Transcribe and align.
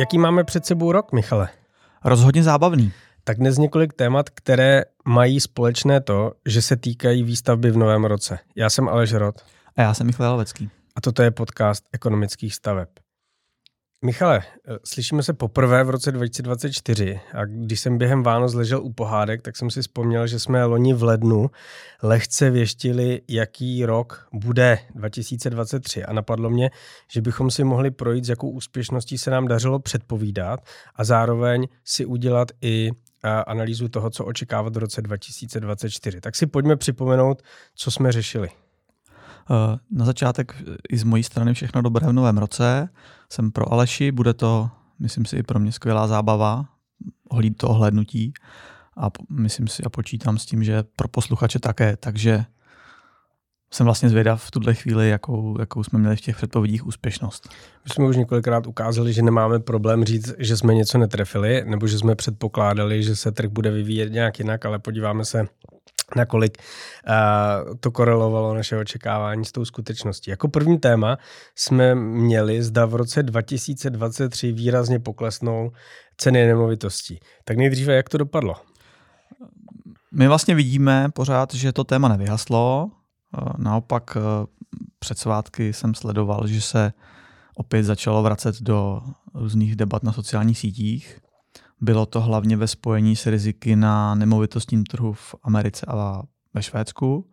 Jaký 0.00 0.18
máme 0.18 0.44
před 0.44 0.66
sebou 0.66 0.92
rok, 0.92 1.12
Michale? 1.12 1.48
Rozhodně 2.04 2.42
zábavný. 2.42 2.92
Tak 3.24 3.38
dnes 3.38 3.58
několik 3.58 3.92
témat, 3.92 4.30
které 4.30 4.84
mají 5.04 5.40
společné 5.40 6.00
to, 6.00 6.32
že 6.46 6.62
se 6.62 6.76
týkají 6.76 7.22
výstavby 7.22 7.70
v 7.70 7.76
novém 7.76 8.04
roce. 8.04 8.38
Já 8.56 8.70
jsem 8.70 8.88
Aleš 8.88 9.12
Rod. 9.12 9.34
A 9.76 9.82
já 9.82 9.94
jsem 9.94 10.06
Michal 10.06 10.32
Levecký. 10.32 10.70
A 10.96 11.00
toto 11.00 11.22
je 11.22 11.30
podcast 11.30 11.84
ekonomických 11.92 12.54
staveb. 12.54 12.88
Michale, 14.04 14.42
eh, 14.68 14.78
slyšíme 14.84 15.22
se 15.22 15.32
poprvé 15.32 15.84
v 15.84 15.90
roce 15.90 16.12
2024 16.12 17.20
a 17.34 17.44
když 17.44 17.80
jsem 17.80 17.98
během 17.98 18.22
Vánoc 18.22 18.54
ležel 18.54 18.82
u 18.82 18.92
pohádek, 18.92 19.42
tak 19.42 19.56
jsem 19.56 19.70
si 19.70 19.82
vzpomněl, 19.82 20.26
že 20.26 20.38
jsme 20.38 20.64
loni 20.64 20.94
v 20.94 21.02
lednu 21.02 21.50
lehce 22.02 22.50
věštili, 22.50 23.20
jaký 23.28 23.86
rok 23.86 24.28
bude 24.32 24.78
2023 24.94 26.04
a 26.04 26.12
napadlo 26.12 26.50
mě, 26.50 26.70
že 27.10 27.20
bychom 27.20 27.50
si 27.50 27.64
mohli 27.64 27.90
projít, 27.90 28.24
s 28.24 28.28
jakou 28.28 28.50
úspěšností 28.50 29.18
se 29.18 29.30
nám 29.30 29.48
dařilo 29.48 29.78
předpovídat 29.78 30.60
a 30.96 31.04
zároveň 31.04 31.68
si 31.84 32.04
udělat 32.04 32.48
i 32.62 32.90
analýzu 33.46 33.88
toho, 33.88 34.10
co 34.10 34.24
očekávat 34.24 34.74
v 34.74 34.78
roce 34.78 35.02
2024. 35.02 36.20
Tak 36.20 36.36
si 36.36 36.46
pojďme 36.46 36.76
připomenout, 36.76 37.42
co 37.74 37.90
jsme 37.90 38.12
řešili. 38.12 38.48
Eh, 39.50 39.78
na 39.90 40.04
začátek 40.04 40.54
i 40.90 40.98
z 40.98 41.04
mojí 41.04 41.22
strany 41.22 41.54
všechno 41.54 41.82
dobré 41.82 42.06
v 42.06 42.12
novém 42.12 42.38
roce. 42.38 42.88
Jsem 43.32 43.50
pro 43.50 43.72
Aleši, 43.72 44.12
bude 44.12 44.34
to, 44.34 44.70
myslím 44.98 45.24
si, 45.24 45.36
i 45.36 45.42
pro 45.42 45.60
mě 45.60 45.72
skvělá 45.72 46.06
zábava, 46.06 46.64
hlíd 47.32 47.56
to 47.56 47.68
ohlednutí 47.68 48.32
a 48.96 49.10
myslím 49.30 49.68
si 49.68 49.82
a 49.82 49.88
počítám 49.88 50.38
s 50.38 50.46
tím, 50.46 50.64
že 50.64 50.82
pro 50.96 51.08
posluchače 51.08 51.58
také, 51.58 51.96
takže 51.96 52.44
jsem 53.72 53.84
vlastně 53.84 54.08
zvědav 54.08 54.44
v 54.44 54.50
tuhle 54.50 54.74
chvíli, 54.74 55.08
jakou, 55.08 55.60
jakou 55.60 55.84
jsme 55.84 55.98
měli 55.98 56.16
v 56.16 56.20
těch 56.20 56.36
předpovědích 56.36 56.86
úspěšnost. 56.86 57.48
My 57.84 57.90
jsme 57.90 58.06
už 58.06 58.16
několikrát 58.16 58.66
ukázali, 58.66 59.12
že 59.12 59.22
nemáme 59.22 59.58
problém 59.58 60.04
říct, 60.04 60.34
že 60.38 60.56
jsme 60.56 60.74
něco 60.74 60.98
netrefili, 60.98 61.64
nebo 61.66 61.86
že 61.86 61.98
jsme 61.98 62.14
předpokládali, 62.14 63.02
že 63.02 63.16
se 63.16 63.32
trh 63.32 63.50
bude 63.50 63.70
vyvíjet 63.70 64.12
nějak 64.12 64.38
jinak, 64.38 64.66
ale 64.66 64.78
podíváme 64.78 65.24
se 65.24 65.46
nakolik 66.16 66.58
uh, 66.58 67.74
to 67.80 67.90
korelovalo 67.90 68.54
naše 68.54 68.76
očekávání 68.76 69.44
s 69.44 69.52
tou 69.52 69.64
skutečností. 69.64 70.30
Jako 70.30 70.48
první 70.48 70.78
téma 70.78 71.18
jsme 71.54 71.94
měli, 71.94 72.62
zda 72.62 72.86
v 72.86 72.94
roce 72.94 73.22
2023 73.22 74.52
výrazně 74.52 74.98
poklesnou 74.98 75.72
ceny 76.16 76.46
nemovitostí. 76.46 77.20
Tak 77.44 77.56
nejdříve, 77.56 77.94
jak 77.94 78.08
to 78.08 78.18
dopadlo? 78.18 78.54
My 80.12 80.28
vlastně 80.28 80.54
vidíme 80.54 81.08
pořád, 81.14 81.54
že 81.54 81.72
to 81.72 81.84
téma 81.84 82.08
nevyhaslo. 82.08 82.90
Naopak 83.58 84.16
před 84.98 85.18
svátky 85.18 85.72
jsem 85.72 85.94
sledoval, 85.94 86.46
že 86.46 86.60
se 86.60 86.92
opět 87.54 87.82
začalo 87.82 88.22
vracet 88.22 88.54
do 88.60 89.02
různých 89.34 89.76
debat 89.76 90.02
na 90.02 90.12
sociálních 90.12 90.58
sítích. 90.58 91.20
Bylo 91.80 92.06
to 92.06 92.20
hlavně 92.20 92.56
ve 92.56 92.68
spojení 92.68 93.16
s 93.16 93.26
riziky 93.26 93.76
na 93.76 94.14
nemovitostním 94.14 94.84
trhu 94.84 95.12
v 95.12 95.34
Americe 95.42 95.86
a 95.88 96.22
ve 96.54 96.62
Švédsku. 96.62 97.30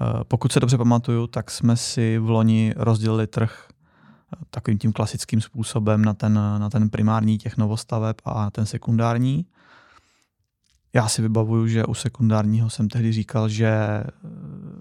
Eh, 0.00 0.24
pokud 0.24 0.52
se 0.52 0.60
dobře 0.60 0.78
pamatuju, 0.78 1.26
tak 1.26 1.50
jsme 1.50 1.76
si 1.76 2.18
v 2.18 2.30
loni 2.30 2.74
rozdělili 2.76 3.26
trh 3.26 3.68
eh, 3.68 4.44
takovým 4.50 4.78
tím 4.78 4.92
klasickým 4.92 5.40
způsobem 5.40 6.04
na 6.04 6.14
ten, 6.14 6.34
na 6.34 6.70
ten 6.70 6.90
primární 6.90 7.38
těch 7.38 7.56
novostaveb 7.56 8.16
a 8.24 8.50
ten 8.50 8.66
sekundární. 8.66 9.46
Já 10.92 11.08
si 11.08 11.22
vybavuju, 11.22 11.66
že 11.66 11.84
u 11.84 11.94
sekundárního 11.94 12.70
jsem 12.70 12.88
tehdy 12.88 13.12
říkal, 13.12 13.48
že 13.48 13.66
eh, 13.66 14.04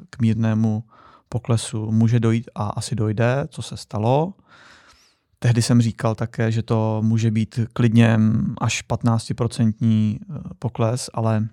k 0.09 0.21
mírnému 0.21 0.83
poklesu 1.29 1.91
může 1.91 2.19
dojít 2.19 2.49
a 2.55 2.67
asi 2.67 2.95
dojde, 2.95 3.47
co 3.49 3.61
se 3.61 3.77
stalo. 3.77 4.33
Tehdy 5.45 5.61
jsem 5.61 5.81
říkal 5.81 6.15
také, 6.15 6.51
že 6.51 6.63
to 6.63 7.01
může 7.03 7.31
být 7.31 7.59
klidně 7.73 8.19
až 8.61 8.83
15% 8.89 9.73
eh, 10.19 10.39
pokles, 10.59 11.09
ale 11.13 11.47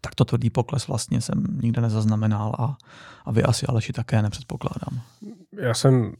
takto 0.00 0.24
tvrdý 0.24 0.50
pokles 0.50 0.88
vlastně 0.88 1.20
jsem 1.20 1.44
nikde 1.62 1.82
nezaznamenal 1.82 2.52
a, 2.58 2.76
a 3.24 3.32
vy 3.32 3.42
asi 3.42 3.66
Aleši 3.66 3.92
také 3.92 4.22
nepředpokládám. 4.22 5.00
Já 5.60 5.74
jsem 5.74 6.12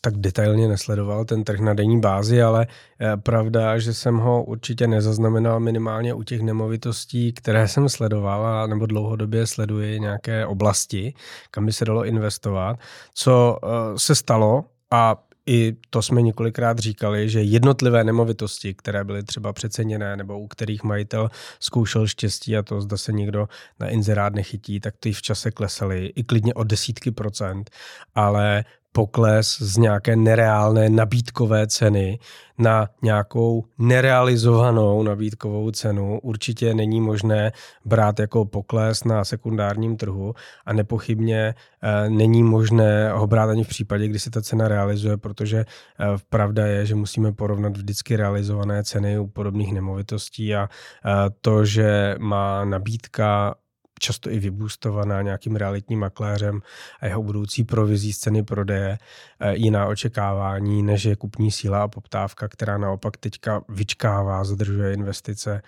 tak 0.00 0.16
detailně 0.16 0.68
nesledoval 0.68 1.24
ten 1.24 1.44
trh 1.44 1.60
na 1.60 1.74
denní 1.74 2.00
bázi, 2.00 2.42
ale 2.42 2.66
eh, 3.00 3.16
pravda, 3.16 3.78
že 3.78 3.94
jsem 3.94 4.16
ho 4.16 4.44
určitě 4.44 4.86
nezaznamenal 4.86 5.60
minimálně 5.60 6.14
u 6.14 6.22
těch 6.22 6.40
nemovitostí, 6.40 7.32
které 7.32 7.68
jsem 7.68 7.88
sledoval 7.88 8.46
a 8.46 8.66
nebo 8.66 8.86
dlouhodobě 8.86 9.46
sleduji 9.46 10.00
nějaké 10.00 10.46
oblasti, 10.46 11.14
kam 11.50 11.66
by 11.66 11.72
se 11.72 11.84
dalo 11.84 12.04
investovat. 12.04 12.78
Co 13.14 13.58
eh, 13.62 13.98
se 13.98 14.14
stalo 14.14 14.64
a 14.90 15.25
i 15.46 15.76
to 15.90 16.02
jsme 16.02 16.22
několikrát 16.22 16.78
říkali, 16.78 17.28
že 17.28 17.42
jednotlivé 17.42 18.04
nemovitosti, 18.04 18.74
které 18.74 19.04
byly 19.04 19.22
třeba 19.22 19.52
přeceněné 19.52 20.16
nebo 20.16 20.38
u 20.38 20.48
kterých 20.48 20.82
majitel 20.82 21.30
zkoušel 21.60 22.06
štěstí 22.06 22.56
a 22.56 22.62
to 22.62 22.80
zda 22.80 22.96
se 22.96 23.12
někdo 23.12 23.48
na 23.80 23.88
inzerát 23.88 24.34
nechytí, 24.34 24.80
tak 24.80 24.94
ty 25.00 25.12
v 25.12 25.22
čase 25.22 25.50
klesaly 25.50 26.06
i 26.06 26.24
klidně 26.24 26.54
o 26.54 26.64
desítky 26.64 27.10
procent, 27.10 27.70
ale 28.14 28.64
pokles 28.96 29.58
z 29.60 29.76
nějaké 29.76 30.16
nereálné 30.16 30.88
nabídkové 30.90 31.66
ceny 31.66 32.18
na 32.58 32.88
nějakou 33.02 33.64
nerealizovanou 33.78 35.02
nabídkovou 35.02 35.70
cenu. 35.70 36.20
Určitě 36.22 36.74
není 36.74 37.00
možné 37.00 37.52
brát 37.84 38.20
jako 38.20 38.44
pokles 38.44 39.04
na 39.04 39.24
sekundárním 39.24 39.96
trhu 39.96 40.34
a 40.66 40.72
nepochybně 40.72 41.54
eh, 41.82 42.10
není 42.10 42.42
možné 42.42 43.12
ho 43.12 43.26
brát 43.26 43.50
ani 43.50 43.64
v 43.64 43.68
případě, 43.68 44.08
kdy 44.08 44.18
se 44.18 44.30
ta 44.30 44.42
cena 44.42 44.68
realizuje, 44.68 45.16
protože 45.16 45.58
eh, 45.58 46.04
pravda 46.28 46.66
je, 46.66 46.86
že 46.86 46.94
musíme 46.94 47.32
porovnat 47.32 47.76
vždycky 47.76 48.16
realizované 48.16 48.84
ceny 48.84 49.18
u 49.18 49.26
podobných 49.26 49.74
nemovitostí 49.74 50.54
a 50.54 50.68
eh, 50.68 51.10
to, 51.40 51.64
že 51.64 52.16
má 52.18 52.64
nabídka 52.64 53.54
často 53.98 54.30
i 54.30 54.38
vybůstovaná 54.38 55.22
nějakým 55.22 55.56
realitním 55.56 56.00
makléřem 56.00 56.60
a 57.00 57.06
jeho 57.06 57.22
budoucí 57.22 57.64
provizí 57.64 58.12
z 58.12 58.18
ceny 58.18 58.42
prodeje, 58.42 58.98
eh, 59.40 59.56
jiná 59.56 59.86
očekávání, 59.86 60.82
než 60.82 61.04
je 61.04 61.16
kupní 61.16 61.50
síla 61.50 61.82
a 61.82 61.88
poptávka, 61.88 62.48
která 62.48 62.78
naopak 62.78 63.16
teďka 63.16 63.62
vyčkává, 63.68 64.44
zadržuje 64.44 64.92
investice 64.92 65.62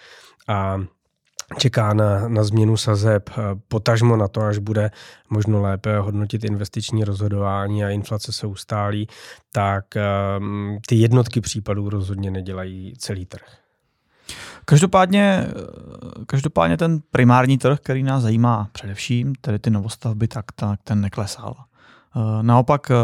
a 0.48 0.80
čeká 1.58 1.94
na, 1.94 2.28
na 2.28 2.44
změnu 2.44 2.76
sazeb, 2.76 3.30
eh, 3.30 3.42
potažmo 3.68 4.16
na 4.16 4.28
to, 4.28 4.40
až 4.40 4.58
bude 4.58 4.90
možno 5.30 5.62
lépe 5.62 5.98
hodnotit 5.98 6.44
investiční 6.44 7.04
rozhodování 7.04 7.84
a 7.84 7.90
inflace 7.90 8.32
se 8.32 8.46
ustálí, 8.46 9.08
tak 9.52 9.84
um, 10.38 10.78
ty 10.86 10.94
jednotky 10.94 11.40
případů 11.40 11.90
rozhodně 11.90 12.30
nedělají 12.30 12.94
celý 12.98 13.26
trh. 13.26 13.67
Každopádně, 14.64 15.46
každopádně 16.26 16.76
ten 16.76 17.00
primární 17.10 17.58
trh, 17.58 17.78
který 17.80 18.02
nás 18.02 18.22
zajímá 18.22 18.68
především, 18.72 19.34
tedy 19.40 19.58
ty 19.58 19.70
novostavby, 19.70 20.28
tak, 20.28 20.44
tak 20.54 20.80
ten 20.84 21.00
neklesal. 21.00 21.54
Eh, 22.16 22.42
naopak 22.42 22.90
eh, 22.90 22.94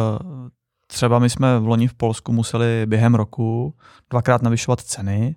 třeba 0.86 1.18
my 1.18 1.30
jsme 1.30 1.58
v 1.58 1.66
loni 1.66 1.88
v 1.88 1.94
Polsku 1.94 2.32
museli 2.32 2.86
během 2.86 3.14
roku 3.14 3.74
dvakrát 4.10 4.42
navyšovat 4.42 4.80
ceny 4.80 5.36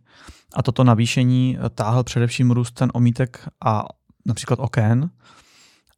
a 0.54 0.64
toto 0.64 0.84
navýšení 0.84 1.58
táhl 1.76 2.04
především 2.04 2.52
růst 2.52 2.72
ten 2.72 2.90
omítek 2.94 3.50
a 3.66 3.84
například 4.26 4.60
oken 4.60 5.10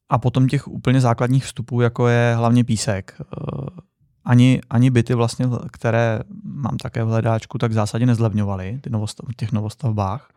a 0.09 0.17
potom 0.17 0.47
těch 0.47 0.67
úplně 0.67 1.01
základních 1.01 1.45
vstupů, 1.45 1.81
jako 1.81 2.07
je 2.07 2.33
hlavně 2.35 2.63
písek. 2.63 3.21
Eh, 4.19 4.31
ani, 4.31 4.62
ani 4.69 4.90
byty, 4.90 5.13
vlastně, 5.13 5.46
které 5.72 6.19
mám 6.44 6.78
také 6.78 7.03
v 7.03 7.07
hledáčku, 7.07 7.57
tak 7.57 7.72
v 7.72 7.74
zásadě 7.74 8.06
nezlevňovaly 8.06 8.80
ty 8.81 8.90
novostav, 8.90 9.30
těch 9.35 9.52
novostavbách. 9.52 10.30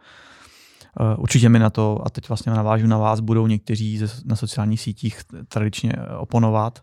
Eh, 1.00 1.16
určitě 1.16 1.48
mi 1.48 1.58
na 1.58 1.70
to, 1.70 2.02
a 2.06 2.10
teď 2.10 2.28
vlastně 2.28 2.52
navážu 2.52 2.86
na 2.86 2.98
vás, 2.98 3.20
budou 3.20 3.46
někteří 3.46 4.00
na 4.24 4.36
sociálních 4.36 4.80
sítích 4.80 5.20
tradičně 5.48 5.92
oponovat 6.18 6.80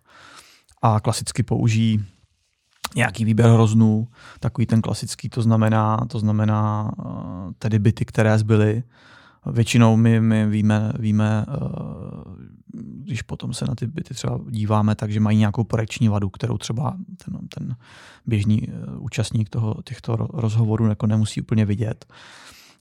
a 0.82 1.00
klasicky 1.00 1.44
použijí 1.44 2.06
nějaký 2.96 3.26
výběr 3.26 3.50
hroznů, 3.50 4.08
takový 4.40 4.66
ten 4.66 4.82
klasický, 4.82 5.30
to 5.30 5.42
znamená, 5.42 5.98
to 6.08 6.20
znamená 6.20 6.92
eh, 7.00 7.06
tedy 7.60 7.80
byty, 7.80 8.06
které 8.06 8.38
zbyly. 8.38 8.84
Většinou 9.46 9.98
my, 9.98 10.22
my 10.22 10.48
víme, 10.48 10.94
víme 11.00 11.46
eh, 11.48 12.50
když 12.74 13.22
potom 13.22 13.54
se 13.54 13.66
na 13.66 13.76
ty 13.76 13.88
byty 13.88 14.14
třeba 14.14 14.40
díváme, 14.50 14.96
takže 14.96 15.20
mají 15.20 15.38
nějakou 15.38 15.64
projekční 15.64 16.10
vadu, 16.10 16.30
kterou 16.30 16.58
třeba 16.58 16.98
ten, 17.26 17.48
ten 17.48 17.76
běžný 18.26 18.70
eh, 18.70 18.98
účastník 18.98 19.50
toho, 19.50 19.76
těchto 19.84 20.16
rozhovorů 20.16 20.88
jako 20.88 21.08
nemusí 21.08 21.42
úplně 21.42 21.66
vidět. 21.66 22.06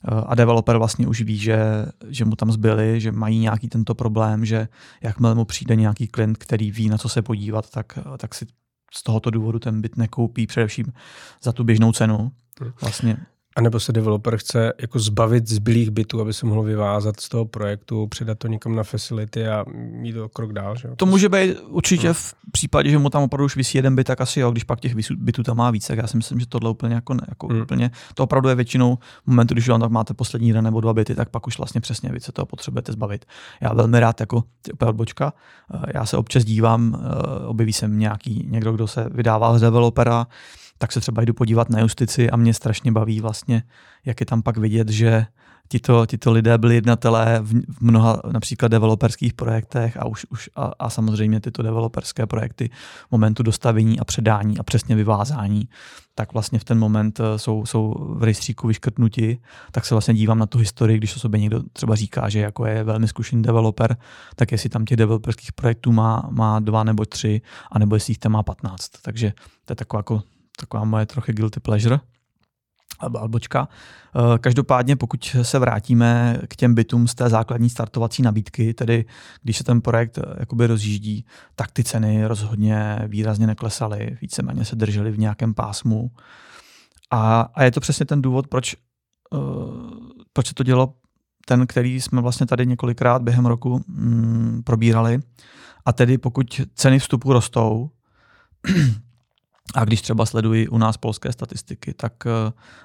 Eh, 0.03 0.21
a 0.27 0.35
developer 0.35 0.77
vlastně 0.77 1.07
už 1.07 1.21
ví, 1.21 1.37
že, 1.37 1.85
že 2.07 2.25
mu 2.25 2.35
tam 2.35 2.51
zbyli, 2.51 3.01
že 3.01 3.11
mají 3.11 3.39
nějaký 3.39 3.69
tento 3.69 3.95
problém, 3.95 4.45
že 4.45 4.67
jakmile 5.01 5.35
mu 5.35 5.45
přijde 5.45 5.75
nějaký 5.75 6.07
klient, 6.07 6.37
který 6.37 6.71
ví, 6.71 6.89
na 6.89 6.97
co 6.97 7.09
se 7.09 7.21
podívat, 7.21 7.69
tak, 7.69 7.99
tak 8.17 8.35
si 8.35 8.45
z 8.93 9.03
tohoto 9.03 9.29
důvodu 9.29 9.59
ten 9.59 9.81
byt 9.81 9.97
nekoupí 9.97 10.47
především 10.47 10.85
za 11.43 11.51
tu 11.51 11.63
běžnou 11.63 11.91
cenu. 11.91 12.31
Vlastně 12.81 13.17
A 13.59 13.61
nebo 13.61 13.79
se 13.79 13.93
developer 13.93 14.37
chce 14.37 14.73
jako 14.81 14.99
zbavit 14.99 15.47
zbylých 15.47 15.89
bytů, 15.89 16.21
aby 16.21 16.33
se 16.33 16.45
mohl 16.45 16.63
vyvázat 16.63 17.19
z 17.19 17.29
toho 17.29 17.45
projektu, 17.45 18.07
předat 18.07 18.39
to 18.39 18.47
někam 18.47 18.75
na 18.75 18.83
facility 18.83 19.47
a 19.47 19.65
mít 19.91 20.13
to 20.13 20.29
krok 20.29 20.53
dál. 20.53 20.75
Že? 20.75 20.89
To 20.95 21.05
může 21.05 21.29
být 21.29 21.57
určitě 21.67 22.07
no. 22.07 22.13
v 22.13 22.33
případě, 22.51 22.89
že 22.89 22.97
mu 22.97 23.09
tam 23.09 23.23
opravdu 23.23 23.45
už 23.45 23.55
vysí 23.55 23.77
jeden 23.77 23.95
byt, 23.95 24.03
tak 24.03 24.21
asi 24.21 24.39
jo, 24.39 24.51
když 24.51 24.63
pak 24.63 24.79
těch 24.79 24.95
bytů 25.15 25.43
tam 25.43 25.57
má 25.57 25.71
víc, 25.71 25.87
tak 25.87 25.97
já 25.97 26.07
si 26.07 26.17
myslím, 26.17 26.39
že 26.39 26.45
tohle 26.45 26.69
úplně 26.69 26.95
jako, 26.95 27.13
ne, 27.13 27.21
jako 27.27 27.47
hmm. 27.47 27.61
úplně, 27.61 27.91
to 28.13 28.23
opravdu 28.23 28.49
je 28.49 28.55
většinou 28.55 28.97
momentu, 29.25 29.53
když 29.53 29.69
vám 29.69 29.81
tak 29.81 29.91
máte 29.91 30.13
poslední 30.13 30.47
jeden 30.47 30.63
nebo 30.63 30.81
dva 30.81 30.93
byty, 30.93 31.15
tak 31.15 31.29
pak 31.29 31.47
už 31.47 31.57
vlastně 31.57 31.81
přesně 31.81 32.09
vy 32.09 32.19
se 32.19 32.31
toho 32.31 32.45
potřebujete 32.45 32.91
zbavit. 32.91 33.25
Já 33.61 33.73
velmi 33.73 33.99
rád 33.99 34.19
jako 34.19 34.43
úplně 34.73 34.89
odbočka, 34.89 35.33
eh, 35.73 35.91
já 35.93 36.05
se 36.05 36.17
občas 36.17 36.43
dívám, 36.43 36.95
eh, 36.95 37.45
objeví 37.45 37.73
se 37.73 37.87
nějaký 37.87 38.47
někdo, 38.49 38.71
kdo 38.71 38.87
se 38.87 39.09
vydává 39.11 39.57
z 39.57 39.61
developera, 39.61 40.27
tak 40.79 40.91
se 40.91 40.99
třeba 40.99 41.21
jdu 41.21 41.33
podívat 41.33 41.69
na 41.69 41.79
justici 41.79 42.29
a 42.29 42.35
mě 42.35 42.53
strašně 42.53 42.91
baví 42.91 43.21
vlastně, 43.21 43.63
jak 44.05 44.19
je 44.19 44.25
tam 44.25 44.41
pak 44.41 44.57
vidět, 44.57 44.89
že 44.89 45.25
tito, 45.69 46.05
tito 46.05 46.31
lidé 46.31 46.57
byli 46.57 46.75
jednatelé 46.75 47.39
v, 47.41 47.53
v 47.53 47.81
mnoha 47.81 48.21
například 48.31 48.67
developerských 48.67 49.33
projektech 49.33 49.97
a, 49.97 50.05
už, 50.05 50.25
už, 50.29 50.49
a, 50.55 50.71
a 50.79 50.89
samozřejmě 50.89 51.39
tyto 51.39 51.63
developerské 51.63 52.25
projekty 52.25 52.69
momentu 53.11 53.43
dostavení 53.43 53.99
a 53.99 54.03
předání 54.03 54.57
a 54.57 54.63
přesně 54.63 54.95
vyvázání, 54.95 55.69
tak 56.15 56.33
vlastně 56.33 56.59
v 56.59 56.63
ten 56.63 56.79
moment 56.79 57.19
eh, 57.19 57.39
jsou, 57.39 57.65
jsou 57.65 57.93
v 58.17 58.23
rejstříku 58.23 58.67
vyškrtnuti, 58.67 59.39
tak 59.71 59.85
se 59.85 59.95
vlastně 59.95 60.13
dívám 60.13 60.39
na 60.39 60.45
tu 60.45 60.57
historii, 60.57 60.97
když 60.97 61.15
o 61.15 61.19
sobě 61.19 61.39
někdo 61.39 61.63
třeba 61.73 61.95
říká, 61.95 62.29
že 62.29 62.39
jako 62.39 62.65
je 62.65 62.83
velmi 62.83 63.07
zkušený 63.07 63.41
developer, 63.41 63.97
tak 64.35 64.51
jestli 64.51 64.69
tam 64.69 64.85
těch 64.85 64.97
developerských 64.97 65.53
projektů 65.53 65.91
má, 65.91 66.29
má 66.31 66.59
dva 66.59 66.83
nebo 66.83 67.05
tři, 67.05 67.41
anebo 67.71 67.95
jestli 67.95 68.11
jich 68.11 68.17
tam 68.17 68.31
má 68.31 68.43
patnáct. 68.43 68.89
Takže 69.01 69.33
to 69.65 69.71
je 69.71 69.75
taková 69.75 69.99
jako 69.99 70.21
taková 70.59 70.83
moje 70.83 71.05
trochu 71.05 71.31
guilty 71.31 71.59
pleasure 71.59 71.99
albočka. 72.99 73.67
Eh, 74.15 74.37
každopádně, 74.37 74.95
pokud 74.95 75.35
se 75.41 75.59
vrátíme 75.59 76.37
k 76.47 76.55
těm 76.55 76.75
bytům 76.75 77.07
z 77.07 77.15
té 77.15 77.29
základní 77.29 77.69
startovací 77.69 78.21
nabídky, 78.21 78.73
tedy 78.73 79.05
když 79.43 79.57
se 79.57 79.63
ten 79.63 79.81
projekt 79.81 80.17
eh, 80.17 80.21
jakoby 80.39 80.67
rozjíždí, 80.67 81.25
tak 81.55 81.71
ty 81.71 81.83
ceny 81.83 82.25
rozhodně 82.25 82.99
výrazně 83.07 83.47
neklesaly, 83.47 84.17
víceméně 84.21 84.65
se 84.65 84.75
držely 84.75 85.11
v 85.11 85.19
nějakém 85.19 85.53
pásmu. 85.53 86.11
A, 87.11 87.41
a 87.41 87.63
je 87.63 87.71
to 87.71 87.79
přesně 87.79 88.05
ten 88.05 88.21
důvod, 88.21 88.47
proč, 88.47 88.75
uh, 89.31 89.39
proč 90.33 90.47
se 90.47 90.53
to 90.53 90.63
dělo 90.63 90.93
ten, 91.45 91.67
který 91.67 92.01
jsme 92.01 92.21
vlastně 92.21 92.45
tady 92.45 92.65
několikrát 92.65 93.21
během 93.21 93.45
roku 93.45 93.81
mm, 93.87 94.61
probírali. 94.65 95.19
A 95.85 95.93
tedy 95.93 96.17
pokud 96.17 96.61
ceny 96.73 96.99
vstupu 96.99 97.33
rostou, 97.33 97.89
a 99.75 99.85
když 99.85 100.01
třeba 100.01 100.25
sleduji 100.25 100.67
u 100.67 100.77
nás 100.77 100.97
polské 100.97 101.31
statistiky, 101.31 101.93
tak 101.93 102.13
uh, 102.25 102.31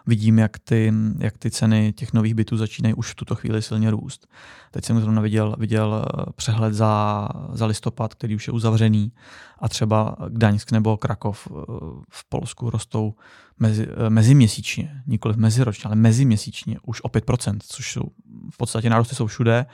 vidím, 0.06 0.38
jak 0.38 0.58
ty, 0.58 0.92
jak 1.18 1.38
ty 1.38 1.50
ceny 1.50 1.92
těch 1.92 2.12
nových 2.12 2.34
bytů 2.34 2.56
začínají 2.56 2.94
už 2.94 3.10
v 3.10 3.14
tuto 3.14 3.34
chvíli 3.34 3.62
silně 3.62 3.90
růst. 3.90 4.26
Teď 4.70 4.84
jsem 4.84 5.00
zrovna 5.00 5.22
viděl, 5.22 5.56
viděl 5.58 6.04
eh, 6.06 6.32
přehled 6.36 6.74
za, 6.74 7.28
za 7.52 7.66
listopad, 7.66 8.14
který 8.14 8.36
už 8.36 8.46
je 8.46 8.52
uzavřený. 8.52 9.12
A 9.58 9.68
třeba 9.68 10.16
Gdaňsk 10.28 10.72
nebo 10.72 10.96
Krakov 10.96 11.48
uh, 11.50 11.56
v 12.10 12.28
Polsku 12.28 12.70
rostou 12.70 13.14
mezi, 13.58 13.88
meziměsíčně, 14.08 15.02
nikoli 15.06 15.34
meziročně, 15.36 15.84
ale 15.84 15.96
meziměsíčně 15.96 16.76
už 16.82 17.00
o 17.00 17.08
5%, 17.08 17.58
což 17.66 17.92
jsou 17.92 18.02
v 18.50 18.56
podstatě 18.56 18.90
nárůsty 18.90 19.14
jsou 19.14 19.26
všude. 19.26 19.66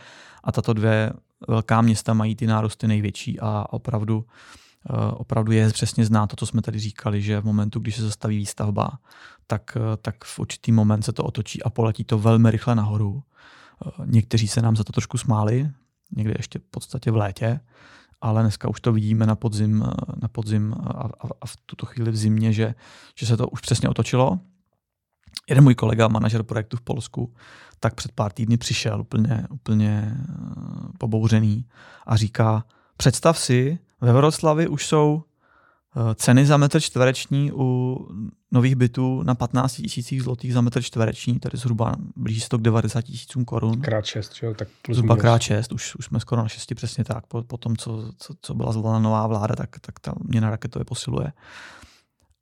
A 0.44 0.52
tato 0.52 0.72
dvě 0.72 1.12
velká 1.48 1.80
města 1.80 2.14
mají 2.14 2.36
ty 2.36 2.46
nárůsty 2.46 2.88
největší 2.88 3.40
a 3.40 3.66
opravdu 3.70 4.24
Eh, 4.24 4.59
opravdu 5.12 5.52
je 5.52 5.70
přesně 5.70 6.04
znát 6.06 6.26
to, 6.26 6.36
co 6.36 6.46
jsme 6.46 6.62
tady 6.62 6.78
říkali, 6.78 7.22
že 7.22 7.40
v 7.40 7.44
momentu, 7.44 7.80
když 7.80 7.96
se 7.96 8.02
zastaví 8.02 8.36
výstavba, 8.36 8.98
tak, 9.46 9.76
eh, 9.76 9.96
tak 10.02 10.24
v 10.24 10.38
určitý 10.38 10.72
moment 10.72 11.02
se 11.02 11.12
to 11.12 11.24
otočí 11.24 11.62
a 11.62 11.70
poletí 11.70 12.04
to 12.04 12.18
velmi 12.18 12.50
rychle 12.50 12.74
nahoru. 12.74 13.22
Eh, 13.22 13.90
někteří 14.04 14.48
se 14.48 14.62
nám 14.62 14.76
za 14.76 14.84
to 14.84 14.92
trošku 14.92 15.18
smáli, 15.18 15.70
někde 16.16 16.34
ještě 16.38 16.58
v 16.58 16.62
podstatě 16.62 17.10
v 17.10 17.16
létě, 17.16 17.60
ale 18.20 18.42
dneska 18.42 18.68
už 18.68 18.80
to 18.80 18.92
vidíme 18.92 19.26
na 19.26 19.36
podzim, 19.36 19.84
na 20.22 20.28
podzim 20.28 20.74
a, 20.74 20.90
a, 21.20 21.28
a 21.40 21.46
v 21.46 21.56
tuto 21.66 21.86
chvíli 21.86 22.10
v 22.10 22.16
zimě, 22.16 22.52
že, 22.52 22.74
že 23.18 23.26
se 23.26 23.36
to 23.36 23.48
už 23.48 23.60
přesně 23.60 23.88
otočilo. 23.88 24.38
Jeden 25.48 25.64
můj 25.64 25.74
kolega, 25.74 26.08
manažer 26.08 26.42
projektu 26.42 26.76
v 26.76 26.80
Polsku, 26.80 27.34
tak 27.80 27.94
před 27.94 28.12
pár 28.12 28.32
týdny 28.32 28.56
přišel 28.56 29.00
úplně, 29.00 29.46
úplně 29.50 30.16
pobouřený 30.98 31.66
a 32.06 32.16
říká, 32.16 32.64
představ 32.96 33.38
si, 33.38 33.78
ve 34.00 34.12
Vroclavi 34.12 34.68
už 34.68 34.86
jsou 34.86 35.22
eh, 35.96 36.14
ceny 36.14 36.46
za 36.46 36.56
metr 36.56 36.80
čtvereční 36.80 37.52
u 37.54 37.98
nových 38.52 38.76
bytů 38.76 39.22
na 39.22 39.34
15 39.34 39.72
tisících 39.72 40.22
zlotých 40.22 40.52
za 40.52 40.60
metr 40.60 40.82
čtvereční, 40.82 41.38
tedy 41.38 41.58
zhruba 41.58 41.94
blíží 42.16 42.40
se 42.40 42.48
to 42.48 42.58
k 42.58 42.62
90 42.62 43.02
tisícům 43.02 43.44
korun. 43.44 43.80
Krát 43.80 44.04
6, 44.04 44.42
jo? 44.42 44.54
Tak 44.54 44.68
plus 44.82 44.96
zhruba 44.96 45.14
minus. 45.14 45.22
krát 45.22 45.42
6, 45.42 45.72
už, 45.72 45.94
už 45.94 46.04
jsme 46.04 46.20
skoro 46.20 46.42
na 46.42 46.48
6, 46.48 46.74
přesně 46.74 47.04
tak. 47.04 47.26
Po, 47.26 47.42
po 47.42 47.56
tom, 47.56 47.76
co, 47.76 48.12
co, 48.18 48.34
co 48.42 48.54
byla 48.54 48.72
zvolena 48.72 48.98
nová 48.98 49.26
vláda, 49.26 49.56
tak, 49.56 49.78
tak 49.80 50.00
ta 50.00 50.12
měna 50.24 50.50
raketově 50.50 50.84
posiluje. 50.84 51.32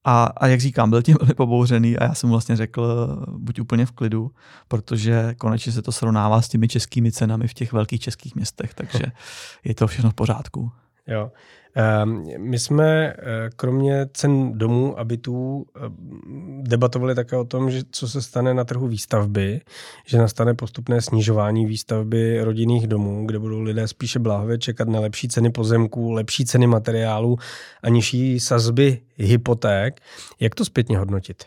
A, 0.04 0.24
a 0.24 0.46
jak 0.46 0.60
říkám, 0.60 0.90
byl 0.90 1.02
tím 1.02 1.16
velmi 1.20 1.34
pobouřený 1.34 1.98
a 1.98 2.04
já 2.04 2.14
jsem 2.14 2.28
mu 2.28 2.34
vlastně 2.34 2.56
řekl, 2.56 3.16
buď 3.38 3.60
úplně 3.60 3.86
v 3.86 3.92
klidu, 3.92 4.30
protože 4.68 5.34
konečně 5.38 5.72
se 5.72 5.82
to 5.82 5.92
srovnává 5.92 6.42
s 6.42 6.48
těmi 6.48 6.68
českými 6.68 7.12
cenami 7.12 7.48
v 7.48 7.54
těch 7.54 7.72
velkých 7.72 8.00
českých 8.00 8.34
městech, 8.34 8.74
takže 8.74 9.04
je 9.64 9.74
to 9.74 9.86
všechno 9.86 10.10
v 10.10 10.14
pořádku. 10.14 10.72
Jo. 11.08 11.30
Ehm, 11.74 12.24
my 12.38 12.58
jsme 12.58 12.84
eh, 12.84 13.14
kromě 13.56 14.06
cen 14.12 14.58
domů 14.58 14.98
a 14.98 15.04
bytů 15.04 15.66
eh, 15.76 15.80
debatovali 16.62 17.14
také 17.14 17.36
o 17.36 17.44
tom, 17.44 17.70
že 17.70 17.82
co 17.90 18.08
se 18.08 18.22
stane 18.22 18.54
na 18.54 18.64
trhu 18.64 18.88
výstavby, 18.88 19.60
že 20.06 20.18
nastane 20.18 20.54
postupné 20.54 21.02
snižování 21.02 21.66
výstavby 21.66 22.44
rodinných 22.44 22.86
domů, 22.86 23.26
kde 23.26 23.38
budou 23.38 23.60
lidé 23.60 23.88
spíše 23.88 24.18
bláhově 24.18 24.58
čekat 24.58 24.88
na 24.88 25.00
lepší 25.00 25.28
ceny 25.28 25.50
pozemků, 25.50 26.12
lepší 26.12 26.44
ceny 26.44 26.66
materiálů 26.66 27.38
a 27.82 27.88
nižší 27.88 28.40
sazby 28.40 29.00
hypoték. 29.16 30.00
Jak 30.40 30.54
to 30.54 30.64
zpětně 30.64 30.98
hodnotit? 30.98 31.44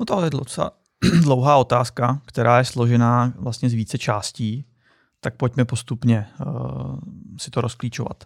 No 0.00 0.06
to 0.06 0.24
je 0.24 0.30
docela 0.30 0.70
dlouhá 1.22 1.56
otázka, 1.56 2.20
která 2.26 2.58
je 2.58 2.64
složená 2.64 3.32
vlastně 3.38 3.68
z 3.68 3.74
více 3.74 3.98
částí, 3.98 4.64
tak 5.20 5.36
pojďme 5.36 5.64
postupně 5.64 6.26
uh, 6.46 6.98
si 7.38 7.50
to 7.50 7.60
rozklíčovat. 7.60 8.24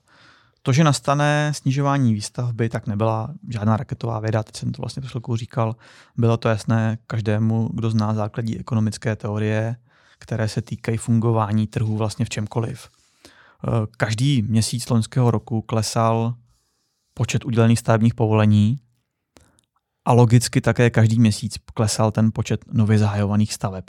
To, 0.69 0.73
že 0.73 0.85
nastane 0.85 1.53
snižování 1.55 2.15
výstavby, 2.15 2.69
tak 2.69 2.87
nebyla 2.87 3.35
žádná 3.49 3.77
raketová 3.77 4.21
věda, 4.21 4.43
teď 4.43 4.57
jsem 4.57 4.73
to 4.73 4.83
vlastně 4.83 5.01
před 5.01 5.11
chvilkou 5.11 5.37
říkal. 5.37 5.77
Bylo 6.17 6.37
to 6.37 6.49
jasné 6.49 6.99
každému, 7.07 7.71
kdo 7.73 7.91
zná 7.91 8.15
základní 8.15 8.59
ekonomické 8.59 9.17
teorie, 9.17 9.77
které 10.19 10.49
se 10.49 10.63
týkají 10.63 10.99
fungování 10.99 11.67
trhu 11.67 11.97
vlastně 11.97 12.25
v 12.25 12.29
čemkoliv. 12.29 12.89
Eh, 12.89 13.71
každý 13.97 14.43
měsíc 14.43 14.91
loňského 14.91 15.31
roku 15.31 15.63
klesal 15.63 16.35
počet 17.15 17.45
udělených 17.45 17.79
stavebních 17.79 18.15
povolení 18.15 18.79
a 20.05 20.13
logicky 20.13 20.61
také 20.61 20.91
každý 20.91 21.21
měsíc 21.21 21.55
klesal 21.75 22.11
ten 22.11 22.31
počet 22.35 22.65
nově 22.73 22.99
zahajovaných 22.99 23.53
staveb. 23.53 23.85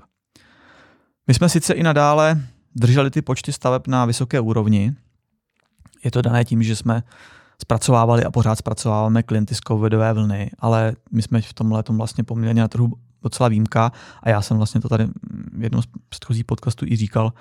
My 1.27 1.33
jsme 1.33 1.50
sice 1.50 1.74
i 1.74 1.83
nadále 1.83 2.41
drželi 2.75 3.12
ty 3.12 3.21
počty 3.21 3.53
staveb 3.53 3.88
na 3.88 4.05
vysoké 4.05 4.39
úrovni, 4.39 4.95
je 6.03 6.12
to 6.12 6.22
dané 6.22 6.46
tím, 6.46 6.63
že 6.63 6.75
jsme 6.75 7.03
zpracovávali 7.62 8.24
a 8.24 8.32
pořád 8.32 8.56
zpracováváme 8.56 9.24
klienty 9.24 9.56
z 9.56 9.60
covidové 9.68 10.13
vlny, 10.13 10.51
ale 10.60 10.94
my 11.12 11.22
jsme 11.22 11.41
v 11.41 11.53
tomhle 11.53 11.84
tom 11.84 11.98
vlastně 11.98 12.24
poměrně 12.24 12.62
na 12.62 12.68
trhu 12.68 12.94
docela 13.24 13.50
výjimka 13.50 13.91
a 14.24 14.29
já 14.29 14.41
jsem 14.41 14.58
vlastně 14.58 14.82
to 14.82 14.89
tady 14.89 15.08
v 15.53 15.63
jednom 15.63 15.82
z 15.82 15.86
předchozích 16.10 16.46
podcastů 16.46 16.86
i 16.86 16.96
říkal, 16.96 17.34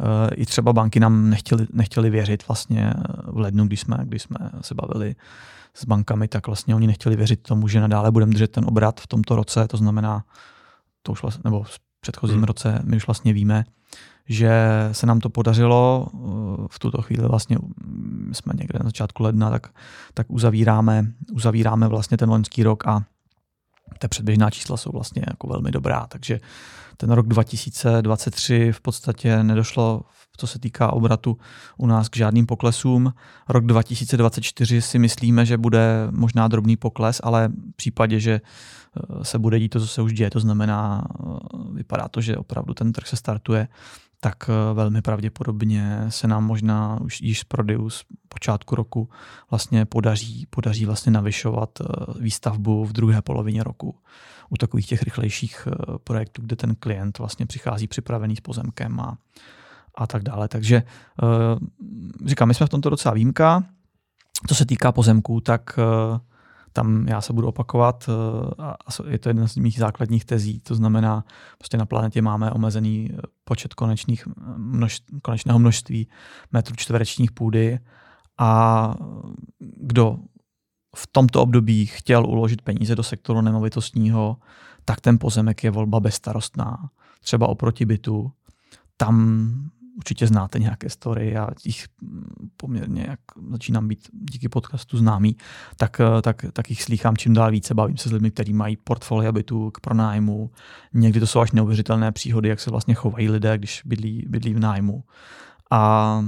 eh, 0.00 0.34
i 0.34 0.46
třeba 0.46 0.72
banky 0.72 1.00
nám 1.00 1.30
nechtěli, 1.30 1.66
nechtěli 1.72 2.10
věřit 2.10 2.48
vlastně 2.48 2.94
eh, 2.96 3.02
v 3.26 3.38
lednu, 3.38 3.66
když 3.66 3.80
jsme, 3.80 3.98
když 4.04 4.22
jsme 4.22 4.38
se 4.60 4.74
bavili 4.74 5.16
s 5.74 5.84
bankami, 5.84 6.28
tak 6.28 6.46
vlastně 6.46 6.74
oni 6.74 6.86
nechtěli 6.86 7.16
věřit 7.16 7.42
tomu, 7.42 7.68
že 7.68 7.80
nadále 7.80 8.10
budeme 8.10 8.32
držet 8.32 8.50
ten 8.50 8.64
obrat 8.68 9.00
v 9.00 9.06
tomto 9.06 9.36
roce, 9.36 9.68
to 9.68 9.76
znamená, 9.76 10.24
to 11.02 11.12
už 11.12 11.22
vlastně, 11.22 11.42
nebo 11.44 11.62
v 11.62 11.78
předchozím 12.00 12.36
hmm. 12.36 12.44
roce 12.44 12.80
my 12.84 12.96
už 12.96 13.06
vlastně 13.06 13.32
víme, 13.32 13.64
že 14.28 14.50
se 14.92 15.06
nám 15.06 15.20
to 15.20 15.28
podařilo. 15.28 16.06
V 16.70 16.78
tuto 16.78 17.02
chvíli 17.02 17.28
vlastně 17.28 17.58
jsme 18.32 18.52
někde 18.56 18.78
na 18.78 18.84
začátku 18.84 19.22
ledna, 19.22 19.50
tak, 19.50 19.66
tak 20.14 20.30
uzavíráme, 20.30 21.06
uzavíráme 21.32 21.88
vlastně 21.88 22.16
ten 22.16 22.30
loňský 22.30 22.62
rok 22.62 22.86
a 22.86 23.02
ta 23.98 24.08
předběžná 24.08 24.50
čísla 24.50 24.76
jsou 24.76 24.90
vlastně 24.92 25.22
jako 25.26 25.46
velmi 25.46 25.70
dobrá, 25.70 26.06
takže 26.06 26.40
ten 26.96 27.10
rok 27.10 27.26
2023 27.26 28.72
v 28.72 28.80
podstatě 28.80 29.42
nedošlo, 29.42 30.02
co 30.36 30.46
se 30.46 30.58
týká 30.58 30.92
obratu 30.92 31.38
u 31.76 31.86
nás 31.86 32.08
k 32.08 32.16
žádným 32.16 32.46
poklesům. 32.46 33.12
Rok 33.48 33.66
2024 33.66 34.82
si 34.82 34.98
myslíme, 34.98 35.46
že 35.46 35.56
bude 35.56 36.08
možná 36.10 36.48
drobný 36.48 36.76
pokles, 36.76 37.20
ale 37.24 37.48
v 37.48 37.76
případě, 37.76 38.20
že 38.20 38.40
eh, 38.40 39.24
se 39.24 39.38
bude 39.38 39.58
dít 39.58 39.68
to, 39.68 39.80
co 39.80 39.86
se 39.86 40.02
už 40.02 40.12
děje, 40.12 40.30
to 40.30 40.40
znamená, 40.40 41.04
eh, 41.20 41.24
vypadá 41.72 42.08
to, 42.08 42.20
že 42.20 42.36
opravdu 42.36 42.74
ten 42.74 42.92
trh 42.92 43.06
se 43.06 43.16
startuje, 43.16 43.68
tak 44.20 44.50
eh, 44.50 44.74
velmi 44.74 45.02
pravděpodobně 45.02 46.04
se 46.08 46.28
nám 46.28 46.44
možná 46.44 47.00
už 47.00 47.20
již 47.20 47.40
z 47.40 47.44
prodejů 47.44 47.90
z 47.90 48.04
počátku 48.28 48.74
roku 48.74 49.08
vlastně 49.50 49.84
podaří, 49.84 50.46
podaří 50.50 50.86
vlastně 50.86 51.12
navyšovat 51.12 51.70
eh, 51.80 51.84
výstavbu 52.20 52.84
v 52.84 52.92
druhé 52.92 53.22
polovině 53.22 53.64
roku 53.64 53.96
u 54.48 54.56
takových 54.56 54.86
těch 54.86 55.02
rychlejších 55.02 55.68
eh, 55.70 55.98
projektů, 56.04 56.42
kde 56.42 56.56
ten 56.56 56.74
klient 56.74 57.18
vlastně 57.18 57.46
přichází 57.46 57.86
připravený 57.86 58.36
s 58.36 58.40
pozemkem 58.40 59.00
a, 59.00 59.18
a 59.94 60.06
tak 60.06 60.22
dále. 60.22 60.48
Takže 60.48 60.82
říkám, 62.26 62.48
my 62.48 62.54
jsme 62.54 62.66
v 62.66 62.70
tomto 62.70 62.90
docela 62.90 63.14
výjimka. 63.14 63.64
Co 64.48 64.54
se 64.54 64.66
týká 64.66 64.92
pozemků, 64.92 65.40
tak 65.40 65.78
tam 66.78 67.08
já 67.08 67.20
se 67.20 67.32
budu 67.32 67.48
opakovat 67.48 68.08
eh, 68.08 68.54
a 68.58 69.08
je 69.08 69.18
to 69.18 69.28
jedna 69.28 69.48
z 69.48 69.56
mých 69.56 69.78
základních 69.78 70.24
tezí, 70.24 70.60
to 70.60 70.74
znamená, 70.74 71.24
prostě 71.58 71.76
na 71.76 71.86
planetě 71.86 72.22
máme 72.22 72.50
omezený 72.50 73.10
eh, 73.12 73.20
počet 73.44 73.74
konečných 73.74 74.28
množ, 74.56 75.00
konečného 75.22 75.58
množství 75.58 76.08
metrů 76.52 76.76
čtverečních 76.76 77.32
půdy. 77.32 77.78
A 78.38 78.94
kdo 79.60 80.18
v 80.96 81.06
tomto 81.12 81.42
období 81.42 81.86
chtěl 81.86 82.26
uložit 82.26 82.62
peníze 82.62 82.96
do 82.96 83.02
sektoru 83.02 83.40
nemovitostního, 83.40 84.36
tak 84.84 85.00
ten 85.00 85.18
pozemek 85.18 85.64
je 85.64 85.70
volba 85.70 86.00
bezstarostná. 86.00 86.90
Třeba 87.20 87.46
oproti 87.46 87.84
bytu, 87.84 88.32
tam 88.96 89.50
určitě 89.98 90.26
znáte 90.26 90.58
nějaké 90.58 90.90
story, 90.90 91.30
já 91.30 91.48
jich 91.64 91.86
poměrně, 92.56 93.04
jak 93.08 93.20
začínám 93.50 93.88
být 93.88 94.08
díky 94.12 94.48
podcastu 94.48 94.98
známý, 94.98 95.36
tak, 95.76 96.00
eh, 96.00 96.22
tak, 96.22 96.44
tak 96.52 96.70
jich 96.70 96.82
slýchám 96.82 97.16
čím 97.16 97.34
dál 97.34 97.50
více. 97.50 97.74
Bavím 97.74 97.96
se 97.96 98.08
s 98.08 98.12
lidmi, 98.12 98.30
kteří 98.30 98.52
mají 98.52 98.76
portfolia 98.76 99.32
bytů 99.32 99.70
k 99.70 99.80
pronájmu. 99.80 100.50
Někdy 100.94 101.20
to 101.20 101.26
jsou 101.26 101.40
až 101.40 101.52
neuvěřitelné 101.52 102.12
příhody, 102.12 102.48
jak 102.48 102.60
se 102.60 102.70
vlastně 102.70 102.94
chovají 102.94 103.28
lidé, 103.28 103.58
když 103.58 103.82
bydlí, 103.84 104.24
bydlí 104.28 104.54
v 104.54 104.60
nájmu. 104.60 105.04
A 105.70 106.24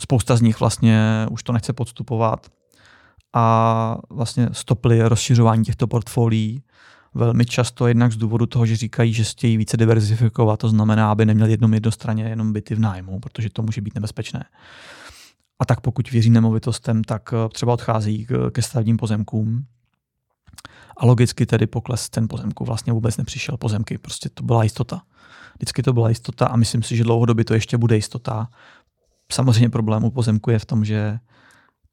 spousta 0.00 0.36
z 0.36 0.40
nich 0.40 0.60
vlastně 0.60 1.26
už 1.30 1.42
to 1.42 1.52
nechce 1.52 1.72
podstupovat 1.72 2.46
a 3.32 3.96
vlastně 4.10 4.48
stopli 4.52 5.08
rozšiřování 5.08 5.64
těchto 5.64 5.86
portfolií 5.86 6.62
velmi 7.14 7.44
často 7.44 7.86
jednak 7.86 8.12
z 8.12 8.16
důvodu 8.16 8.46
toho, 8.46 8.66
že 8.66 8.76
říkají, 8.76 9.12
že 9.12 9.24
chtějí 9.24 9.56
více 9.56 9.76
diverzifikovat, 9.76 10.60
to 10.60 10.68
znamená, 10.68 11.10
aby 11.12 11.26
neměl 11.26 11.46
jednom 11.46 11.74
jednostranně 11.74 12.24
jenom 12.24 12.52
byty 12.52 12.74
v 12.74 12.80
nájmu, 12.80 13.20
protože 13.20 13.50
to 13.50 13.62
může 13.62 13.80
být 13.80 13.94
nebezpečné. 13.94 14.44
A 15.58 15.64
tak 15.64 15.80
pokud 15.80 16.10
věří 16.10 16.30
nemovitostem, 16.30 17.04
tak 17.04 17.34
eh, 17.34 17.48
třeba 17.48 17.72
odchází 17.72 18.26
ke 18.52 18.62
stavním 18.62 18.96
pozemkům. 18.96 19.66
A 20.96 21.06
logicky 21.06 21.46
tedy 21.46 21.66
pokles 21.66 22.10
ten 22.10 22.28
pozemku 22.28 22.64
vlastně 22.64 22.92
vůbec 22.92 23.16
nepřišel. 23.16 23.56
Pozemky, 23.56 23.98
prostě 23.98 24.28
to 24.28 24.42
byla 24.42 24.62
jistota. 24.62 25.02
Vždycky 25.54 25.82
to 25.82 25.92
byla 25.92 26.08
jistota 26.08 26.46
a 26.46 26.56
myslím 26.56 26.82
si, 26.82 26.96
že 26.96 27.04
dlouhodobě 27.04 27.44
to 27.44 27.54
ještě 27.54 27.78
bude 27.78 27.96
jistota. 27.96 28.48
Samozřejmě 29.32 29.68
problém 29.70 30.04
u 30.04 30.10
pozemku 30.10 30.50
je 30.50 30.58
v 30.58 30.64
tom, 30.64 30.84
že 30.84 31.18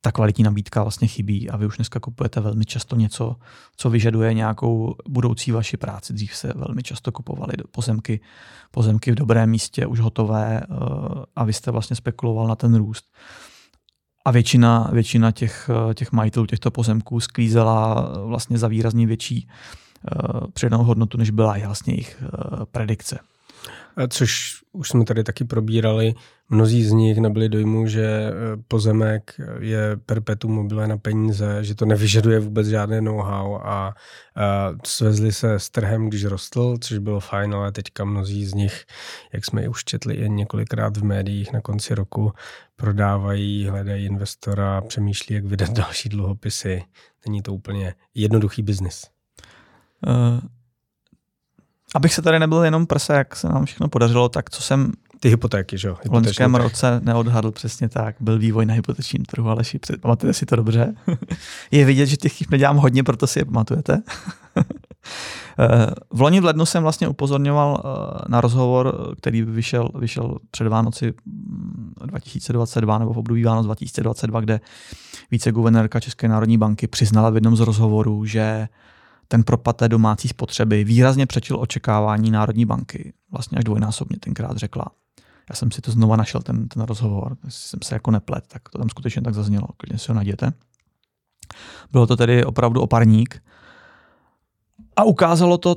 ta 0.08 0.12
kvalitní 0.12 0.44
nabídka 0.44 0.84
vlastně 0.84 1.08
chybí 1.08 1.50
a 1.50 1.58
vy 1.58 1.66
už 1.66 1.78
dneska 1.78 2.00
kupujete 2.00 2.40
velmi 2.40 2.66
často 2.66 2.96
něco, 2.96 3.36
co 3.76 3.90
vyžaduje 3.90 4.34
nějakou 4.34 4.96
budoucí 5.10 5.52
vaši 5.52 5.78
práci. 5.78 6.14
Dřív 6.14 6.36
se 6.36 6.54
velmi 6.56 6.84
často 6.84 7.12
kupovali 7.12 7.54
pozemky, 7.72 8.20
pozemky 8.72 9.12
v 9.12 9.16
dobrém 9.16 9.50
místě, 9.50 9.86
už 9.86 10.00
hotové 10.00 10.62
eh, 10.62 10.66
a 11.36 11.44
vy 11.44 11.54
jste 11.54 11.72
vlastně 11.72 11.96
spekuloval 11.96 12.48
na 12.48 12.56
ten 12.56 12.76
růst. 12.76 13.06
A 14.26 14.32
většina, 14.32 14.90
většina 14.94 15.32
těch, 15.32 15.70
eh, 15.70 15.94
těch 15.94 16.12
majitelů 16.12 16.46
těchto 16.46 16.72
pozemků 16.72 17.20
sklízela 17.20 18.12
vlastně 18.26 18.58
za 18.58 18.68
výrazně 18.68 19.08
větší 19.08 19.48
přidanou 20.54 20.84
hodnotu, 20.84 21.18
než 21.18 21.30
byla 21.30 21.58
vlastně 21.66 21.94
jejich 21.94 22.24
predikce. 22.72 23.20
Což 24.10 24.62
už 24.72 24.90
jsme 24.90 25.06
tady 25.06 25.24
taky 25.24 25.44
probírali. 25.44 26.14
Mnozí 26.50 26.84
z 26.84 26.92
nich 26.92 27.18
nabili 27.18 27.50
dojmu, 27.50 27.88
že 27.88 28.06
e, 28.06 28.32
pozemek 28.68 29.42
je 29.60 29.98
perpetuum 30.06 30.54
mobile 30.54 30.88
na 30.88 30.98
peníze, 30.98 31.64
že 31.64 31.76
to 31.76 31.86
nevyžaduje 31.86 32.40
vůbec 32.40 32.68
žádné 32.68 33.02
know-how 33.02 33.56
a, 33.56 33.96
svezli 34.86 35.32
se 35.32 35.54
s 35.54 35.70
trhem, 35.70 36.10
když 36.10 36.26
rostl, 36.26 36.78
což 36.82 36.98
bylo 36.98 37.20
fajn, 37.20 37.54
ale 37.54 37.72
teďka 37.72 38.06
mnozí 38.06 38.46
z 38.46 38.54
nich, 38.54 38.86
jak 39.34 39.46
jsme 39.46 39.70
už 39.70 39.84
četli 39.84 40.18
jen 40.18 40.36
několikrát 40.36 40.98
v 40.98 41.04
médiích 41.04 41.54
na 41.54 41.62
konci 41.62 41.96
roku, 41.96 42.34
prodávají, 42.76 43.68
hledají 43.68 44.06
investora, 44.06 44.82
přemýšlí, 44.82 45.36
jak 45.36 45.46
vydat 45.46 45.70
další 45.74 46.10
dluhopisy. 46.10 46.84
Není 47.28 47.42
to 47.42 47.54
úplně 47.54 47.94
jednoduchý 48.16 48.62
biznis. 48.62 49.08
Uh, 50.08 50.40
Abych 51.98 52.14
se 52.14 52.22
tady 52.22 52.40
nebyl 52.40 52.64
jenom 52.64 52.86
prse, 52.86 53.14
jak 53.14 53.36
se 53.36 53.48
nám 53.48 53.66
všechno 53.66 53.88
podařilo, 53.88 54.30
tak 54.30 54.50
co 54.50 54.62
jsem 54.62 54.92
ty 55.20 55.30
hypotéky, 55.30 55.78
že 55.78 55.88
jo? 55.88 55.98
V 56.06 56.14
loňském 56.14 56.56
roce 56.56 57.02
neodhadl 57.04 57.52
přesně 57.52 57.90
tak. 57.90 58.16
Byl 58.20 58.40
vývoj 58.40 58.66
na 58.66 58.74
hypotečním 58.74 59.26
trhu, 59.26 59.50
ale 59.50 59.64
pamatujete 60.02 60.34
si 60.34 60.46
to 60.46 60.56
dobře. 60.56 60.96
je 61.72 61.86
vidět, 61.86 62.06
že 62.06 62.18
těch 62.18 62.34
chyb 62.34 62.48
nedělám 62.52 62.78
hodně, 62.78 63.04
proto 63.04 63.28
si 63.28 63.40
je 63.40 63.46
pamatujete. 63.46 64.02
Eh, 65.60 65.92
v 66.14 66.22
loni 66.22 66.40
v 66.40 66.46
lednu 66.46 66.66
jsem 66.66 66.84
vlastně 66.84 67.08
upozorňoval 67.08 67.84
eh, 67.86 68.26
na 68.28 68.42
rozhovor, 68.42 69.16
který 69.18 69.42
vyšel, 69.42 69.90
vyšel 70.00 70.38
před 70.52 70.68
Vánoci 70.68 71.14
2022 72.06 72.98
mm, 72.98 73.00
nebo 73.00 73.14
v 73.14 73.18
období 73.18 73.44
Vánoc 73.44 73.66
2022, 73.66 74.40
kde 74.40 74.60
viceguvernérka 75.32 76.00
České 76.00 76.28
národní 76.28 76.58
banky 76.58 76.88
přiznala 76.88 77.30
v 77.30 77.36
jednom 77.36 77.56
z 77.56 77.60
rozhovorů, 77.60 78.26
že 78.26 78.68
ten 79.28 79.44
propad 79.44 79.78
té 79.78 79.90
domácí 79.90 80.28
spotřeby 80.28 80.84
výrazně 80.84 81.26
přečil 81.26 81.60
očekávání 81.60 82.32
Národní 82.32 82.66
banky. 82.66 83.14
Vlastně 83.32 83.58
až 83.58 83.64
dvojnásobně 83.64 84.18
tenkrát 84.20 84.58
řekla. 84.58 84.86
Já 85.50 85.56
jsem 85.56 85.72
si 85.72 85.82
to 85.82 85.92
znova 85.92 86.16
našel, 86.16 86.42
ten, 86.42 86.68
ten 86.68 86.84
rozhovor, 86.84 87.38
jestli 87.46 87.70
jsem 87.70 87.80
se 87.84 87.96
jako 87.96 88.12
neplet, 88.12 88.44
tak 88.48 88.70
to 88.70 88.78
tam 88.78 88.90
skutečně 88.90 89.22
tak 89.22 89.34
zaznělo, 89.34 89.68
klidně 89.78 90.00
si 90.00 90.12
ho 90.12 90.16
najděte. 90.16 90.54
Bylo 91.92 92.08
to 92.08 92.18
tedy 92.18 92.46
opravdu 92.46 92.82
oparník 92.82 93.44
a 94.96 95.04
ukázalo 95.04 95.58
to, 95.58 95.76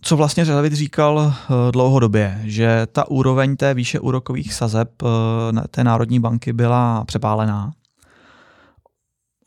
co 0.00 0.16
vlastně 0.16 0.44
Řevit 0.44 0.72
říkal 0.72 1.32
eh, 1.34 1.72
dlouhodobě, 1.72 2.40
že 2.44 2.86
ta 2.92 3.10
úroveň 3.10 3.56
té 3.56 3.74
výše 3.74 4.00
úrokových 4.00 4.54
sazeb 4.54 5.02
eh, 5.02 5.68
té 5.68 5.84
Národní 5.84 6.20
banky 6.20 6.52
byla 6.52 7.04
přepálená 7.04 7.72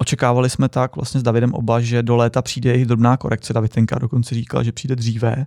Očekávali 0.02 0.50
jsme 0.50 0.70
tak 0.70 0.96
vlastně 0.96 1.20
s 1.20 1.24
Davidem 1.24 1.54
oba, 1.54 1.82
že 1.82 2.04
do 2.04 2.16
léta 2.16 2.42
přijde 2.42 2.70
jejich 2.70 2.86
drobná 2.86 3.18
korekce. 3.18 3.54
David 3.54 3.72
tenka 3.72 4.00
dokonce 4.00 4.36
říkal, 4.36 4.64
že 4.64 4.72
přijde 4.72 4.96
dříve. 4.96 5.46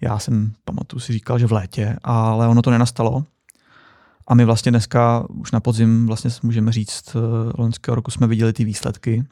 Já 0.00 0.18
jsem, 0.18 0.52
pamatuju 0.64 1.00
si, 1.00 1.12
říkal, 1.12 1.38
že 1.38 1.46
v 1.46 1.52
létě, 1.52 1.96
ale 2.02 2.48
ono 2.48 2.62
to 2.62 2.70
nenastalo. 2.70 3.24
A 4.26 4.34
my 4.34 4.44
vlastně 4.44 4.72
dneska, 4.72 5.26
už 5.28 5.52
na 5.52 5.60
podzim, 5.60 6.06
vlastně 6.06 6.30
můžeme 6.42 6.72
říct, 6.72 7.16
eh, 7.16 7.18
loňského 7.58 7.94
roku 7.94 8.10
jsme 8.10 8.26
viděli 8.26 8.52
ty 8.52 8.64
výsledky. 8.64 9.24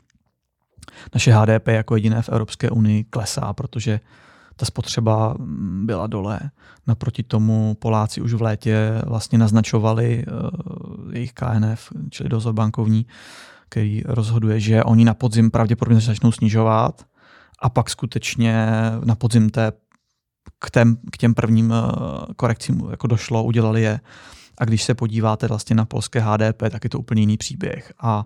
Naše 1.15 1.33
HDP 1.33 1.69
jako 1.69 1.97
jediné 1.97 2.23
v 2.23 2.29
Evropské 2.29 2.71
unii 2.71 3.05
klesá, 3.05 3.53
protože 3.53 4.01
ta 4.57 4.67
spotřeba 4.67 5.35
mm, 5.39 5.87
byla 5.87 6.07
dole. 6.07 6.41
Naproti 6.87 7.23
tomu 7.23 7.77
Poláci 7.79 8.21
už 8.21 8.33
v 8.33 8.43
létě 8.43 9.03
vlastně 9.07 9.39
naznačovali 9.39 10.25
uh, 10.27 11.15
jejich 11.15 11.33
KNF, 11.33 11.93
čili 12.11 12.29
dozor 12.29 12.53
bankovní, 12.53 13.07
který 13.73 14.03
rozhoduje, 14.07 14.61
že 14.61 14.85
oni 14.85 15.05
na 15.05 15.15
podzim 15.15 15.51
pravděpodobně 15.51 16.01
začnou 16.01 16.33
snižovat 16.33 17.03
a 17.59 17.69
pak 17.69 17.91
skutečně 17.91 18.67
na 19.05 19.15
podzim 19.15 19.51
té, 19.51 19.73
k, 20.59 20.71
tém, 20.71 20.97
k 21.13 21.17
těm 21.17 21.35
prvním 21.35 21.73
eh, 21.73 22.35
korekcím 22.37 22.83
jako 22.91 23.07
došlo, 23.07 23.45
udělali 23.45 23.83
je. 23.83 24.01
A 24.59 24.65
když 24.65 24.83
se 24.83 24.95
podíváte 24.95 25.47
vlastně 25.47 25.77
na 25.77 25.85
polské 25.85 26.21
HDP, 26.21 26.63
tak 26.71 26.85
je 26.85 26.91
to 26.91 26.99
úplně 26.99 27.23
jiný 27.23 27.37
příběh. 27.37 27.93
A, 28.01 28.25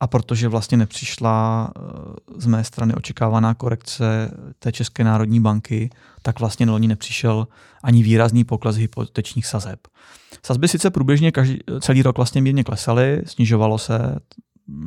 a 0.00 0.06
protože 0.06 0.48
vlastně 0.48 0.78
nepřišla 0.78 1.70
eh, 1.76 1.80
z 2.36 2.46
mé 2.46 2.64
strany 2.64 2.94
očekávaná 2.94 3.54
korekce 3.54 4.30
té 4.58 4.72
České 4.72 5.04
národní 5.04 5.40
banky, 5.40 5.90
tak 6.22 6.40
vlastně 6.40 6.70
loni 6.70 6.88
nepřišel 6.88 7.48
ani 7.82 8.02
výrazný 8.02 8.44
pokles 8.44 8.76
hypotečních 8.76 9.46
sazeb. 9.46 9.80
Sazby 10.42 10.68
sice 10.68 10.90
průběžně 10.90 11.32
každý, 11.32 11.58
celý 11.80 12.02
rok 12.02 12.16
vlastně 12.16 12.42
mírně 12.42 12.64
klesaly, 12.64 13.22
snižovalo 13.26 13.78
se 13.78 14.18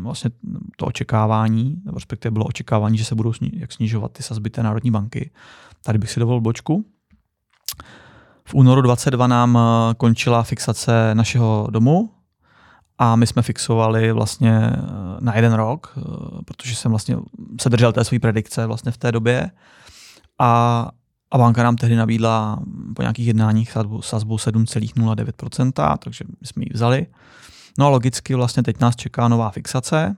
vlastně 0.02 0.30
to 0.78 0.86
očekávání, 0.86 1.82
nebo 1.86 1.98
respektive 1.98 2.32
bylo 2.32 2.46
očekávání, 2.46 2.98
že 2.98 3.06
se 3.06 3.16
budou 3.16 3.32
sni- 3.32 3.52
jak 3.54 3.72
snižovat 3.72 4.12
ty 4.12 4.24
sazby 4.24 4.50
té 4.50 4.64
Národní 4.64 4.92
banky. 4.92 5.32
Tady 5.84 5.98
bych 5.98 6.12
si 6.12 6.20
dovolil 6.20 6.42
bočku. 6.42 6.86
V 8.44 8.54
únoru 8.54 8.82
22 8.82 9.28
nám 9.28 9.58
eh, 9.58 9.94
končila 9.96 10.44
fixace 10.44 11.16
našeho 11.16 11.68
domu 11.72 12.10
a 13.04 13.16
my 13.16 13.28
jsme 13.28 13.42
fixovali 13.42 14.12
vlastně 14.12 14.72
eh, 14.74 14.80
na 15.20 15.36
jeden 15.36 15.54
rok, 15.54 15.94
eh, 15.98 16.02
protože 16.46 16.76
jsem 16.76 16.92
vlastně 16.92 17.18
se 17.62 17.70
držel 17.70 17.94
té 17.94 18.04
své 18.04 18.20
predikce 18.20 18.66
vlastně 18.66 18.92
v 18.92 18.98
té 18.98 19.12
době 19.12 19.52
a, 20.40 20.90
a 21.32 21.38
banka 21.38 21.64
nám 21.64 21.76
tehdy 21.76 21.96
nabídla 21.96 22.60
po 22.96 23.02
nějakých 23.02 23.28
jednáních 23.28 23.72
sazbu, 23.72 24.02
sazbu 24.02 24.36
7,09%, 24.36 25.98
takže 25.98 26.26
my 26.42 26.48
jsme 26.48 26.64
ji 26.64 26.70
vzali. 26.74 27.08
No 27.80 27.86
a 27.86 27.90
logicky 27.90 28.36
vlastně 28.36 28.64
teď 28.64 28.80
nás 28.80 28.96
čeká 28.96 29.28
nová 29.28 29.50
fixace. 29.50 30.16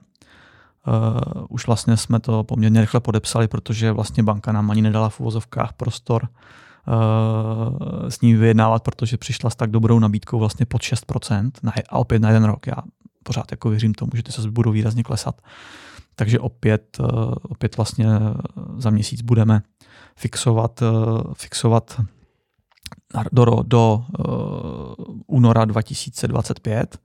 Uh, 0.86 1.44
už 1.48 1.66
vlastně 1.66 1.96
jsme 1.96 2.20
to 2.20 2.44
poměrně 2.44 2.80
rychle 2.80 3.00
podepsali, 3.00 3.48
protože 3.48 3.92
vlastně 3.92 4.22
banka 4.22 4.52
nám 4.52 4.70
ani 4.70 4.82
nedala 4.82 5.08
v 5.08 5.20
uvozovkách 5.20 5.72
prostor 5.72 6.28
uh, 6.86 8.08
s 8.08 8.20
ní 8.20 8.34
vyjednávat, 8.34 8.82
protože 8.82 9.16
přišla 9.16 9.50
s 9.50 9.56
tak 9.56 9.70
dobrou 9.70 9.98
nabídkou 9.98 10.38
vlastně 10.38 10.66
pod 10.66 10.82
6% 10.82 11.50
na, 11.62 11.72
a 11.88 11.98
opět 11.98 12.22
na 12.22 12.28
jeden 12.28 12.44
rok. 12.44 12.66
Já 12.66 12.76
pořád 13.22 13.50
jako 13.50 13.70
věřím 13.70 13.94
tomu, 13.94 14.10
že 14.14 14.22
ty 14.22 14.32
se 14.32 14.50
budou 14.50 14.70
výrazně 14.70 15.02
klesat. 15.02 15.42
Takže 16.16 16.38
opět, 16.38 16.96
uh, 17.00 17.06
opět 17.42 17.76
vlastně 17.76 18.06
za 18.76 18.90
měsíc 18.90 19.22
budeme 19.22 19.62
fixovat, 20.16 20.82
uh, 20.82 21.34
fixovat 21.34 22.00
do, 23.32 23.44
do 23.62 24.04
uh, 24.18 25.14
února 25.26 25.64
2025 25.64 26.98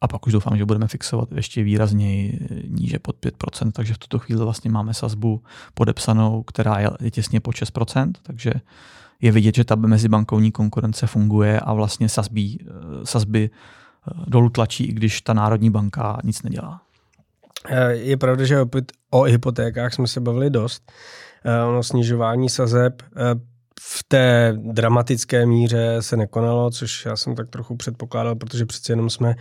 a 0.00 0.08
pak 0.08 0.26
už 0.26 0.32
doufám, 0.32 0.56
že 0.58 0.64
budeme 0.64 0.88
fixovat 0.88 1.32
ještě 1.32 1.62
výrazněji 1.62 2.48
níže 2.68 2.98
pod 2.98 3.16
5%, 3.16 3.72
takže 3.72 3.94
v 3.94 3.98
tuto 3.98 4.18
chvíli 4.18 4.44
vlastně 4.44 4.70
máme 4.70 4.94
sazbu 4.94 5.42
podepsanou, 5.74 6.42
která 6.42 6.78
je, 6.78 7.10
těsně 7.10 7.40
pod 7.40 7.54
6%, 7.54 8.12
takže 8.22 8.52
je 9.20 9.32
vidět, 9.32 9.54
že 9.54 9.64
ta 9.64 9.74
mezibankovní 9.74 10.52
konkurence 10.52 11.06
funguje 11.06 11.60
a 11.60 11.72
vlastně 11.72 12.08
sazby, 12.08 12.58
sazby 13.04 13.50
dolů 14.26 14.48
tlačí, 14.50 14.84
i 14.84 14.92
když 14.92 15.20
ta 15.20 15.34
národní 15.34 15.70
banka 15.70 16.18
nic 16.24 16.42
nedělá. 16.42 16.80
Je 17.90 18.16
pravda, 18.16 18.44
že 18.44 18.60
opět 18.60 18.92
o 19.10 19.22
hypotékách 19.22 19.94
jsme 19.94 20.06
se 20.06 20.20
bavili 20.20 20.50
dost. 20.50 20.92
Ono 21.68 21.82
snižování 21.82 22.48
sazeb 22.48 23.02
v 23.80 24.04
té 24.08 24.54
dramatické 24.56 25.46
míře 25.46 25.96
se 26.00 26.16
nekonalo, 26.16 26.70
což 26.70 27.06
já 27.06 27.16
jsem 27.16 27.34
tak 27.34 27.50
trochu 27.50 27.76
předpokládal, 27.76 28.34
protože 28.34 28.66
přeci 28.66 28.92
jenom 28.92 29.10
jsme 29.10 29.34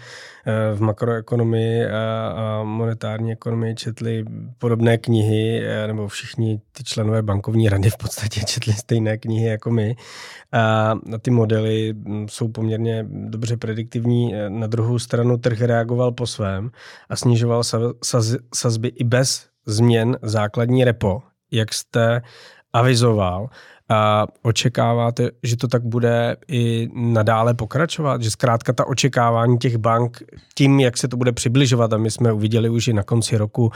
eh, 0.46 0.76
v 0.76 0.82
makroekonomii 0.82 1.86
a 1.86 2.64
monetární 2.64 3.32
ekonomii 3.32 3.76
četli 3.76 4.26
podobné 4.58 4.98
knihy, 4.98 5.64
eh, 5.66 5.88
nebo 5.88 6.08
všichni 6.08 6.62
ty 6.72 6.84
členové 6.84 7.22
bankovní 7.22 7.70
rady 7.70 7.90
v 7.90 7.98
podstatě 7.98 8.42
četli 8.46 8.74
stejné 8.74 9.18
knihy 9.18 9.48
jako 9.48 9.72
my. 9.72 9.96
A 10.52 10.94
ty 11.22 11.32
modely 11.32 11.94
hm, 11.94 12.28
jsou 12.30 12.48
poměrně 12.48 13.06
dobře 13.10 13.58
prediktivní. 13.58 14.34
Na 14.48 14.68
druhou 14.68 15.00
stranu 15.00 15.38
trh 15.38 15.62
reagoval 15.62 16.12
po 16.12 16.28
svém 16.28 16.72
a 17.10 17.16
snižoval 17.16 17.64
sazby 18.54 18.88
i 18.88 19.04
bez 19.04 19.48
změn 19.66 20.18
základní 20.22 20.84
repo, 20.84 21.22
jak 21.52 21.74
jste 21.74 22.22
avizoval. 22.74 23.50
A 23.90 24.28
očekáváte, 24.42 25.30
že 25.44 25.58
to 25.58 25.68
tak 25.68 25.84
bude 25.84 26.38
i 26.48 26.90
nadále 26.94 27.54
pokračovat? 27.54 28.22
Že 28.22 28.32
zkrátka 28.32 28.74
ta 28.74 28.88
očekávání 28.88 29.58
těch 29.58 29.78
bank 29.78 30.24
tím, 30.56 30.80
jak 30.80 30.98
se 30.98 31.08
to 31.08 31.18
bude 31.18 31.32
přibližovat, 31.32 31.94
a 31.94 31.98
my 31.98 32.12
jsme 32.12 32.34
uviděli 32.34 32.70
už 32.70 32.88
i 32.88 32.94
na 32.94 33.04
konci 33.04 33.38
roku 33.38 33.72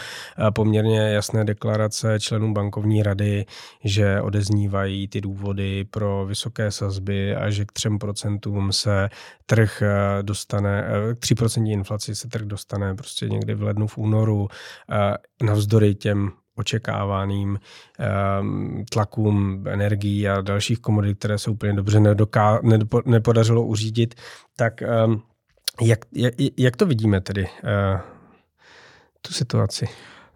poměrně 0.54 1.00
jasné 1.00 1.46
deklarace 1.46 2.20
členů 2.20 2.54
bankovní 2.54 3.04
rady, 3.04 3.46
že 3.84 4.22
odeznívají 4.22 5.08
ty 5.08 5.22
důvody 5.22 5.86
pro 5.92 6.26
vysoké 6.26 6.72
sazby 6.72 7.36
a 7.36 7.50
že 7.50 7.66
k 7.66 7.72
3% 7.72 8.72
se 8.72 9.10
trh 9.46 9.84
dostane, 10.22 10.88
k 11.20 11.24
3% 11.24 11.72
inflaci 11.72 12.16
se 12.16 12.28
trh 12.28 12.46
dostane 12.46 12.96
prostě 12.96 13.30
někdy 13.30 13.56
v 13.56 13.64
lednu, 13.64 13.88
v 13.88 13.98
únoru, 13.98 14.48
navzdory 15.44 15.96
těm 15.96 16.32
očekávaným 16.60 17.60
um, 18.42 18.86
tlakům 18.92 19.64
energií 19.68 20.30
a 20.30 20.42
dalších 20.42 20.80
komodit, 20.80 21.18
které 21.20 21.38
se 21.38 21.52
úplně 21.52 21.74
dobře 21.74 22.00
nedoká, 22.00 22.60
nepo, 22.64 23.02
nepodařilo 23.06 23.66
uřídit, 23.66 24.16
tak 24.56 24.74
um, 25.06 25.22
jak, 25.82 26.00
jak, 26.14 26.34
jak 26.58 26.76
to 26.76 26.86
vidíme 26.86 27.22
tedy, 27.22 27.44
uh, 27.44 28.00
tu 29.22 29.34
situaci? 29.34 29.88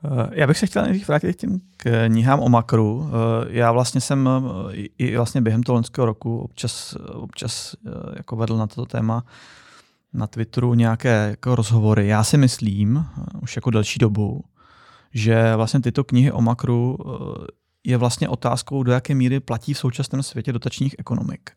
Eh, 0.05 0.29
já 0.31 0.47
bych 0.47 0.57
se 0.57 0.65
chtěl 0.65 0.83
nejdřív 0.83 1.07
vrátit 1.07 1.33
k 1.33 1.39
těm 1.39 1.59
knihám 1.77 2.39
o 2.39 2.49
makru. 2.49 3.09
Eh, 3.09 3.47
já 3.49 3.71
vlastně 3.71 4.01
jsem 4.01 4.29
i 4.97 5.17
vlastně 5.17 5.41
během 5.41 5.63
toho 5.63 5.73
loňského 5.73 6.05
roku 6.05 6.39
občas, 6.39 6.95
občas 7.13 7.75
jako 8.15 8.35
vedl 8.35 8.57
na 8.57 8.67
toto 8.67 8.85
téma 8.85 9.23
na 10.13 10.27
Twitteru 10.27 10.73
nějaké 10.73 11.27
jako 11.29 11.55
rozhovory. 11.55 12.07
Já 12.07 12.23
si 12.23 12.37
myslím, 12.37 13.05
už 13.41 13.55
jako 13.55 13.69
delší 13.69 13.99
dobu, 13.99 14.43
že 15.13 15.55
vlastně 15.55 15.79
tyto 15.79 16.03
knihy 16.03 16.31
o 16.31 16.41
makru 16.41 16.97
eh, 16.99 17.47
je 17.83 17.97
vlastně 17.97 18.29
otázkou, 18.29 18.83
do 18.83 18.91
jaké 18.91 19.15
míry 19.15 19.39
platí 19.39 19.73
v 19.73 19.77
současném 19.77 20.23
světě 20.23 20.53
dotačních 20.53 20.95
ekonomik. 20.97 21.49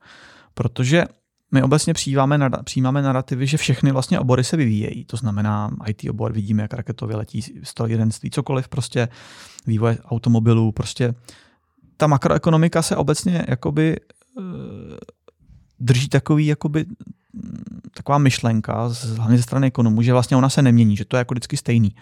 Protože 0.54 1.04
my 1.52 1.62
obecně 1.62 1.94
přijímáme, 1.94 2.50
přijímáme 2.64 3.02
narrativy, 3.02 3.46
že 3.46 3.56
všechny 3.56 3.92
vlastně 3.92 4.20
obory 4.20 4.44
se 4.44 4.56
vyvíjejí. 4.56 5.04
To 5.04 5.16
znamená, 5.16 5.70
IT 5.86 6.10
obor 6.10 6.32
vidíme, 6.32 6.62
jak 6.62 6.74
raketově 6.74 7.16
letí 7.16 7.42
strojírenství, 7.62 8.30
cokoliv, 8.30 8.68
prostě 8.68 9.08
vývoj 9.66 9.96
automobilů, 10.04 10.72
prostě 10.72 11.14
ta 11.96 12.06
makroekonomika 12.06 12.82
se 12.82 12.96
obecně 12.96 13.44
jakoby 13.48 13.96
eh, 14.38 14.42
drží 15.80 16.08
takový 16.08 16.46
jakoby 16.46 16.86
taková 17.94 18.18
myšlenka, 18.18 18.90
hlavně 19.16 19.36
ze 19.36 19.42
strany 19.42 19.66
ekonomů, 19.66 20.02
že 20.02 20.12
vlastně 20.12 20.36
ona 20.36 20.48
se 20.48 20.62
nemění, 20.62 20.96
že 20.96 21.04
to 21.04 21.16
je 21.16 21.18
jako 21.18 21.34
vždycky 21.34 21.56
stejný. 21.56 21.94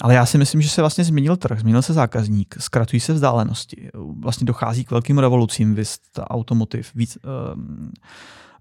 Ale 0.00 0.14
já 0.14 0.26
si 0.26 0.38
myslím, 0.38 0.62
že 0.62 0.68
se 0.68 0.82
vlastně 0.82 1.04
změnil 1.04 1.36
trh, 1.36 1.60
změnil 1.60 1.82
se 1.82 1.92
zákazník, 1.92 2.54
zkratují 2.58 3.00
se 3.00 3.12
vzdálenosti, 3.12 3.90
vlastně 4.20 4.44
dochází 4.44 4.84
k 4.84 4.90
velkým 4.90 5.18
revolucím, 5.18 5.74
víc 5.74 6.00
automotiv, 6.18 6.90
víc 6.94 7.18
um, 7.54 7.92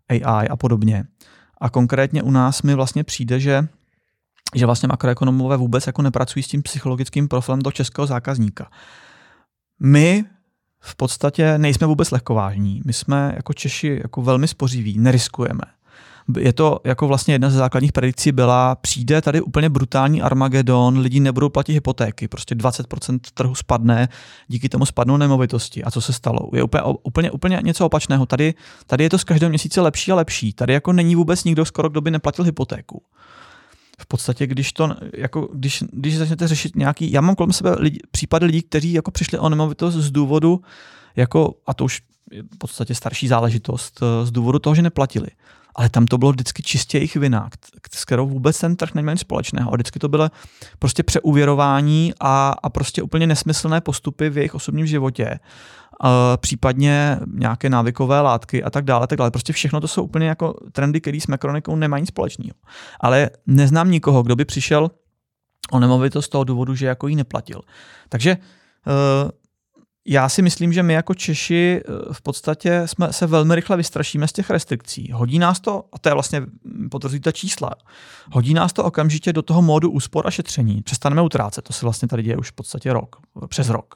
ehm, 0.10 0.26
AI 0.26 0.48
a 0.48 0.56
podobně. 0.56 1.04
A 1.62 1.70
konkrétně 1.70 2.24
u 2.24 2.32
nás 2.32 2.62
mi 2.62 2.76
vlastně 2.76 3.04
přijde, 3.04 3.40
že 3.40 3.68
že 4.56 4.66
vlastně 4.66 4.88
makroekonomové 4.88 5.58
vůbec 5.58 5.88
jako 5.88 6.02
nepracují 6.02 6.44
s 6.44 6.48
tím 6.48 6.64
psychologickým 6.64 7.28
profilem 7.28 7.62
do 7.62 7.72
českého 7.72 8.08
zákazníka. 8.08 8.70
My 9.80 10.26
v 10.80 10.96
podstatě 10.96 11.58
nejsme 11.58 11.88
vůbec 11.88 12.12
lehkovážní. 12.12 12.82
My 12.86 12.94
jsme 12.94 13.34
jako 13.36 13.54
Češi 13.54 14.00
jako 14.04 14.22
velmi 14.22 14.48
spořiví, 14.48 15.00
neriskujeme 15.00 15.62
je 16.38 16.54
to 16.54 16.80
jako 16.84 17.08
vlastně 17.08 17.34
jedna 17.34 17.50
ze 17.50 17.58
základních 17.58 17.92
predikcí 17.92 18.32
byla, 18.32 18.76
přijde 18.76 19.22
tady 19.22 19.42
úplně 19.42 19.70
brutální 19.70 20.22
Armagedon, 20.22 20.98
lidi 20.98 21.20
nebudou 21.20 21.50
platit 21.50 21.74
hypotéky, 21.74 22.28
prostě 22.28 22.56
20% 22.56 23.20
trhu 23.34 23.56
spadne, 23.56 24.10
díky 24.48 24.70
tomu 24.70 24.86
spadnou 24.86 25.18
nemovitosti. 25.18 25.84
A 25.84 25.92
co 25.92 26.02
se 26.02 26.14
stalo? 26.14 26.40
Je 26.54 26.64
úplně, 26.64 26.84
úplně, 27.04 27.32
úplně 27.32 27.60
něco 27.64 27.86
opačného. 27.86 28.26
Tady, 28.26 28.54
tady 28.86 29.04
je 29.04 29.10
to 29.10 29.18
z 29.18 29.24
každého 29.24 29.50
měsíce 29.50 29.82
lepší 29.82 30.12
a 30.12 30.16
lepší. 30.16 30.54
Tady 30.54 30.74
jako 30.74 30.94
není 30.94 31.16
vůbec 31.16 31.44
nikdo 31.44 31.66
skoro, 31.66 31.90
kdo 31.90 32.02
by 32.02 32.12
neplatil 32.12 32.46
hypotéku. 32.46 33.04
V 34.02 34.06
podstatě, 34.06 34.48
když 34.48 34.74
to, 34.74 34.96
jako, 35.14 35.50
když, 35.54 35.84
když 35.92 36.18
začnete 36.18 36.48
řešit 36.48 36.76
nějaký, 36.76 37.12
já 37.12 37.22
mám 37.22 37.36
kolem 37.36 37.54
sebe 37.54 37.76
lidi, 37.80 38.00
případy 38.12 38.46
lidí, 38.46 38.62
kteří 38.62 38.94
jako 38.94 39.12
přišli 39.12 39.40
o 39.40 39.50
nemovitost 39.50 39.96
z 39.96 40.12
důvodu, 40.12 40.62
jako, 41.16 41.54
a 41.68 41.74
to 41.74 41.86
už 41.86 42.02
je 42.32 42.44
v 42.44 42.58
podstatě 42.58 42.96
starší 42.96 43.28
záležitost, 43.28 44.00
z 44.24 44.32
důvodu 44.32 44.60
toho, 44.60 44.76
že 44.76 44.82
neplatili 44.82 45.28
ale 45.76 45.90
tam 45.90 46.06
to 46.06 46.18
bylo 46.18 46.32
vždycky 46.32 46.64
čistě 46.64 46.98
jejich 46.98 47.16
vina, 47.16 47.50
s 47.94 48.06
kterou 48.06 48.28
vůbec 48.28 48.60
ten 48.60 48.76
trh 48.76 48.94
neměl 48.94 49.14
nic 49.14 49.22
společného. 49.22 49.72
A 49.72 49.76
vždycky 49.76 50.00
to 50.00 50.10
bylo 50.10 50.30
prostě 50.80 51.04
přeuvěrování 51.04 52.14
a, 52.20 52.56
a 52.64 52.70
prostě 52.70 53.02
úplně 53.04 53.28
nesmyslné 53.28 53.82
postupy 53.82 54.30
v 54.30 54.38
jejich 54.38 54.56
osobním 54.56 54.86
životě. 54.86 55.40
Uh, 56.04 56.10
případně 56.38 57.20
nějaké 57.34 57.70
návykové 57.70 58.22
látky 58.22 58.64
a 58.64 58.70
tak 58.70 58.86
dále, 58.86 59.08
tak 59.08 59.18
dále. 59.18 59.32
Prostě 59.32 59.54
všechno 59.54 59.82
to 59.82 59.88
jsou 59.88 60.04
úplně 60.04 60.28
jako 60.28 60.56
trendy, 60.72 61.02
které 61.02 61.22
s 61.22 61.28
makronikou 61.28 61.76
nemají 61.76 62.02
nic 62.02 62.10
společného. 62.10 62.56
Ale 63.00 63.30
neznám 63.48 63.92
nikoho, 63.92 64.24
kdo 64.24 64.36
by 64.36 64.46
přišel 64.46 64.92
o 65.72 65.80
nemovitost 65.80 66.26
z 66.26 66.30
toho 66.30 66.44
důvodu, 66.44 66.76
že 66.76 66.86
jako 66.86 67.08
ji 67.08 67.16
neplatil. 67.16 67.62
Takže 68.10 68.38
uh, 68.38 69.30
já 70.12 70.30
si 70.30 70.42
myslím, 70.42 70.74
že 70.74 70.84
my 70.84 70.94
jako 70.94 71.14
Češi 71.14 71.82
eh, 71.82 72.14
v 72.14 72.22
podstatě 72.22 72.82
jsme 72.86 73.14
se 73.14 73.28
velmi 73.28 73.56
rychle 73.56 73.78
vystrašíme 73.78 74.28
z 74.28 74.34
těch 74.34 74.50
restrikcí. 74.50 75.12
Hodí 75.12 75.40
nás 75.40 75.60
to, 75.60 75.86
a 75.94 76.00
to 76.00 76.10
je 76.10 76.14
vlastně 76.14 76.42
potvrzí 76.92 77.20
ta 77.20 77.32
čísla, 77.32 77.70
hodí 78.32 78.54
nás 78.54 78.74
to 78.74 78.84
okamžitě 78.84 79.34
do 79.34 79.42
toho 79.42 79.62
módu 79.62 79.92
úspor 79.92 80.28
a 80.28 80.32
šetření. 80.32 80.82
Přestaneme 80.82 81.22
utrácet, 81.22 81.66
to 81.66 81.74
se 81.74 81.86
vlastně 81.86 82.08
tady 82.08 82.24
děje 82.24 82.38
už 82.38 82.52
v 82.52 82.54
podstatě 82.54 82.94
rok, 82.94 83.16
přes 83.48 83.70
rok. 83.70 83.96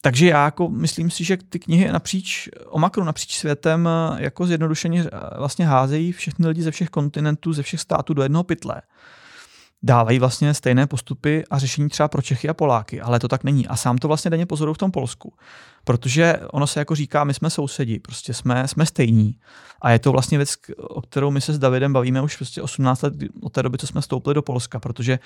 Takže 0.00 0.26
já 0.26 0.44
jako 0.44 0.68
myslím 0.68 1.10
si, 1.10 1.24
že 1.24 1.36
ty 1.48 1.58
knihy 1.58 1.92
napříč, 1.92 2.48
o 2.66 2.78
makru 2.78 3.04
napříč 3.04 3.38
světem 3.38 3.88
eh, 3.88 4.22
jako 4.22 4.46
zjednodušeně 4.46 5.04
eh, 5.04 5.38
vlastně 5.38 5.66
házejí 5.66 6.12
všechny 6.12 6.46
lidi 6.46 6.62
ze 6.62 6.70
všech 6.70 6.88
kontinentů, 6.88 7.52
ze 7.52 7.62
všech 7.62 7.80
států 7.80 8.14
do 8.14 8.22
jednoho 8.22 8.44
pytle 8.44 8.82
dávají 9.82 10.18
vlastně 10.18 10.54
stejné 10.54 10.86
postupy 10.86 11.44
a 11.50 11.58
řešení 11.58 11.88
třeba 11.88 12.08
pro 12.08 12.22
Čechy 12.22 12.48
a 12.48 12.54
Poláky, 12.54 13.00
ale 13.00 13.18
to 13.18 13.28
tak 13.28 13.44
není. 13.44 13.66
A 13.66 13.76
sám 13.76 13.98
to 13.98 14.08
vlastně 14.08 14.30
denně 14.30 14.46
pozoruju 14.46 14.74
v 14.74 14.78
tom 14.78 14.90
Polsku. 14.90 15.34
Protože 15.84 16.40
ono 16.50 16.66
se 16.66 16.80
jako 16.80 16.94
říká, 16.94 17.24
my 17.24 17.34
jsme 17.34 17.50
sousedi, 17.50 17.98
prostě 17.98 18.34
jsme, 18.34 18.68
jsme 18.68 18.86
stejní. 18.86 19.36
A 19.82 19.90
je 19.90 19.98
to 19.98 20.12
vlastně 20.12 20.38
věc, 20.38 20.54
o 20.78 21.02
kterou 21.02 21.30
my 21.30 21.40
se 21.40 21.52
s 21.52 21.58
Davidem 21.58 21.92
bavíme 21.92 22.22
už 22.22 22.36
prostě 22.36 22.62
18 22.62 23.02
let 23.02 23.14
od 23.42 23.52
té 23.52 23.62
doby, 23.62 23.78
co 23.78 23.86
jsme 23.86 24.00
vstoupili 24.00 24.34
do 24.34 24.42
Polska, 24.42 24.80
protože 24.80 25.18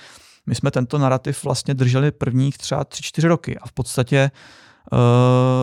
my 0.46 0.54
jsme 0.54 0.70
tento 0.70 0.98
narrativ 0.98 1.44
vlastně 1.44 1.74
drželi 1.74 2.10
prvních 2.10 2.58
třeba 2.58 2.84
3-4 2.84 3.28
roky 3.28 3.58
a 3.58 3.66
v 3.66 3.72
podstatě 3.72 4.30
uh, 4.92 4.98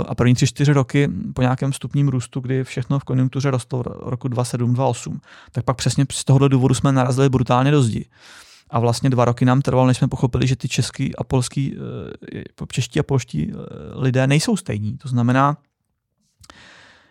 a 0.08 0.16
první 0.16 0.34
3-4 0.34 0.74
roky 0.74 1.10
po 1.34 1.42
nějakém 1.42 1.74
stupním 1.74 2.08
růstu, 2.08 2.40
kdy 2.40 2.64
všechno 2.64 3.00
v 3.00 3.04
konjunktuře 3.04 3.52
rostlo 3.52 3.84
roku 3.86 4.28
27-28, 4.28 5.20
tak 5.52 5.66
pak 5.66 5.78
přesně 5.78 6.06
z 6.12 6.24
tohohle 6.24 6.50
důvodu 6.50 6.76
jsme 6.76 6.92
narazili 6.92 7.30
brutálně 7.30 7.72
do 7.72 7.82
zdi. 7.82 8.06
A 8.74 8.80
vlastně 8.80 9.10
dva 9.10 9.26
roky 9.26 9.46
nám 9.46 9.62
trvalo, 9.62 9.88
než 9.88 9.98
jsme 9.98 10.08
pochopili, 10.08 10.48
že 10.48 10.56
ty 10.56 10.68
český 10.68 11.16
a 11.16 11.24
polský, 11.24 11.78
eh, 12.36 12.66
čeští 12.72 13.00
a 13.00 13.04
polští 13.04 13.52
eh, 13.52 13.56
lidé 13.96 14.28
nejsou 14.28 14.58
stejní. 14.58 14.98
To 14.98 15.08
znamená, 15.08 15.58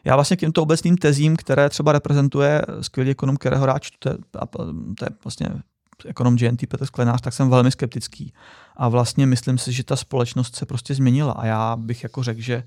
já 0.05 0.15
vlastně 0.15 0.37
k 0.37 0.41
těmto 0.41 0.63
obecným 0.63 0.97
tezím, 0.97 1.37
které 1.37 1.69
třeba 1.69 1.93
reprezentuje 1.93 2.63
skvělý 2.81 3.11
ekonom, 3.11 3.37
kterého 3.37 3.67
rád 3.67 3.83
to 3.99 4.09
je, 4.09 4.17
to 4.99 5.05
je 5.05 5.09
vlastně 5.25 5.49
ekonom 6.07 6.37
GNT 6.37 6.67
Petr 6.67 6.87
Sklenář, 6.87 7.21
tak 7.21 7.35
jsem 7.35 7.51
velmi 7.51 7.71
skeptický. 7.71 8.33
A 8.77 8.89
vlastně 8.89 9.27
myslím 9.27 9.59
si, 9.59 9.73
že 9.73 9.85
ta 9.85 9.97
společnost 9.97 10.57
se 10.57 10.67
prostě 10.67 10.95
změnila. 10.95 11.33
A 11.33 11.47
já 11.47 11.77
bych 11.77 12.03
jako 12.03 12.23
řekl, 12.23 12.41
že 12.41 12.55
eh, 12.55 12.65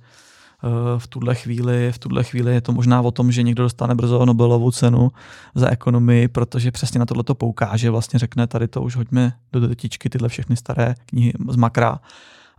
v 0.97 1.07
tuhle 1.07 1.35
chvíli, 1.35 1.91
v 1.91 1.99
tuhle 1.99 2.23
chvíli 2.23 2.53
je 2.53 2.61
to 2.61 2.71
možná 2.71 3.01
o 3.01 3.11
tom, 3.11 3.31
že 3.31 3.43
někdo 3.43 3.63
dostane 3.63 3.95
brzo 3.95 4.25
Nobelovu 4.25 4.71
cenu 4.71 5.11
za 5.55 5.69
ekonomii, 5.69 6.27
protože 6.27 6.71
přesně 6.71 6.99
na 6.99 7.05
tohle 7.05 7.23
to 7.23 7.35
poukáže, 7.35 7.89
vlastně 7.89 8.19
řekne, 8.19 8.47
tady 8.47 8.67
to 8.67 8.81
už 8.81 8.95
hoďme 8.95 9.33
do 9.53 9.67
detičky 9.67 10.09
tyhle 10.09 10.29
všechny 10.29 10.55
staré 10.55 10.95
knihy 11.05 11.33
z 11.49 11.55
makra 11.55 11.99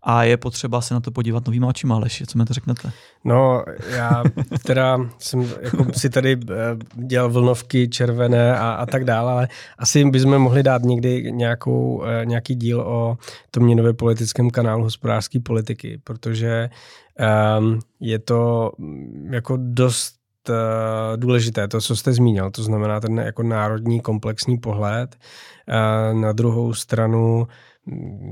a 0.09 0.25
je 0.25 0.37
potřeba 0.37 0.81
se 0.81 0.95
na 0.95 1.01
to 1.01 1.11
podívat 1.11 1.47
novýma 1.47 1.69
očima. 1.69 1.97
Aleši, 1.97 2.27
co 2.27 2.39
mi 2.39 2.45
to 2.45 2.55
řeknete? 2.55 2.93
No, 3.25 3.65
já 3.97 4.25
teda 4.67 4.99
jsem 5.19 5.49
jako 5.61 5.87
si 5.93 6.11
tady 6.11 6.41
eh, 6.51 6.55
dělal 6.95 7.31
vlnovky 7.31 7.89
červené 7.89 8.59
a, 8.59 8.71
a 8.71 8.87
tak 8.87 9.05
dále, 9.05 9.33
ale 9.33 9.49
asi 9.79 10.05
bychom 10.05 10.39
mohli 10.39 10.63
dát 10.63 10.83
někdy 10.83 11.33
nějakou, 11.33 12.05
eh, 12.05 12.27
nějaký 12.27 12.55
díl 12.55 12.81
o 12.81 13.19
tom 13.51 13.65
měnově 13.65 13.93
politickém 13.93 14.51
kanálu 14.51 14.83
hospodářské 14.83 15.41
politiky, 15.41 16.01
protože 16.05 16.71
um, 17.59 17.81
je 18.01 18.19
to 18.19 18.73
mm, 18.79 19.31
jako 19.35 19.59
dost 19.61 20.17
uh, 20.49 20.55
důležité, 21.17 21.69
to, 21.69 21.81
co 21.81 21.97
jste 21.97 22.13
zmínil, 22.13 22.51
to 22.51 22.63
znamená 22.63 23.01
ten 23.01 23.19
jako 23.19 23.43
národní 23.43 24.01
komplexní 24.01 24.59
pohled. 24.59 25.17
Na 26.13 26.33
druhou 26.33 26.75
stranu 26.75 27.47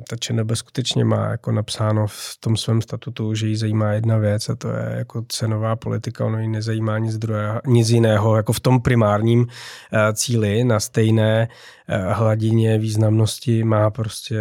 ta 0.09 0.17
ČNB 0.17 0.51
skutečně 0.55 1.05
má 1.05 1.31
jako 1.31 1.53
napsáno 1.53 2.07
v 2.07 2.37
tom 2.41 2.57
svém 2.57 2.83
statutu, 2.83 3.35
že 3.35 3.47
jí 3.47 3.57
zajímá 3.57 3.93
jedna 3.93 4.17
věc 4.17 4.49
a 4.49 4.55
to 4.55 4.69
je 4.69 4.95
jako 4.97 5.23
cenová 5.29 5.77
politika, 5.77 6.27
ono 6.27 6.39
jí 6.39 6.49
nezajímá 6.49 6.99
nic, 6.99 7.19
druhého, 7.19 7.61
nic 7.67 7.91
jiného, 7.91 8.37
jako 8.37 8.53
v 8.53 8.61
tom 8.61 8.81
primárním 8.81 9.47
eh, 9.93 10.13
cíli. 10.13 10.65
Na 10.65 10.81
stejné 10.81 11.49
eh, 11.89 12.13
hladině 12.13 12.79
významnosti 12.79 13.65
má 13.65 13.91
prostě 13.91 14.37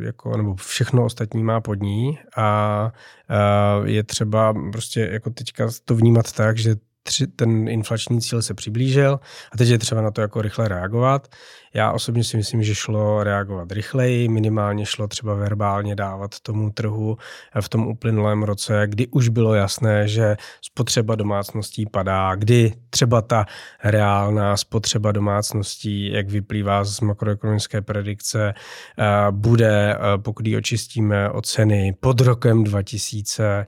jako, 0.00 0.36
nebo 0.36 0.54
všechno 0.54 1.04
ostatní 1.04 1.42
má 1.42 1.60
pod 1.60 1.74
ní. 1.74 2.18
A 2.36 2.92
eh, 3.30 3.90
je 3.90 4.02
třeba 4.02 4.54
prostě 4.72 5.08
jako 5.12 5.30
teďka 5.30 5.68
to 5.84 5.94
vnímat 5.94 6.32
tak, 6.32 6.58
že 6.58 6.76
tři, 7.02 7.26
ten 7.26 7.68
inflační 7.68 8.20
cíl 8.20 8.42
se 8.42 8.54
přiblížil 8.54 9.20
a 9.52 9.56
teď 9.56 9.68
je 9.68 9.78
třeba 9.78 10.00
na 10.00 10.10
to 10.10 10.20
jako 10.20 10.42
rychle 10.42 10.68
reagovat. 10.68 11.28
Já 11.74 11.92
osobně 11.92 12.24
si 12.24 12.36
myslím, 12.36 12.62
že 12.62 12.74
šlo 12.74 13.24
reagovat 13.24 13.72
rychleji, 13.72 14.28
minimálně 14.28 14.86
šlo 14.86 15.08
třeba 15.08 15.34
verbálně 15.34 15.94
dávat 15.94 16.40
tomu 16.40 16.70
trhu 16.70 17.16
v 17.60 17.68
tom 17.68 17.86
uplynulém 17.86 18.42
roce, 18.42 18.82
kdy 18.86 19.06
už 19.06 19.28
bylo 19.28 19.54
jasné, 19.54 20.08
že 20.08 20.36
spotřeba 20.62 21.14
domácností 21.14 21.86
padá, 21.86 22.34
kdy 22.34 22.74
třeba 22.90 23.22
ta 23.22 23.46
reálná 23.84 24.56
spotřeba 24.56 25.12
domácností, 25.12 26.12
jak 26.12 26.28
vyplývá 26.28 26.84
z 26.84 27.00
makroekonomické 27.00 27.82
predikce, 27.82 28.54
eh, 28.98 29.04
bude, 29.30 29.94
eh, 29.94 30.18
pokud 30.18 30.46
ji 30.46 30.56
očistíme 30.56 31.30
o 31.30 31.42
ceny 31.42 31.94
pod 32.00 32.20
rokem 32.20 32.64
2000, 32.64 33.66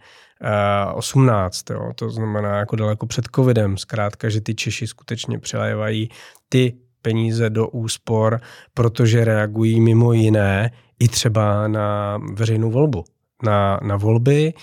18, 0.95 1.71
jo, 1.71 1.93
to 1.95 2.11
znamená 2.11 2.59
jako 2.59 2.77
daleko 2.77 3.07
před 3.07 3.25
covidem, 3.35 3.77
zkrátka, 3.77 4.29
že 4.29 4.41
ty 4.41 4.55
Češi 4.55 4.87
skutečně 4.87 5.39
přilévají 5.39 6.09
ty 6.49 6.75
peníze 7.03 7.51
do 7.51 7.69
úspor, 7.69 8.41
protože 8.75 9.25
reagují 9.25 9.81
mimo 9.81 10.13
jiné 10.13 10.71
i 10.99 11.09
třeba 11.09 11.69
na 11.69 12.19
veřejnou 12.33 12.71
volbu. 12.71 13.05
Na, 13.43 13.81
na 13.83 13.97
volby. 13.97 14.55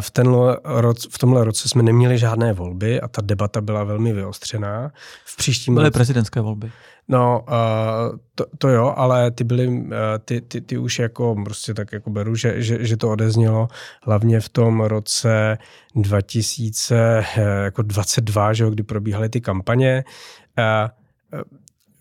V, 0.00 0.10
tenhle 0.10 0.58
roce, 0.64 1.08
v 1.12 1.18
tomhle 1.18 1.44
roce 1.44 1.68
jsme 1.68 1.82
neměli 1.82 2.18
žádné 2.18 2.52
volby 2.52 3.00
a 3.00 3.08
ta 3.08 3.22
debata 3.22 3.60
byla 3.60 3.84
velmi 3.84 4.12
vyostřená. 4.12 4.92
V 5.24 5.36
příštím 5.36 5.74
Byly 5.74 5.84
roce, 5.84 5.94
prezidentské 5.94 6.40
volby. 6.40 6.72
No, 7.10 7.44
uh, 7.48 7.54
to, 8.34 8.44
to 8.58 8.68
jo, 8.68 8.94
ale 8.96 9.30
ty 9.30 9.44
byly, 9.44 9.68
uh, 9.68 9.84
ty, 10.24 10.40
ty, 10.40 10.60
ty 10.60 10.78
už 10.78 10.98
jako 10.98 11.36
prostě 11.44 11.74
tak 11.74 11.92
jako 11.92 12.10
beru, 12.10 12.34
že, 12.34 12.62
že, 12.62 12.84
že 12.84 12.96
to 12.96 13.10
odeznělo 13.10 13.68
hlavně 14.02 14.40
v 14.40 14.48
tom 14.48 14.80
roce 14.80 15.58
2022, 15.94 18.50
eh, 18.50 18.54
že 18.54 18.64
jo, 18.64 18.70
kdy 18.70 18.82
probíhaly 18.82 19.28
ty 19.28 19.40
kampaně. 19.40 20.04
Uh, 20.58 20.64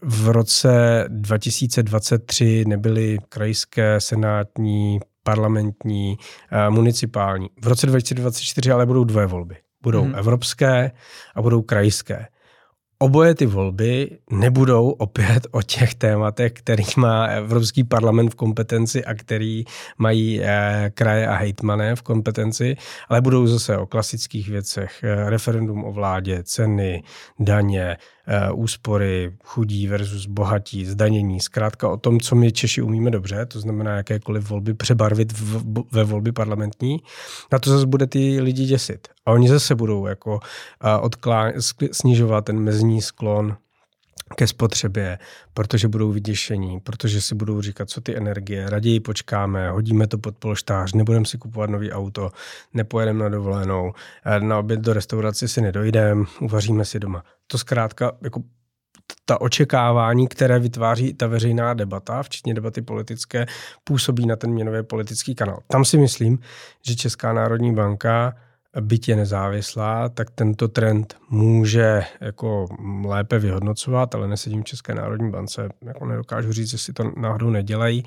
v 0.01 0.29
roce 0.29 1.05
2023 1.07 2.63
nebyly 2.67 3.17
krajské, 3.29 4.01
senátní, 4.01 4.99
parlamentní, 5.23 6.17
uh, 6.17 6.69
municipální. 6.73 7.49
V 7.61 7.67
roce 7.67 7.87
2024 7.87 8.71
ale 8.71 8.85
budou 8.85 9.03
dvě 9.03 9.25
volby. 9.25 9.55
Budou 9.81 10.03
hmm. 10.03 10.15
evropské 10.15 10.91
a 11.35 11.41
budou 11.41 11.61
krajské. 11.61 12.27
Oboje 13.01 13.35
ty 13.35 13.45
volby 13.45 14.09
nebudou 14.31 14.89
opět 14.89 15.47
o 15.51 15.61
těch 15.61 15.95
tématech, 15.95 16.53
který 16.53 16.83
má 16.97 17.25
Evropský 17.25 17.83
parlament 17.83 18.29
v 18.29 18.35
kompetenci 18.35 19.05
a 19.05 19.13
který 19.13 19.63
mají 19.97 20.41
eh, 20.43 20.91
kraje 20.93 21.27
a 21.27 21.35
hejtmané 21.35 21.95
v 21.95 22.01
kompetenci, 22.01 22.75
ale 23.09 23.21
budou 23.21 23.47
zase 23.47 23.77
o 23.77 23.85
klasických 23.85 24.49
věcech. 24.49 25.03
Eh, 25.03 25.29
referendum 25.29 25.85
o 25.85 25.91
vládě, 25.91 26.43
ceny, 26.43 27.03
daně, 27.39 27.97
úspory, 28.53 29.31
chudí 29.43 29.87
versus 29.87 30.25
bohatí, 30.25 30.85
zdanění, 30.85 31.39
zkrátka 31.39 31.89
o 31.89 31.97
tom, 31.97 32.19
co 32.19 32.35
my 32.35 32.51
Češi 32.51 32.81
umíme 32.81 33.11
dobře, 33.11 33.45
to 33.45 33.59
znamená 33.59 33.95
jakékoliv 33.95 34.49
volby 34.49 34.73
přebarvit 34.73 35.33
v, 35.33 35.83
ve 35.91 36.03
volby 36.03 36.31
parlamentní, 36.31 36.97
na 37.51 37.59
to 37.59 37.69
zase 37.69 37.85
bude 37.85 38.07
ty 38.07 38.41
lidi 38.41 38.65
děsit. 38.65 39.07
A 39.25 39.31
oni 39.31 39.49
zase 39.49 39.75
budou 39.75 40.05
jako 40.05 40.39
eh, 40.83 40.97
odklá, 40.97 41.51
snižovat 41.91 42.45
ten 42.45 42.59
mezní 42.59 43.01
sklon 43.01 43.57
ke 44.35 44.47
spotřebě, 44.47 45.19
protože 45.53 45.87
budou 45.87 46.11
vyděšení, 46.11 46.79
protože 46.79 47.21
si 47.21 47.35
budou 47.35 47.61
říkat, 47.61 47.89
co 47.89 48.01
ty 48.01 48.17
energie, 48.17 48.69
raději 48.69 48.99
počkáme, 48.99 49.69
hodíme 49.69 50.07
to 50.07 50.17
pod 50.17 50.37
polštář, 50.37 50.93
nebudeme 50.93 51.25
si 51.25 51.37
kupovat 51.37 51.69
nový 51.69 51.91
auto, 51.91 52.31
nepojedeme 52.73 53.23
na 53.23 53.29
dovolenou, 53.29 53.93
eh, 54.25 54.39
na 54.39 54.59
oběd 54.59 54.79
do 54.79 54.93
restaurace 54.93 55.47
si 55.47 55.61
nedojdeme, 55.61 56.25
uvaříme 56.41 56.85
si 56.85 56.99
doma. 56.99 57.23
To 57.47 57.57
zkrátka 57.57 58.11
jako 58.21 58.43
ta 59.25 59.41
očekávání, 59.41 60.27
které 60.27 60.59
vytváří 60.59 61.13
ta 61.13 61.27
veřejná 61.27 61.73
debata, 61.73 62.23
včetně 62.23 62.53
debaty 62.53 62.81
politické, 62.81 63.45
působí 63.83 64.25
na 64.25 64.35
ten 64.35 64.51
měnový 64.51 64.83
politický 64.83 65.35
kanál. 65.35 65.59
Tam 65.67 65.85
si 65.85 65.97
myslím, 65.97 66.39
že 66.85 66.95
Česká 66.95 67.33
národní 67.33 67.73
banka 67.73 68.35
byť 68.81 69.09
je 69.09 69.15
nezávislá, 69.15 70.09
tak 70.09 70.29
tento 70.31 70.67
trend 70.67 71.17
může 71.29 72.03
jako 72.21 72.67
lépe 73.05 73.39
vyhodnocovat, 73.39 74.15
ale 74.15 74.27
nesedím 74.27 74.61
v 74.61 74.65
České 74.65 74.95
národní 74.95 75.31
bance, 75.31 75.69
jako 75.81 76.05
nedokážu 76.05 76.51
říct, 76.51 76.73
jestli 76.73 76.93
to 76.93 77.11
náhodou 77.17 77.49
nedělají, 77.49 78.03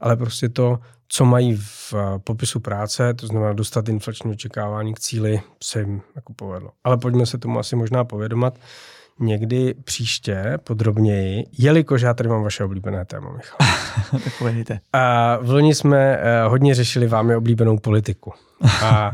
ale 0.00 0.16
prostě 0.16 0.48
to, 0.48 0.78
co 1.08 1.24
mají 1.24 1.56
v 1.56 1.94
popisu 2.24 2.60
práce, 2.60 3.14
to 3.14 3.26
znamená 3.26 3.52
dostat 3.52 3.88
inflační 3.88 4.30
očekávání 4.30 4.94
k 4.94 5.00
cíli, 5.00 5.40
se 5.62 5.80
jim 5.80 6.02
jako 6.16 6.32
povedlo. 6.32 6.70
Ale 6.84 6.96
pojďme 6.96 7.26
se 7.26 7.38
tomu 7.38 7.58
asi 7.58 7.76
možná 7.76 8.04
povědomat 8.04 8.58
někdy 9.20 9.74
příště 9.84 10.58
podrobněji, 10.64 11.44
jelikož 11.58 12.02
já 12.02 12.14
tady 12.14 12.28
mám 12.28 12.42
vaše 12.42 12.64
oblíbené 12.64 13.04
téma, 13.04 13.32
Michal. 13.32 13.58
tak 14.24 14.32
A 14.92 15.36
v 15.36 15.50
loni 15.50 15.74
jsme 15.74 16.16
eh, 16.16 16.42
hodně 16.48 16.74
řešili 16.74 17.06
vámi 17.06 17.36
oblíbenou 17.36 17.78
politiku. 17.78 18.32
A 18.82 19.10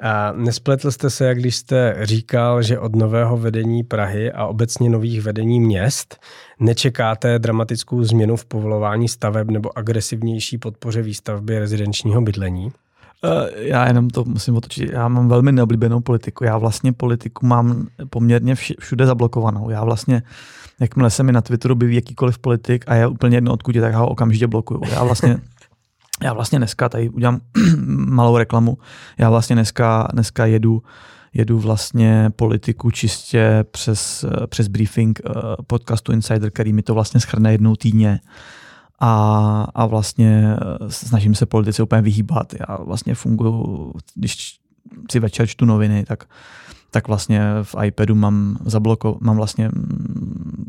a 0.00 0.32
nespletl 0.32 0.90
jste 0.90 1.10
se, 1.10 1.26
jak 1.26 1.38
když 1.38 1.56
jste 1.56 1.96
říkal, 2.02 2.62
že 2.62 2.78
od 2.78 2.96
nového 2.96 3.36
vedení 3.36 3.82
Prahy 3.82 4.32
a 4.32 4.46
obecně 4.46 4.90
nových 4.90 5.22
vedení 5.22 5.60
měst 5.60 6.20
nečekáte 6.60 7.38
dramatickou 7.38 8.04
změnu 8.04 8.36
v 8.36 8.44
povolování 8.44 9.08
staveb 9.08 9.50
nebo 9.50 9.78
agresivnější 9.78 10.58
podpoře 10.58 11.02
výstavby 11.02 11.58
rezidenčního 11.58 12.20
bydlení? 12.20 12.72
Eh, 13.24 13.50
já 13.68 13.86
jenom 13.86 14.10
to 14.10 14.24
musím 14.24 14.56
otočit. 14.56 14.90
Já 14.90 15.08
mám 15.08 15.28
velmi 15.28 15.52
neoblíbenou 15.52 16.00
politiku. 16.00 16.44
Já 16.44 16.58
vlastně 16.58 16.92
politiku 16.92 17.46
mám 17.46 17.86
poměrně 18.10 18.54
všude 18.54 19.06
zablokovanou. 19.06 19.70
Já 19.70 19.84
vlastně, 19.84 20.22
jakmile 20.80 21.10
se 21.10 21.22
mi 21.22 21.32
na 21.32 21.40
Twitteru 21.40 21.72
objeví 21.72 21.94
jakýkoliv 21.94 22.38
politik 22.38 22.84
a 22.86 22.94
je 22.94 23.06
úplně 23.06 23.36
jedno 23.36 23.52
odkud 23.52 23.74
je, 23.74 23.80
tak 23.80 23.94
ho 23.94 24.08
okamžitě 24.08 24.46
blokuju. 24.46 24.80
Já 24.92 25.04
vlastně 25.04 25.38
já 26.22 26.32
vlastně 26.32 26.58
dneska 26.58 26.88
tady 26.88 27.08
udělám 27.08 27.40
malou 27.86 28.36
reklamu. 28.36 28.78
Já 29.18 29.30
vlastně 29.30 29.56
dneska, 29.56 30.08
dneska 30.12 30.46
jedu, 30.46 30.82
jedu 31.32 31.58
vlastně 31.58 32.30
politiku 32.36 32.90
čistě 32.90 33.64
přes, 33.70 34.24
přes 34.46 34.68
briefing 34.68 35.20
eh, 35.24 35.32
podcastu 35.66 36.12
Insider, 36.12 36.50
který 36.50 36.72
mi 36.72 36.82
to 36.82 36.94
vlastně 36.94 37.20
schrne 37.20 37.52
jednou 37.52 37.76
týdně. 37.76 38.20
A, 39.00 39.66
a 39.74 39.86
vlastně 39.86 40.56
eh, 40.56 40.90
snažím 40.90 41.34
se 41.34 41.46
politice 41.46 41.82
úplně 41.82 42.02
vyhýbat. 42.02 42.54
Já 42.68 42.76
vlastně 42.76 43.14
funguji, 43.14 43.92
když 44.14 44.58
si 45.10 45.20
večer 45.20 45.46
čtu 45.46 45.64
noviny, 45.64 46.04
tak 46.04 46.24
tak 46.94 47.08
vlastně 47.08 47.42
v 47.62 47.74
iPadu 47.84 48.14
mám 48.14 48.56
zabloko, 48.64 49.18
mám 49.20 49.36
vlastně 49.36 49.70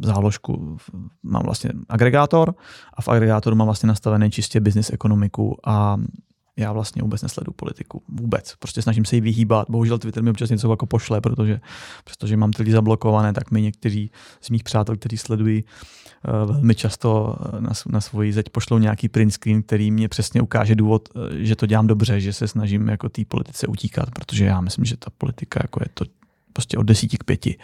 záložku, 0.04 0.78
mám 1.24 1.44
vlastně 1.44 1.70
agregátor 1.90 2.56
a 2.94 3.02
v 3.02 3.08
agregátoru 3.08 3.56
mám 3.56 3.68
vlastně 3.68 3.88
nastavený 3.88 4.32
čistě 4.32 4.60
business 4.60 4.90
ekonomiku 4.90 5.58
a 5.66 5.98
já 6.58 6.72
vlastně 6.72 7.02
vůbec 7.02 7.22
nesledu 7.22 7.52
politiku. 7.52 8.04
Vůbec. 8.10 8.56
Prostě 8.60 8.82
snažím 8.82 9.06
se 9.06 9.16
jí 9.16 9.22
vyhýbat. 9.22 9.70
Bohužel 9.70 10.00
Twitter 10.00 10.24
mi 10.24 10.30
občas 10.30 10.50
něco 10.50 10.72
jako 10.72 10.86
pošle, 10.86 11.22
protože 11.22 11.60
přestože 12.04 12.38
mám 12.38 12.52
ty 12.52 12.64
lidi 12.64 12.72
zablokované, 12.72 13.34
tak 13.34 13.52
mi 13.52 13.62
někteří 13.62 14.12
z 14.42 14.50
mých 14.50 14.64
přátel, 14.64 14.96
kteří 14.96 15.18
sledují 15.18 15.64
uh, 15.64 16.52
velmi 16.52 16.76
často 16.76 17.36
eh, 17.40 17.62
na, 17.62 17.72
na 17.88 18.02
svoji 18.02 18.34
zeď 18.34 18.50
pošlou 18.50 18.78
nějaký 18.78 19.10
print 19.10 19.34
screen, 19.34 19.64
který 19.64 19.92
mě 19.92 20.10
přesně 20.10 20.42
ukáže 20.42 20.76
důvod, 20.76 21.10
eh, 21.16 21.44
že 21.44 21.56
to 21.56 21.66
dělám 21.66 21.88
dobře, 21.88 22.20
že 22.20 22.34
se 22.34 22.48
snažím 22.48 22.88
jako 22.88 23.10
té 23.10 23.22
politice 23.28 23.68
utíkat, 23.68 24.12
protože 24.12 24.46
já 24.46 24.62
myslím, 24.62 24.86
že 24.86 24.98
ta 24.98 25.10
politika 25.18 25.60
jako 25.64 25.80
je 25.84 25.90
to 25.94 26.06
prostě 26.54 26.78
od 26.78 26.84
desíti 26.84 27.18
k 27.18 27.24
pěti. 27.24 27.58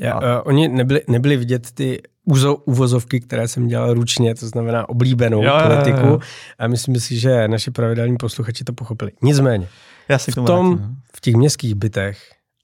Já, 0.00 0.18
uh, 0.18 0.42
oni 0.44 0.68
nebyli, 0.68 1.02
nebyli 1.08 1.36
vidět 1.36 1.70
ty 1.70 2.02
úzo, 2.24 2.56
uvozovky, 2.56 3.20
které 3.20 3.48
jsem 3.48 3.68
dělal 3.68 3.94
ručně, 3.94 4.34
to 4.34 4.48
znamená 4.48 4.88
oblíbenou 4.88 5.42
jo, 5.42 5.52
politiku. 5.62 6.06
Jo, 6.06 6.12
jo. 6.12 6.18
A 6.58 6.66
myslím 6.68 7.00
si, 7.00 7.18
že 7.18 7.48
naši 7.48 7.70
pravidelní 7.70 8.16
posluchači 8.16 8.64
to 8.64 8.72
pochopili. 8.72 9.12
Nicméně, 9.22 9.68
Já 10.08 10.18
si 10.18 10.32
v, 10.32 10.34
tom, 10.34 10.44
vrátím, 10.46 10.88
no. 10.88 10.96
v 11.16 11.20
těch 11.20 11.34
městských 11.34 11.74
bytech 11.74 12.18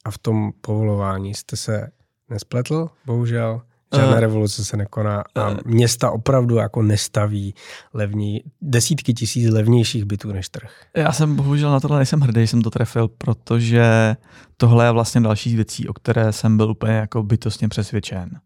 a 0.05 0.11
v 0.11 0.19
tom 0.19 0.51
povolování 0.61 1.35
jste 1.35 1.57
se 1.57 1.89
nespletl, 2.31 2.89
bohužel. 3.07 3.61
Žádná 3.97 4.13
uh, 4.13 4.21
revoluce 4.21 4.65
se 4.65 4.77
nekoná 4.77 5.25
a 5.35 5.49
uh, 5.49 5.57
města 5.65 6.11
opravdu 6.11 6.57
jako 6.57 6.83
nestaví 6.83 7.55
levní, 7.95 8.43
desítky 8.63 9.15
tisíc 9.15 9.51
levnějších 9.51 10.05
bytů 10.05 10.33
než 10.33 10.49
trh. 10.49 10.71
Já 10.97 11.13
jsem 11.13 11.37
bohužel 11.37 11.71
na 11.71 11.81
tohle 11.81 11.99
nejsem 11.99 12.21
hrdý, 12.21 12.47
jsem 12.47 12.63
to 12.63 12.71
trefil, 12.71 13.09
protože 13.09 14.17
tohle 14.57 14.85
je 14.85 14.91
vlastně 14.91 15.21
další 15.21 15.57
věcí, 15.57 15.89
o 15.89 15.93
které 15.93 16.33
jsem 16.33 16.57
byl 16.57 16.71
úplně 16.71 16.93
jako 16.93 17.23
bytostně 17.23 17.69
přesvědčen. 17.69 18.41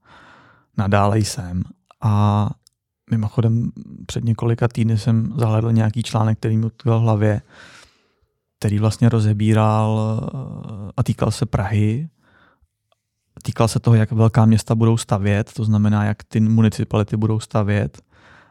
Nadále 0.76 1.18
jsem. 1.18 1.62
A 2.00 2.50
mimochodem 3.10 3.70
před 4.06 4.24
několika 4.24 4.68
týdny 4.68 4.98
jsem 4.98 5.32
zahledl 5.36 5.72
nějaký 5.72 6.02
článek, 6.02 6.38
který 6.38 6.56
mi 6.56 6.66
v 6.84 6.86
hlavě, 6.98 7.42
který 8.58 8.78
vlastně 8.78 9.08
rozebíral 9.08 10.20
a 10.96 11.02
týkal 11.02 11.30
se 11.30 11.46
Prahy, 11.46 12.08
týkal 13.42 13.68
se 13.68 13.80
toho, 13.80 13.96
jak 13.96 14.12
velká 14.12 14.44
města 14.44 14.74
budou 14.74 14.96
stavět, 14.96 15.52
to 15.52 15.64
znamená, 15.64 16.04
jak 16.04 16.24
ty 16.24 16.40
municipality 16.40 17.16
budou 17.16 17.40
stavět. 17.40 18.02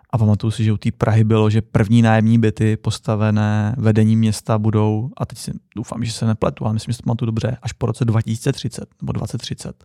A 0.10 0.18
pamatuju 0.18 0.52
si, 0.52 0.64
že 0.64 0.74
u 0.74 0.78
té 0.78 0.92
Prahy 0.92 1.24
bylo, 1.24 1.50
že 1.50 1.62
první 1.62 2.02
nájemní 2.02 2.40
byty 2.40 2.78
postavené 2.78 3.76
vedení 3.78 4.16
města 4.16 4.58
budou, 4.58 5.10
a 5.18 5.26
teď 5.26 5.38
si 5.38 5.52
doufám, 5.76 6.04
že 6.04 6.12
se 6.12 6.26
nepletu, 6.26 6.66
ale 6.66 6.74
myslím, 6.74 6.92
že 6.92 6.98
to 6.98 7.04
pamatuju 7.04 7.26
dobře, 7.26 7.58
až 7.62 7.74
po 7.74 7.86
roce 7.86 8.06
2030 8.06 8.86
nebo 9.02 9.12
2030. 9.12 9.84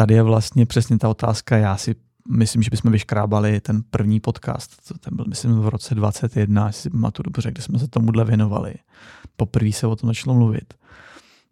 Tady 0.00 0.14
je 0.14 0.22
vlastně 0.22 0.66
přesně 0.66 0.98
ta 0.98 1.08
otázka, 1.08 1.56
já 1.56 1.76
si 1.76 1.94
myslím, 2.28 2.62
že 2.62 2.70
bychom 2.70 2.92
vyškrábali 2.92 3.60
ten 3.60 3.82
první 3.90 4.20
podcast, 4.20 4.92
ten 5.00 5.16
byl 5.16 5.24
myslím 5.28 5.60
v 5.60 5.68
roce 5.68 5.94
21, 5.94 6.66
jestli 6.66 6.90
pamatuju 6.90 7.24
dobře, 7.24 7.50
kde 7.50 7.62
jsme 7.62 7.78
se 7.78 7.88
tomuhle 7.88 8.24
věnovali. 8.24 8.74
Poprvé 9.36 9.72
se 9.72 9.86
o 9.86 9.96
tom 9.96 10.10
začalo 10.10 10.34
mluvit. 10.34 10.74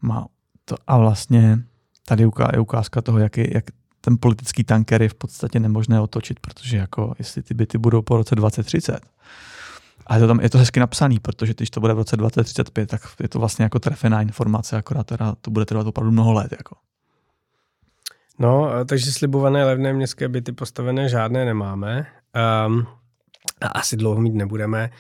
Má 0.03 0.27
to, 0.65 0.77
a 0.87 0.99
vlastně 0.99 1.59
tady 2.07 2.23
je 2.53 2.61
ukázka 2.61 3.03
toho, 3.03 3.19
jak, 3.19 3.37
je, 3.37 3.55
jak 3.55 3.65
ten 4.01 4.17
politický 4.21 4.65
tanker 4.65 5.03
je 5.03 5.09
v 5.09 5.15
podstatě 5.15 5.61
nemožné 5.61 6.01
otočit, 6.01 6.41
protože 6.41 6.77
jako 6.77 7.15
jestli 7.19 7.43
ty 7.43 7.55
byty 7.55 7.79
budou 7.79 8.03
po 8.03 8.17
roce 8.17 8.35
2030, 8.35 9.01
a 10.07 10.15
je 10.15 10.21
to, 10.21 10.27
tam, 10.27 10.41
je 10.41 10.51
to 10.51 10.59
hezky 10.59 10.81
napsaný, 10.81 11.21
protože 11.21 11.55
když 11.55 11.71
to 11.71 11.81
bude 11.81 11.95
v 11.95 11.99
roce 11.99 12.17
2035, 12.17 12.87
tak 12.87 13.03
je 13.23 13.29
to 13.29 13.39
vlastně 13.39 13.63
jako 13.63 13.79
trefená 13.79 14.23
informace, 14.23 14.77
akorát 14.77 15.07
teda 15.07 15.35
to 15.41 15.51
bude 15.51 15.65
trvat 15.65 15.87
opravdu 15.87 16.13
mnoho 16.13 16.33
let. 16.33 16.53
Jako. 16.53 16.88
No, 18.39 18.85
takže 18.85 19.13
slibované 19.13 19.65
levné 19.65 19.93
městské 19.93 20.29
byty 20.29 20.53
postavené 20.53 21.09
žádné 21.09 21.45
nemáme. 21.45 22.07
Um, 22.67 22.87
a 23.61 23.67
asi 23.67 23.97
dlouho 23.97 24.21
mít 24.21 24.35
nebudeme 24.35 24.91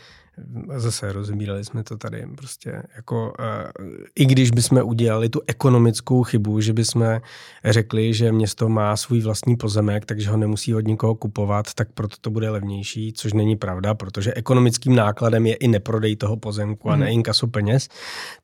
zase 0.76 1.12
rozbírali 1.12 1.64
jsme 1.64 1.84
to 1.84 1.96
tady 1.96 2.26
prostě 2.36 2.82
jako, 2.96 3.32
uh, 3.78 3.86
i 4.14 4.26
když 4.26 4.50
bychom 4.50 4.82
udělali 4.84 5.28
tu 5.28 5.40
ekonomickou 5.46 6.22
chybu, 6.22 6.60
že 6.60 6.72
bychom 6.72 7.20
řekli, 7.64 8.14
že 8.14 8.32
město 8.32 8.68
má 8.68 8.96
svůj 8.96 9.20
vlastní 9.20 9.56
pozemek, 9.56 10.06
takže 10.06 10.30
ho 10.30 10.36
nemusí 10.36 10.74
od 10.74 10.86
nikoho 10.86 11.14
kupovat, 11.14 11.74
tak 11.74 11.88
proto 11.94 12.16
to 12.20 12.30
bude 12.30 12.50
levnější, 12.50 13.12
což 13.12 13.32
není 13.32 13.56
pravda, 13.56 13.94
protože 13.94 14.34
ekonomickým 14.34 14.94
nákladem 14.94 15.46
je 15.46 15.54
i 15.54 15.68
neprodej 15.68 16.16
toho 16.16 16.36
pozemku 16.36 16.90
a 16.90 16.92
hmm. 16.92 17.00
ne 17.00 17.12
inkaso 17.12 17.46
peněz, 17.46 17.88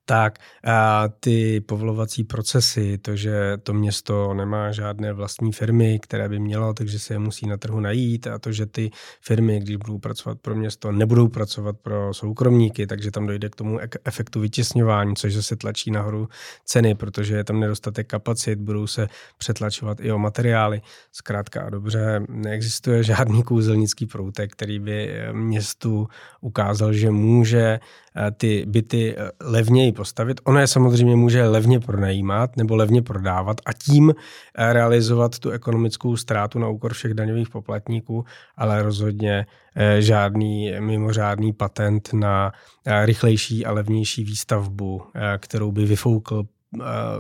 tak 0.05 0.39
a 0.65 1.09
ty 1.21 1.61
povolovací 1.61 2.25
procesy, 2.25 2.99
to, 2.99 3.17
že 3.17 3.59
to 3.63 3.75
město 3.75 4.35
nemá 4.35 4.73
žádné 4.73 5.13
vlastní 5.13 5.53
firmy, 5.53 5.99
které 6.03 6.29
by 6.29 6.39
mělo, 6.39 6.75
takže 6.75 6.99
se 6.99 7.15
je 7.15 7.19
musí 7.19 7.47
na 7.47 7.57
trhu 7.57 7.81
najít 7.81 8.27
a 8.27 8.39
to, 8.39 8.53
že 8.53 8.67
ty 8.67 8.91
firmy, 9.21 9.61
když 9.61 9.77
budou 9.77 9.99
pracovat 9.99 10.39
pro 10.41 10.55
město, 10.55 10.93
nebudou 10.93 11.29
pracovat 11.29 11.77
pro 11.85 12.15
soukromníky, 12.15 12.87
takže 12.87 13.11
tam 13.11 13.27
dojde 13.27 13.49
k 13.49 13.57
tomu 13.57 13.79
efektu 14.05 14.41
vytěsňování, 14.41 15.17
což 15.17 15.47
se 15.47 15.57
tlačí 15.57 15.91
nahoru 15.91 16.29
ceny, 16.65 16.95
protože 16.95 17.37
je 17.37 17.45
tam 17.45 17.61
nedostatek 17.61 18.07
kapacit, 18.07 18.59
budou 18.59 18.87
se 18.87 19.09
přetlačovat 19.39 20.01
i 20.01 20.13
o 20.13 20.19
materiály. 20.19 20.83
Zkrátka 21.13 21.63
a 21.63 21.71
dobře, 21.71 22.23
neexistuje 22.29 23.03
žádný 23.15 23.43
kouzelnický 23.43 24.07
proutek, 24.07 24.53
který 24.53 24.79
by 24.79 25.15
městu 25.33 26.09
ukázal, 26.41 26.93
že 26.93 27.11
může 27.11 27.65
Eh, 27.65 27.81
ty 28.37 28.65
byty 28.67 29.17
eh, 29.17 29.31
levněji 29.41 29.93
postavit. 29.93 30.41
Ono 30.45 30.61
je 30.61 30.67
samozřejmě 30.67 31.17
může 31.17 31.49
levně 31.49 31.81
pronajímat 31.81 32.57
nebo 32.57 32.77
levně 32.77 33.03
prodávat 33.03 33.61
a 33.67 33.73
tím 33.73 34.15
eh, 34.55 34.73
realizovat 34.73 35.39
tu 35.39 35.51
ekonomickou 35.51 36.17
ztrátu 36.17 36.59
na 36.59 36.69
úkor 36.69 36.93
všech 36.93 37.15
daňových 37.15 37.49
poplatníků, 37.49 38.25
ale 38.57 38.83
rozhodně 38.83 39.47
žádný 39.99 40.73
mimořádný 40.81 41.53
patent 41.53 42.13
na 42.13 42.53
rychlejší 43.05 43.67
a 43.67 43.73
levnější 43.73 44.25
výstavbu, 44.25 45.03
kterou 45.39 45.73
by 45.73 45.85
vyfoukl 45.85 46.45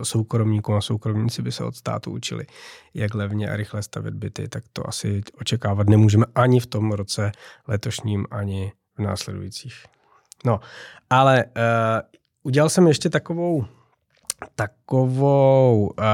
soukromníkům 0.02 0.74
a 0.74 0.80
soukromníci 0.80 1.42
by 1.42 1.52
se 1.52 1.64
od 1.64 1.76
státu 1.76 2.10
učili, 2.10 2.46
jak 2.94 3.14
levně 3.14 3.50
a 3.50 3.56
rychle 3.56 3.82
stavět 3.82 4.14
byty, 4.14 4.48
tak 4.48 4.64
to 4.72 4.88
asi 4.88 5.22
očekávat 5.40 5.88
nemůžeme 5.88 6.26
ani 6.34 6.60
v 6.60 6.66
tom 6.66 6.92
roce 6.92 7.32
letošním, 7.68 8.26
ani 8.30 8.72
v 8.96 9.02
následujících. 9.02 9.84
No, 10.44 10.60
ale 11.10 11.44
uh, 11.44 11.50
udělal 12.42 12.68
jsem 12.68 12.86
ještě 12.86 13.10
takovou 13.10 13.64
takovou 14.54 15.92
uh, 15.98 16.04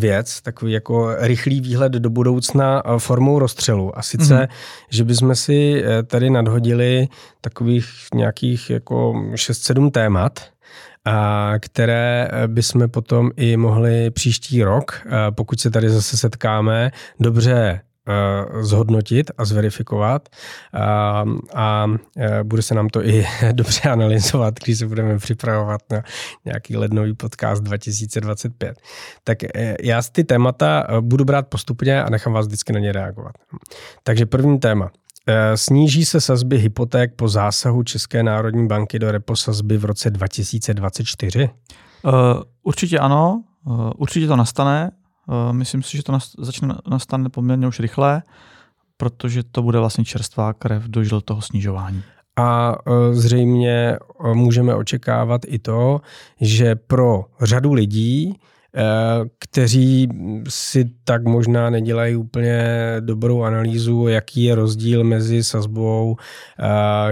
věc, 0.00 0.40
takový 0.40 0.72
jako 0.72 1.14
rychlý 1.18 1.60
výhled 1.60 1.92
do 1.92 2.10
budoucna 2.10 2.84
uh, 2.84 2.98
formou 2.98 3.38
rozstřelu. 3.38 3.98
A 3.98 4.02
sice, 4.02 4.34
mm-hmm. 4.34 4.48
že 4.90 5.04
bychom 5.04 5.34
si 5.34 5.82
uh, 5.82 5.88
tady 6.06 6.30
nadhodili 6.30 7.08
takových 7.40 7.88
nějakých 8.14 8.70
jako 8.70 9.12
6-7 9.12 9.90
témat, 9.90 10.40
a 11.04 11.52
které 11.60 12.28
bychom 12.46 12.88
potom 12.88 13.30
i 13.36 13.56
mohli 13.56 14.10
příští 14.10 14.62
rok, 14.62 15.06
pokud 15.30 15.60
se 15.60 15.70
tady 15.70 15.90
zase 15.90 16.16
setkáme, 16.16 16.90
dobře 17.20 17.80
zhodnotit 18.60 19.30
a 19.38 19.44
zverifikovat 19.44 20.28
a, 20.72 21.24
a 21.54 21.86
eh, 22.16 22.44
bude 22.44 22.62
se 22.62 22.74
nám 22.74 22.88
to 22.88 23.06
i 23.06 23.26
dobře 23.52 23.90
analyzovat, 23.90 24.54
když 24.64 24.78
se 24.78 24.86
budeme 24.86 25.18
připravovat 25.18 25.80
na 25.90 26.02
nějaký 26.44 26.76
lednový 26.76 27.14
podcast 27.14 27.62
2025. 27.62 28.78
Tak 29.24 29.38
eh, 29.44 29.76
já 29.82 30.02
ty 30.12 30.24
témata 30.24 30.86
budu 31.00 31.24
brát 31.24 31.48
postupně 31.48 32.02
a 32.02 32.10
nechám 32.10 32.32
vás 32.32 32.46
vždycky 32.46 32.72
na 32.72 32.80
ně 32.80 32.92
reagovat. 32.92 33.32
Takže 34.02 34.26
první 34.26 34.58
téma. 34.58 34.90
Sníží 35.54 36.04
se 36.04 36.20
sazby 36.20 36.58
hypoték 36.58 37.14
po 37.16 37.28
zásahu 37.28 37.82
České 37.82 38.22
národní 38.22 38.66
banky 38.66 38.98
do 38.98 39.12
repo 39.12 39.36
sazby 39.36 39.78
v 39.78 39.84
roce 39.84 40.10
2024? 40.10 41.50
Uh, 42.04 42.12
určitě 42.62 42.98
ano, 42.98 43.42
uh, 43.66 43.90
určitě 43.96 44.26
to 44.26 44.36
nastane. 44.36 44.90
Eh, 45.30 45.52
myslím 45.52 45.82
si, 45.82 45.96
že 45.96 46.02
to 46.02 46.18
začne 46.38 46.74
nastane 46.90 47.28
poměrně 47.28 47.66
už 47.66 47.80
rychle, 47.80 48.22
protože 48.96 49.42
to 49.42 49.62
bude 49.62 49.78
vlastně 49.78 50.04
čerstvá 50.04 50.52
krev 50.52 50.82
do 50.84 51.20
toho 51.20 51.42
snižování. 51.42 52.02
A 52.36 52.74
eh, 52.86 53.14
zřejmě 53.14 53.98
eh, 54.24 54.34
můžeme 54.34 54.74
očekávat 54.74 55.40
i 55.46 55.58
to, 55.58 56.00
že 56.40 56.74
pro 56.74 57.24
řadu 57.40 57.72
lidí 57.72 58.38
kteří 59.38 60.08
si 60.48 60.90
tak 61.04 61.24
možná 61.24 61.70
nedělají 61.70 62.16
úplně 62.16 62.66
dobrou 63.00 63.42
analýzu, 63.42 64.08
jaký 64.08 64.44
je 64.44 64.54
rozdíl 64.54 65.04
mezi 65.04 65.44
sazbou 65.44 66.16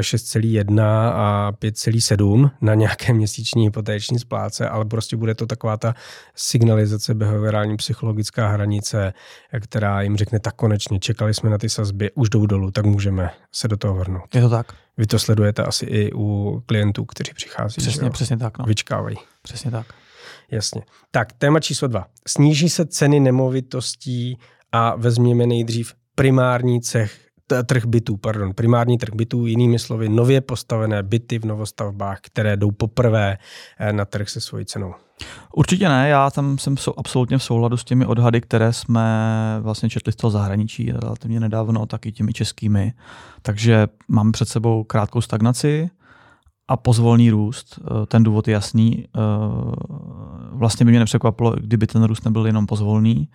6,1 0.01 0.81
eh, 0.81 0.85
a 1.15 1.53
5,7 1.53 2.51
na 2.61 2.75
nějaké 2.75 3.13
měsíční 3.13 3.65
hypotéční 3.65 4.19
spláce, 4.19 4.69
ale 4.69 4.85
prostě 4.85 5.17
bude 5.17 5.35
to 5.35 5.47
taková 5.47 5.77
ta 5.77 5.95
signalizace 6.35 7.15
behaviorální 7.15 7.77
psychologická 7.77 8.49
hranice, 8.49 9.13
která 9.61 10.03
jim 10.03 10.17
řekne, 10.17 10.41
tak 10.41 10.55
konečně 10.55 10.99
čekali 10.99 11.35
jsme 11.35 11.51
na 11.51 11.59
ty 11.59 11.69
sazby, 11.69 12.11
už 12.15 12.29
jdou 12.29 12.47
dolů, 12.47 12.71
tak 12.71 12.87
můžeme 12.87 13.31
se 13.53 13.69
do 13.69 13.77
toho 13.77 13.95
vrhnout. 13.95 14.35
Je 14.35 14.41
to 14.41 14.49
tak. 14.49 14.67
Vy 14.97 15.07
to 15.07 15.19
sledujete 15.19 15.63
asi 15.63 15.87
i 15.87 16.13
u 16.15 16.63
klientů, 16.67 17.05
kteří 17.05 17.33
přichází. 17.35 17.77
Přesně, 17.79 18.11
přesně 18.11 18.37
tak. 18.37 18.59
No. 18.59 18.65
Vyčkávají. 18.65 19.17
Přesně 19.43 19.71
tak. 19.71 19.87
Jasně. 20.51 20.83
Tak, 21.11 21.33
téma 21.33 21.61
číslo 21.61 21.89
dva. 21.89 22.07
Sníží 22.29 22.69
se 22.69 22.87
ceny 22.87 23.21
nemovitostí 23.21 24.39
a 24.73 24.97
vezměme 24.97 25.47
nejdřív 25.47 25.95
primární 26.15 26.81
cech, 26.81 27.29
trh 27.67 27.85
bytů, 27.85 28.17
pardon, 28.17 28.55
primární 28.55 28.99
trh 28.99 29.15
bytů, 29.15 29.47
jinými 29.47 29.79
slovy 29.79 30.09
nově 30.09 30.41
postavené 30.41 31.03
byty 31.03 31.39
v 31.39 31.45
novostavbách, 31.45 32.19
které 32.23 32.57
jdou 32.57 32.71
poprvé 32.71 33.39
eh, 33.79 33.93
na 33.93 34.05
trh 34.05 34.29
se 34.29 34.41
svojí 34.41 34.67
cenou. 34.67 34.95
Určitě 35.55 35.89
ne, 35.89 36.09
já 36.09 36.31
tam 36.31 36.59
jsem 36.59 36.77
absolutně 36.97 37.39
v 37.39 37.43
souladu 37.43 37.77
s 37.77 37.85
těmi 37.85 38.07
odhady, 38.07 38.41
které 38.41 38.73
jsme 38.73 39.03
vlastně 39.61 39.91
četli 39.91 40.13
z 40.13 40.17
toho 40.17 40.31
zahraničí 40.31 40.93
relativně 40.93 41.41
nedávno, 41.41 41.87
taky 41.87 42.13
těmi 42.13 42.33
českými. 42.33 42.93
Takže 43.43 43.87
máme 44.09 44.33
před 44.33 44.49
sebou 44.49 44.85
krátkou 44.85 45.21
stagnaci 45.21 45.91
a 46.69 46.77
pozvolný 46.77 47.31
růst. 47.31 47.79
Eh, 47.83 48.07
ten 48.07 48.23
důvod 48.23 48.49
je 48.49 48.55
jasný. 48.55 49.05
Eh, 49.05 49.21
vlastně 50.53 50.87
by 50.87 50.93
mě 50.93 50.99
nepřekvapilo, 50.99 51.53
kdyby 51.53 51.87
ten 51.87 52.05
růst 52.05 52.25
nebyl 52.25 52.47
jenom 52.47 52.67
pozvolný. 52.67 53.29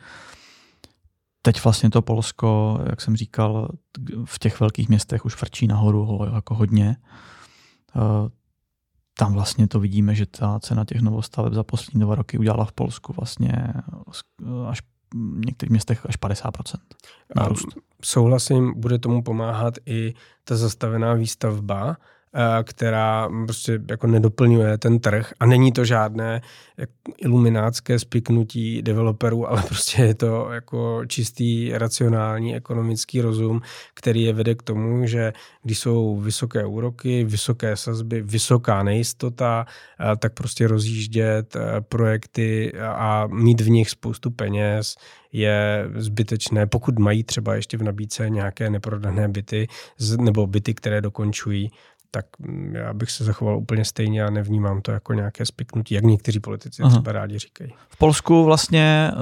Teď 1.42 1.64
vlastně 1.64 1.90
to 1.90 2.02
Polsko, 2.02 2.80
jak 2.90 3.02
jsem 3.02 3.16
říkal, 3.16 3.68
v 4.26 4.40
těch 4.40 4.60
velkých 4.60 4.90
městech 4.90 5.26
už 5.26 5.36
frčí 5.36 5.68
nahoru 5.68 6.20
jako 6.34 6.56
hodně. 6.56 6.98
Eh, 7.96 8.30
tam 9.18 9.34
vlastně 9.34 9.68
to 9.68 9.80
vidíme, 9.80 10.16
že 10.16 10.26
ta 10.26 10.60
cena 10.60 10.86
těch 10.86 11.02
novostaveb 11.02 11.54
za 11.54 11.64
poslední 11.64 12.02
dva 12.02 12.16
roky 12.16 12.38
udělala 12.38 12.66
v 12.66 12.72
Polsku 12.72 13.14
vlastně 13.14 13.74
až 14.68 14.82
v 15.14 15.46
některých 15.46 15.70
městech 15.70 16.06
až 16.10 16.18
50% 16.18 16.80
nárůst. 17.36 17.68
Souhlasím, 18.04 18.74
bude 18.78 19.00
tomu 19.00 19.24
pomáhat 19.24 19.74
i 19.86 20.14
ta 20.44 20.56
zastavená 20.56 21.14
výstavba, 21.14 21.98
která 22.64 23.30
prostě 23.46 23.80
jako 23.90 24.08
nedoplňuje 24.08 24.78
ten 24.78 25.00
trh. 25.00 25.34
A 25.40 25.46
není 25.46 25.72
to 25.72 25.86
žádné 25.86 26.42
iluminátské 27.18 28.00
spiknutí 28.00 28.82
developerů, 28.82 29.50
ale 29.50 29.64
prostě 29.68 30.02
je 30.02 30.16
to 30.16 30.50
jako 30.52 31.02
čistý 31.08 31.72
racionální 31.74 32.56
ekonomický 32.56 33.22
rozum, 33.22 33.62
který 33.94 34.24
je 34.24 34.34
vede 34.34 34.56
k 34.56 34.64
tomu, 34.64 35.08
že 35.08 35.34
když 35.64 35.80
jsou 35.80 36.18
vysoké 36.18 36.66
úroky, 36.66 37.24
vysoké 37.24 37.78
sazby, 37.78 38.22
vysoká 38.22 38.84
nejistota, 38.84 39.66
eh, 40.00 40.16
tak 40.18 40.34
prostě 40.34 40.68
rozjíždět 40.68 41.56
eh, 41.56 41.82
projekty 41.82 42.74
a 42.82 43.28
mít 43.28 43.62
v 43.62 43.70
nich 43.70 43.90
spoustu 43.90 44.32
peněz 44.32 44.96
je 45.32 45.86
zbytečné, 45.96 46.68
pokud 46.68 47.00
mají 47.00 47.24
třeba 47.24 47.56
ještě 47.56 47.78
v 47.78 47.84
nabídce 47.84 48.30
nějaké 48.30 48.70
neprodané 48.70 49.28
byty 49.28 49.68
nebo 50.22 50.48
byty, 50.48 50.74
které 50.74 51.02
dokončují, 51.02 51.72
tak 52.16 52.26
mm, 52.40 52.76
já 52.76 52.94
bych 52.94 53.12
se 53.12 53.24
zachoval 53.24 53.58
úplně 53.58 53.86
stejně 53.86 54.24
a 54.24 54.30
nevnímám 54.30 54.82
to 54.82 54.92
jako 54.92 55.14
nějaké 55.14 55.46
spiknutí, 55.46 55.96
jak 55.96 56.04
někteří 56.04 56.40
politici 56.40 56.84
Aha. 56.84 56.92
třeba 56.92 57.12
rádi 57.12 57.40
říkají. 57.40 57.74
V 57.90 57.98
Polsku 57.98 58.44
vlastně 58.44 59.12
eh, 59.12 59.16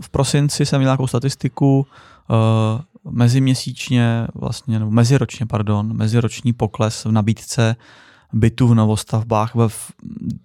v 0.00 0.10
prosinci 0.10 0.66
jsem 0.66 0.80
měl 0.80 0.88
nějakou 0.88 1.06
statistiku, 1.06 1.86
eh, 2.30 2.82
meziměsíčně, 3.10 4.26
vlastně, 4.34 4.78
nebo 4.78 4.90
meziročně, 4.90 5.46
pardon, 5.46 5.96
meziroční 5.96 6.52
pokles 6.52 7.04
v 7.04 7.12
nabídce 7.12 7.76
bytů 8.32 8.68
v 8.68 8.74
novostavbách 8.74 9.54
ve 9.54 9.68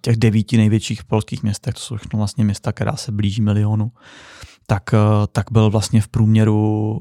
těch 0.00 0.16
devíti 0.16 0.56
největších 0.56 1.04
polských 1.04 1.42
městech, 1.42 1.74
to 1.74 1.80
jsou 1.80 1.96
všechno 1.96 2.16
vlastně 2.16 2.44
města, 2.44 2.72
která 2.72 2.96
se 2.96 3.12
blíží 3.12 3.42
milionu, 3.42 3.92
tak, 4.66 4.82
eh, 4.94 4.98
tak 5.32 5.46
byl 5.52 5.70
vlastně 5.70 6.00
v 6.00 6.08
průměru 6.08 6.98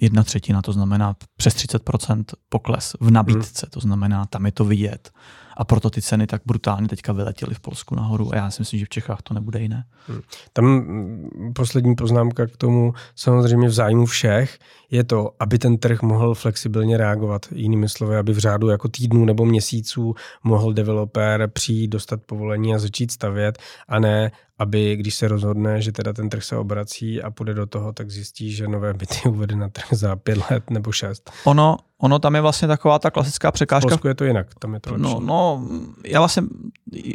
jedna 0.00 0.22
třetina, 0.22 0.62
to 0.62 0.72
znamená 0.72 1.16
přes 1.36 1.54
30% 1.54 2.24
pokles 2.48 2.96
v 3.00 3.10
nabídce, 3.10 3.66
hmm. 3.66 3.70
to 3.70 3.80
znamená, 3.80 4.26
tam 4.26 4.46
je 4.46 4.52
to 4.52 4.64
vidět. 4.64 5.10
A 5.56 5.64
proto 5.64 5.90
ty 5.90 6.02
ceny 6.02 6.26
tak 6.26 6.42
brutálně 6.46 6.88
teďka 6.88 7.12
vyletěly 7.12 7.54
v 7.54 7.60
Polsku 7.60 7.94
nahoru 7.94 8.32
a 8.32 8.36
já 8.36 8.50
si 8.50 8.62
myslím, 8.62 8.80
že 8.80 8.86
v 8.86 8.88
Čechách 8.88 9.22
to 9.22 9.34
nebude 9.34 9.60
jiné. 9.60 9.84
Hmm. 10.08 10.20
Tam 10.52 10.64
mm, 10.64 11.52
poslední 11.54 11.94
poznámka 11.94 12.46
k 12.46 12.56
tomu, 12.56 12.94
samozřejmě 13.16 13.68
v 13.68 13.72
zájmu 13.72 14.06
všech, 14.06 14.58
je 14.90 15.04
to, 15.04 15.30
aby 15.40 15.58
ten 15.58 15.78
trh 15.78 16.02
mohl 16.02 16.34
flexibilně 16.34 16.96
reagovat. 16.96 17.46
Jinými 17.52 17.88
slovy, 17.88 18.16
aby 18.16 18.32
v 18.32 18.38
řádu 18.38 18.68
jako 18.68 18.88
týdnů 18.88 19.24
nebo 19.24 19.44
měsíců 19.44 20.14
mohl 20.44 20.72
developer 20.72 21.50
přijít, 21.52 21.88
dostat 21.88 22.20
povolení 22.26 22.74
a 22.74 22.78
začít 22.78 23.10
stavět, 23.10 23.58
a 23.88 23.98
ne, 23.98 24.30
aby 24.58 24.96
když 24.96 25.14
se 25.14 25.28
rozhodne, 25.28 25.82
že 25.82 25.92
teda 25.92 26.12
ten 26.12 26.28
trh 26.28 26.44
se 26.44 26.56
obrací 26.56 27.22
a 27.22 27.30
půjde 27.30 27.54
do 27.54 27.66
toho, 27.66 27.92
tak 27.92 28.10
zjistí, 28.10 28.52
že 28.52 28.68
nové 28.68 28.94
byty 28.94 29.14
uvede 29.28 29.56
na 29.56 29.68
trh 29.68 29.86
za 29.90 30.16
pět 30.16 30.38
let 30.50 30.70
nebo 30.70 30.92
šest. 30.92 31.30
Ono, 31.44 31.76
ono 32.02 32.18
tam 32.18 32.34
je 32.34 32.40
vlastně 32.40 32.68
taková 32.68 32.98
ta 32.98 33.10
klasická 33.10 33.50
překážka. 33.50 33.88
V 33.88 33.90
Polsku 33.90 34.08
je 34.08 34.14
to 34.14 34.24
jinak, 34.24 34.46
tam 34.58 34.74
je 34.74 34.80
to 34.80 34.92
lepší. 34.92 35.02
No, 35.02 35.20
no 35.20 35.66
já 36.06 36.20
vlastně, 36.20 36.42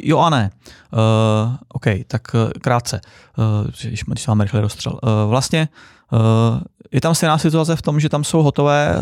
jo 0.02 0.18
a 0.18 0.30
ne. 0.30 0.50
Uh, 0.92 1.56
OK, 1.68 1.84
tak 2.06 2.22
uh, 2.34 2.50
krátce, 2.60 3.00
uh, 3.38 3.70
když, 3.80 4.04
když 4.04 4.26
máme 4.26 4.44
rychle 4.44 4.60
rozstřel. 4.60 4.92
Uh, 4.92 5.30
vlastně 5.30 5.68
uh, 6.12 6.18
je 6.92 7.00
tam 7.00 7.14
stejná 7.14 7.38
situace 7.38 7.76
v 7.76 7.82
tom, 7.82 8.00
že 8.00 8.08
tam 8.08 8.24
jsou 8.24 8.42
hotové 8.42 8.94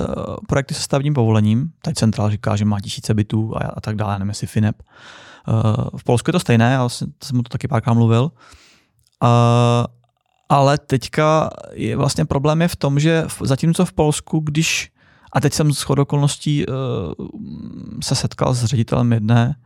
projekty 0.49 0.75
se 0.75 0.83
stavním 0.83 1.15
povolením. 1.15 1.71
Teď 1.83 1.95
Central 1.95 2.31
říká, 2.31 2.57
že 2.57 2.65
má 2.65 2.81
tisíce 2.81 3.15
bytů 3.15 3.57
a, 3.57 3.61
a 3.61 3.81
tak 3.81 3.97
dále, 3.97 4.19
nevím 4.19 4.29
jestli 4.29 4.47
FINEP. 4.47 4.83
V 5.97 6.05
Polsku 6.05 6.29
je 6.29 6.33
to 6.33 6.41
stejné, 6.41 6.73
já 6.73 6.89
jsem 6.89 7.13
mu 7.35 7.43
to 7.43 7.49
taky 7.49 7.69
párkrát 7.69 7.95
mluvil. 7.95 8.31
Ale 10.49 10.79
teďka 10.79 11.51
je 11.73 11.97
vlastně 11.97 12.25
problém 12.25 12.63
je 12.63 12.69
v 12.69 12.77
tom, 12.77 13.01
že 13.01 13.25
zatímco 13.41 13.85
v 13.85 13.93
Polsku, 13.93 14.41
když 14.41 14.91
a 15.33 15.41
teď 15.41 15.53
jsem 15.53 15.73
s 15.73 15.91
okolností 15.91 16.67
uh, 16.67 16.75
se 18.03 18.15
setkal 18.15 18.55
s 18.55 18.65
ředitelem 18.65 19.13
jedné 19.13 19.57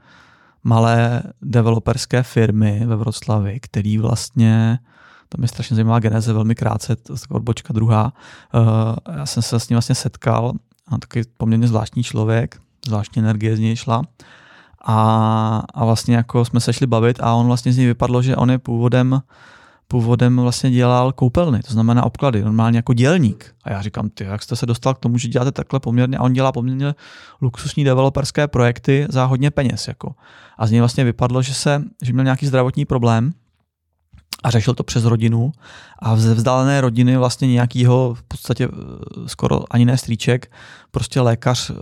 malé 0.65 1.23
developerské 1.43 2.23
firmy 2.23 2.83
ve 2.87 2.97
Vroclavi, 2.97 3.61
který 3.61 3.99
vlastně, 3.99 4.79
tam 5.29 5.43
je 5.43 5.49
strašně 5.49 5.77
zajímavá 5.77 5.99
geneze, 5.99 6.33
velmi 6.33 6.55
krátce, 6.55 6.97
to 6.97 7.13
je 7.13 7.19
odbočka 7.31 7.73
druhá. 7.73 8.13
Uh, 8.55 9.17
já 9.19 9.27
jsem 9.27 9.43
se 9.43 9.61
s 9.61 9.69
ním 9.69 9.75
vlastně 9.75 9.95
setkal, 9.95 10.53
a 10.89 10.99
taky 10.99 11.23
poměrně 11.37 11.69
zvláštní 11.69 12.03
člověk, 12.03 12.61
zvláštní 12.87 13.21
energie 13.23 13.57
z 13.57 13.61
něj 13.61 13.77
šla. 13.77 14.03
A, 14.85 15.63
a 15.75 15.85
vlastně 15.85 16.17
jako 16.17 16.45
jsme 16.45 16.61
se 16.61 16.73
šli 16.73 16.87
bavit 16.87 17.21
a 17.21 17.35
on 17.35 17.47
vlastně 17.47 17.73
z 17.73 17.77
něj 17.77 17.87
vypadlo, 17.87 18.23
že 18.23 18.37
on 18.37 18.51
je 18.51 18.59
původem 18.59 19.23
původem 19.91 20.37
vlastně 20.37 20.71
dělal 20.71 21.13
koupelny, 21.13 21.61
to 21.63 21.73
znamená 21.73 22.05
obklady, 22.05 22.45
normálně 22.45 22.79
jako 22.79 22.95
dělník. 22.95 23.55
A 23.65 23.73
já 23.73 23.83
říkám, 23.83 24.11
ty, 24.11 24.25
jak 24.25 24.43
jste 24.43 24.57
se 24.57 24.67
dostal 24.67 24.95
k 24.95 24.99
tomu, 24.99 25.19
že 25.19 25.29
děláte 25.29 25.53
takhle 25.53 25.81
poměrně, 25.81 26.19
a 26.19 26.23
on 26.23 26.33
dělá 26.33 26.53
poměrně 26.53 26.95
luxusní 27.43 27.85
developerské 27.85 28.49
projekty 28.49 29.07
za 29.09 29.25
hodně 29.25 29.51
peněz. 29.51 29.89
Jako. 29.89 30.15
A 30.59 30.67
z 30.67 30.71
něj 30.71 30.81
vlastně 30.81 31.05
vypadlo, 31.05 31.43
že, 31.43 31.55
se, 31.55 31.83
že 32.03 32.13
měl 32.13 32.25
nějaký 32.25 32.47
zdravotní 32.47 32.85
problém 32.85 33.33
a 34.43 34.51
řešil 34.51 34.75
to 34.75 34.83
přes 34.83 35.05
rodinu 35.05 35.53
a 35.99 36.17
ze 36.17 36.35
vzdálené 36.35 36.81
rodiny 36.81 37.17
vlastně 37.17 37.49
nějakýho 37.49 38.15
v 38.15 38.23
podstatě 38.23 38.69
eh, 38.69 39.29
skoro 39.29 39.65
ani 39.71 39.85
ne 39.85 39.99
strýček, 39.99 40.53
prostě 40.91 41.21
lékař 41.21 41.71
eh, 41.71 41.75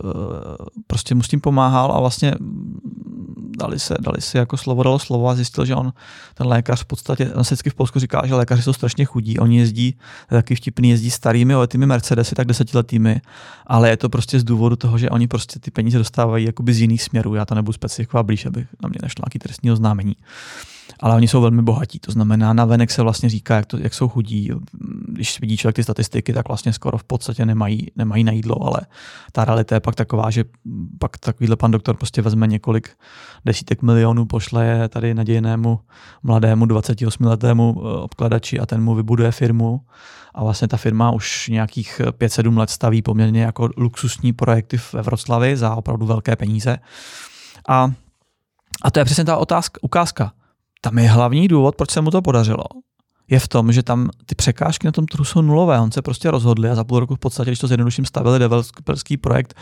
prostě 0.87 1.15
mu 1.15 1.23
s 1.23 1.27
tím 1.27 1.41
pomáhal 1.41 1.91
a 1.91 1.99
vlastně 1.99 2.35
dali 3.37 3.79
se, 3.79 3.95
dali 3.99 4.21
se 4.21 4.37
jako 4.37 4.57
slovo 4.57 4.83
dalo 4.83 4.99
slovo 4.99 5.29
a 5.29 5.35
zjistil, 5.35 5.65
že 5.65 5.75
on, 5.75 5.93
ten 6.33 6.47
lékař 6.47 6.81
v 6.81 6.85
podstatě, 6.85 7.33
on 7.33 7.43
se 7.43 7.55
vždycky 7.55 7.69
v 7.69 7.73
Polsku 7.75 7.99
říká, 7.99 8.21
že 8.25 8.35
lékaři 8.35 8.61
jsou 8.61 8.73
strašně 8.73 9.05
chudí, 9.05 9.39
oni 9.39 9.59
jezdí, 9.59 9.95
taky 10.29 10.55
vtipný, 10.55 10.89
jezdí 10.89 11.11
starými 11.11 11.55
oletými 11.55 11.85
Mercedesy, 11.85 12.35
tak 12.35 12.47
desetiletými, 12.47 13.21
ale 13.67 13.89
je 13.89 13.97
to 13.97 14.09
prostě 14.09 14.39
z 14.39 14.43
důvodu 14.43 14.75
toho, 14.75 14.97
že 14.97 15.09
oni 15.09 15.27
prostě 15.27 15.59
ty 15.59 15.71
peníze 15.71 15.97
dostávají 15.97 16.45
jakoby 16.45 16.73
z 16.73 16.81
jiných 16.81 17.03
směrů, 17.03 17.35
já 17.35 17.45
to 17.45 17.55
nebudu 17.55 17.73
specifikovat 17.73 18.25
blíž, 18.25 18.45
aby 18.45 18.67
na 18.83 18.89
mě 18.89 18.99
nešlo 19.01 19.23
nějaký 19.23 19.39
trestní 19.39 19.71
oznámení 19.71 20.15
ale 20.99 21.15
oni 21.15 21.27
jsou 21.27 21.41
velmi 21.41 21.61
bohatí. 21.61 21.99
To 21.99 22.11
znamená, 22.11 22.53
na 22.53 22.65
venek 22.65 22.91
se 22.91 23.01
vlastně 23.01 23.29
říká, 23.29 23.55
jak, 23.55 23.65
to, 23.65 23.77
jak 23.77 23.93
jsou 23.93 24.07
chudí. 24.07 24.51
Když 25.07 25.41
vidí 25.41 25.57
člověk 25.57 25.75
ty 25.75 25.83
statistiky, 25.83 26.33
tak 26.33 26.47
vlastně 26.47 26.73
skoro 26.73 26.97
v 26.97 27.03
podstatě 27.03 27.45
nemají, 27.45 27.87
nemají 27.95 28.23
na 28.23 28.31
jídlo, 28.31 28.63
ale 28.63 28.81
ta 29.31 29.45
realita 29.45 29.75
je 29.75 29.79
pak 29.79 29.95
taková, 29.95 30.29
že 30.29 30.43
pak 30.99 31.17
takovýhle 31.17 31.55
pan 31.55 31.71
doktor 31.71 31.97
prostě 31.97 32.21
vezme 32.21 32.47
několik 32.47 32.89
desítek 33.45 33.81
milionů, 33.81 34.25
pošle 34.25 34.65
je 34.65 34.89
tady 34.89 35.13
nadějnému 35.13 35.79
mladému 36.23 36.65
28-letému 36.65 37.75
eh, 37.77 37.97
obkladači 37.97 38.59
a 38.59 38.65
ten 38.65 38.83
mu 38.83 38.95
vybuduje 38.95 39.31
firmu 39.31 39.81
a 40.33 40.43
vlastně 40.43 40.67
ta 40.67 40.77
firma 40.77 41.11
už 41.11 41.47
nějakých 41.47 42.01
5-7 42.11 42.57
let 42.57 42.69
staví 42.69 43.01
poměrně 43.01 43.41
jako 43.41 43.69
luxusní 43.77 44.33
projekty 44.33 44.77
v 44.77 44.93
Vroclavi 44.93 45.57
za 45.57 45.75
opravdu 45.75 46.05
velké 46.05 46.35
peníze. 46.35 46.77
A, 47.69 47.91
a 48.81 48.91
to 48.91 48.99
je 48.99 49.05
přesně 49.05 49.25
ta 49.25 49.37
otázka, 49.37 49.79
ukázka 49.81 50.31
tam 50.81 50.97
je 50.97 51.09
hlavní 51.09 51.47
důvod, 51.47 51.75
proč 51.75 51.91
se 51.91 52.01
mu 52.01 52.11
to 52.11 52.21
podařilo, 52.21 52.63
je 53.29 53.39
v 53.39 53.47
tom, 53.47 53.71
že 53.71 53.83
tam 53.83 54.09
ty 54.25 54.35
překážky 54.35 54.87
na 54.87 54.91
tom 54.91 55.05
trhu 55.05 55.25
jsou 55.25 55.41
nulové. 55.41 55.79
On 55.79 55.91
se 55.91 56.01
prostě 56.01 56.31
rozhodli 56.31 56.69
a 56.69 56.75
za 56.75 56.83
půl 56.83 56.99
roku 56.99 57.15
v 57.15 57.19
podstatě, 57.19 57.49
když 57.49 57.59
to 57.59 57.67
zjednoduším, 57.67 58.05
stavili 58.05 58.39
developerský 58.39 59.17
projekt 59.17 59.53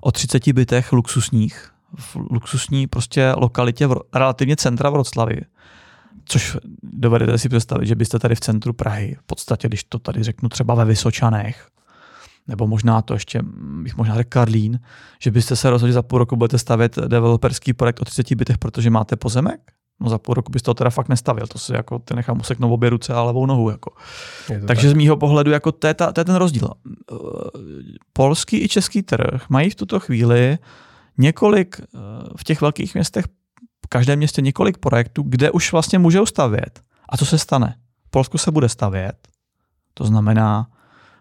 o 0.00 0.12
30 0.12 0.52
bytech 0.52 0.92
luxusních, 0.92 1.70
v 1.96 2.16
luxusní 2.30 2.86
prostě 2.86 3.32
lokalitě 3.36 3.86
v, 3.86 3.94
relativně 4.14 4.56
centra 4.56 4.90
Vroclavy. 4.90 5.40
Což 6.24 6.56
dovedete 6.82 7.38
si 7.38 7.48
představit, 7.48 7.86
že 7.86 7.94
byste 7.94 8.18
tady 8.18 8.34
v 8.34 8.40
centru 8.40 8.72
Prahy, 8.72 9.16
v 9.20 9.22
podstatě, 9.22 9.68
když 9.68 9.84
to 9.84 9.98
tady 9.98 10.22
řeknu 10.22 10.48
třeba 10.48 10.74
ve 10.74 10.84
Vysočanech, 10.84 11.68
nebo 12.48 12.66
možná 12.66 13.02
to 13.02 13.14
ještě, 13.14 13.42
bych 13.82 13.96
možná 13.96 14.14
řekl 14.14 14.28
Karlín, 14.28 14.80
že 15.18 15.30
byste 15.30 15.56
se 15.56 15.70
rozhodli 15.70 15.92
za 15.92 16.02
půl 16.02 16.18
roku 16.18 16.36
budete 16.36 16.58
stavět 16.58 16.96
developerský 16.96 17.72
projekt 17.72 18.00
o 18.00 18.04
30 18.04 18.34
bytech, 18.34 18.58
protože 18.58 18.90
máte 18.90 19.16
pozemek? 19.16 19.60
No 20.00 20.10
za 20.10 20.18
půl 20.18 20.34
roku 20.34 20.52
bys 20.52 20.62
to 20.62 20.74
teda 20.74 20.90
fakt 20.90 21.08
nestavil, 21.08 21.46
to 21.46 21.58
si 21.58 21.72
jako 21.72 21.98
ty 21.98 22.14
nechám 22.14 22.40
useknout 22.40 22.72
obě 22.72 22.90
ruce 22.90 23.14
a 23.14 23.22
levou 23.22 23.46
nohu. 23.46 23.70
Jako. 23.70 23.92
Takže 24.46 24.86
tak. 24.88 24.90
z 24.90 24.92
mýho 24.92 25.16
pohledu 25.16 25.50
jako 25.50 25.72
to 25.72 25.86
je, 25.86 25.94
ta, 25.94 26.12
to 26.12 26.20
je 26.20 26.24
ten 26.24 26.34
rozdíl. 26.34 26.70
Polský 28.12 28.62
i 28.62 28.68
český 28.68 29.02
trh 29.02 29.48
mají 29.48 29.70
v 29.70 29.74
tuto 29.74 30.00
chvíli 30.00 30.58
několik, 31.18 31.80
v 32.36 32.44
těch 32.44 32.60
velkých 32.60 32.94
městech, 32.94 33.24
v 33.86 33.88
každém 33.88 34.18
městě 34.18 34.42
několik 34.42 34.78
projektů, 34.78 35.22
kde 35.26 35.50
už 35.50 35.72
vlastně 35.72 35.98
můžou 35.98 36.26
stavět. 36.26 36.80
A 37.08 37.16
co 37.16 37.26
se 37.26 37.38
stane? 37.38 37.74
V 38.06 38.10
Polsku 38.10 38.38
se 38.38 38.50
bude 38.50 38.68
stavět, 38.68 39.16
to 39.94 40.04
znamená, 40.04 40.66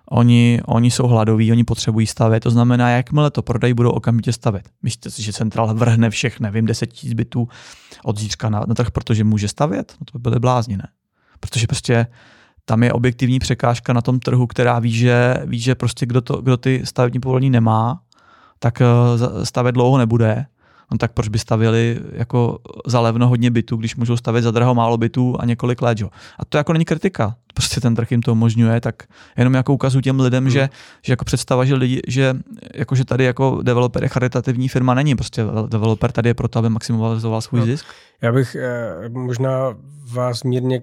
Oni, 0.09 0.61
oni 0.65 0.91
jsou 0.91 1.07
hladoví, 1.07 1.51
oni 1.51 1.63
potřebují 1.63 2.07
stavět, 2.07 2.39
to 2.39 2.51
znamená, 2.51 2.89
jakmile 2.89 3.31
to 3.31 3.41
prodají, 3.41 3.73
budou 3.73 3.89
okamžitě 3.89 4.33
stavět. 4.33 4.69
Myslíte 4.83 5.11
si, 5.11 5.23
že 5.23 5.33
centrál 5.33 5.73
vrhne 5.73 6.09
všech, 6.09 6.39
nevím, 6.39 6.65
10 6.65 7.03
000 7.03 7.15
bytů 7.15 7.47
od 8.03 8.19
zítřka 8.19 8.49
na, 8.49 8.63
na 8.67 8.75
trh, 8.75 8.91
protože 8.91 9.23
může 9.23 9.47
stavět? 9.47 9.95
No 9.99 10.05
to 10.05 10.19
by 10.19 10.21
byly 10.21 10.39
blázni, 10.39 10.77
ne? 10.77 10.87
Protože 11.39 11.67
prostě 11.67 12.07
tam 12.65 12.83
je 12.83 12.93
objektivní 12.93 13.39
překážka 13.39 13.93
na 13.93 14.01
tom 14.01 14.19
trhu, 14.19 14.47
která 14.47 14.79
ví, 14.79 14.91
že, 14.91 15.35
ví, 15.45 15.59
že 15.59 15.75
prostě 15.75 16.05
kdo, 16.05 16.21
to, 16.21 16.41
kdo 16.41 16.57
ty 16.57 16.81
stavební 16.83 17.19
povolení 17.19 17.49
nemá, 17.49 18.01
tak 18.59 18.81
eh, 18.81 19.45
stavět 19.45 19.71
dlouho 19.71 19.97
nebude 19.97 20.45
no 20.91 20.97
tak 20.97 21.11
proč 21.11 21.27
by 21.27 21.39
stavili 21.39 21.99
jako 22.11 22.59
za 22.85 22.99
levno 22.99 23.27
hodně 23.27 23.51
bytů, 23.51 23.75
když 23.75 23.95
můžou 23.95 24.17
stavět 24.17 24.41
za 24.41 24.51
draho 24.51 24.75
málo 24.75 24.97
bytů 24.97 25.35
a 25.39 25.45
několik 25.45 25.81
let, 25.81 25.99
jo. 25.99 26.09
A 26.39 26.45
to 26.45 26.57
jako 26.57 26.73
není 26.73 26.85
kritika, 26.85 27.35
prostě 27.53 27.81
ten 27.81 27.95
trh 27.95 28.11
jim 28.11 28.21
to 28.21 28.31
umožňuje, 28.31 28.81
tak 28.81 29.03
jenom 29.37 29.53
jako 29.53 29.73
ukazuju 29.73 30.01
těm 30.01 30.19
lidem, 30.19 30.43
hmm. 30.43 30.51
že, 30.51 30.69
že 31.01 31.13
jako 31.13 31.25
představa, 31.25 31.65
že 31.65 31.75
lidi, 31.75 32.01
že, 32.07 32.35
jako, 32.75 32.95
že 32.95 33.05
tady 33.05 33.23
jako 33.23 33.59
developer 33.63 34.03
je 34.03 34.09
charitativní 34.09 34.67
firma 34.67 34.93
není, 34.93 35.15
prostě 35.15 35.43
developer 35.67 36.11
tady 36.11 36.29
je 36.29 36.33
proto, 36.33 36.59
aby 36.59 36.69
maximalizoval 36.69 37.41
svůj 37.41 37.59
no. 37.59 37.65
zisk. 37.65 37.85
Já 38.21 38.31
bych 38.31 38.55
eh, 38.55 39.09
možná 39.09 39.75
vás 40.13 40.43
mírně 40.43 40.81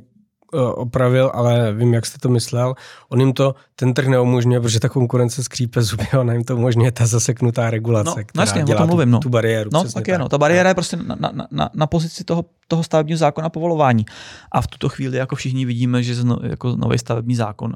opravil, 0.53 1.31
ale 1.35 1.73
vím, 1.73 1.95
jak 1.95 2.07
jste 2.07 2.19
to 2.19 2.29
myslel. 2.29 2.75
On 3.09 3.21
jim 3.21 3.33
to 3.33 3.55
ten 3.77 3.95
trh 3.95 4.07
neumožňuje, 4.07 4.61
protože 4.61 4.81
ta 4.81 4.89
konkurence 4.89 5.45
skřípe 5.45 5.83
zuby, 5.83 6.07
ona 6.19 6.33
jim 6.33 6.45
to 6.45 6.57
umožňuje 6.57 6.93
ta 6.93 7.07
zaseknutá 7.07 7.71
regulace, 7.71 8.19
no, 8.19 8.25
která 8.27 8.43
jasně, 8.43 8.63
dělá 8.63 8.81
o 8.81 8.83
tom 8.83 8.89
mluvím, 8.89 9.11
no. 9.11 9.19
tu 9.19 9.29
bariéru. 9.29 9.71
No, 9.73 9.85
tak 9.85 10.09
je, 10.09 10.19
no. 10.19 10.29
Ta 10.29 10.39
bariéra 10.39 10.69
je 10.69 10.75
prostě 10.75 10.97
na, 10.97 11.17
na, 11.21 11.47
na, 11.51 11.71
na 11.75 11.87
pozici 11.87 12.25
toho, 12.25 12.45
toho 12.69 12.83
stavebního 12.83 13.19
zákona 13.19 13.49
povolování. 13.49 14.07
A 14.53 14.61
v 14.61 14.67
tuto 14.67 14.89
chvíli, 14.89 15.17
jako 15.17 15.37
všichni 15.37 15.65
vidíme, 15.65 16.03
že 16.03 16.15
zno, 16.15 16.39
jako 16.43 16.77
nový 16.77 16.99
stavební 16.99 17.37
zákon 17.37 17.75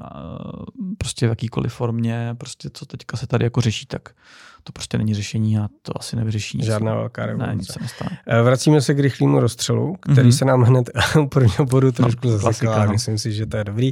prostě 0.97 1.27
v 1.27 1.29
jakýkoliv 1.29 1.73
formě, 1.73 2.35
prostě 2.37 2.69
co 2.73 2.85
teďka 2.85 3.17
se 3.17 3.27
tady 3.27 3.45
jako 3.45 3.61
řeší, 3.61 3.85
tak 3.85 4.09
to 4.63 4.71
prostě 4.71 4.97
není 4.97 5.13
řešení 5.13 5.57
a 5.57 5.67
to 5.81 5.99
asi 5.99 6.15
nevyřeší 6.15 6.57
nic. 6.57 6.67
Žádná 6.67 6.95
velká 6.95 7.25
revoluce. 7.25 7.51
Ne, 7.51 7.55
nic 7.55 7.73
se 7.73 7.79
nestane. 7.81 8.17
Eh, 8.27 8.41
vracíme 8.41 8.81
se 8.81 8.93
k 8.93 8.99
rychlému 8.99 9.39
rozstřelu, 9.39 9.95
který 9.99 10.29
mm-hmm. 10.29 10.37
se 10.37 10.45
nám 10.45 10.61
hned 10.61 10.89
u 11.21 11.27
prvního 11.27 11.65
bodu 11.65 11.91
trošku 11.91 12.27
no, 12.27 12.37
zasekl, 12.37 12.85
no. 12.85 12.91
myslím 12.91 13.17
si, 13.17 13.31
že 13.31 13.45
to 13.45 13.57
je 13.57 13.63
dobrý. 13.63 13.91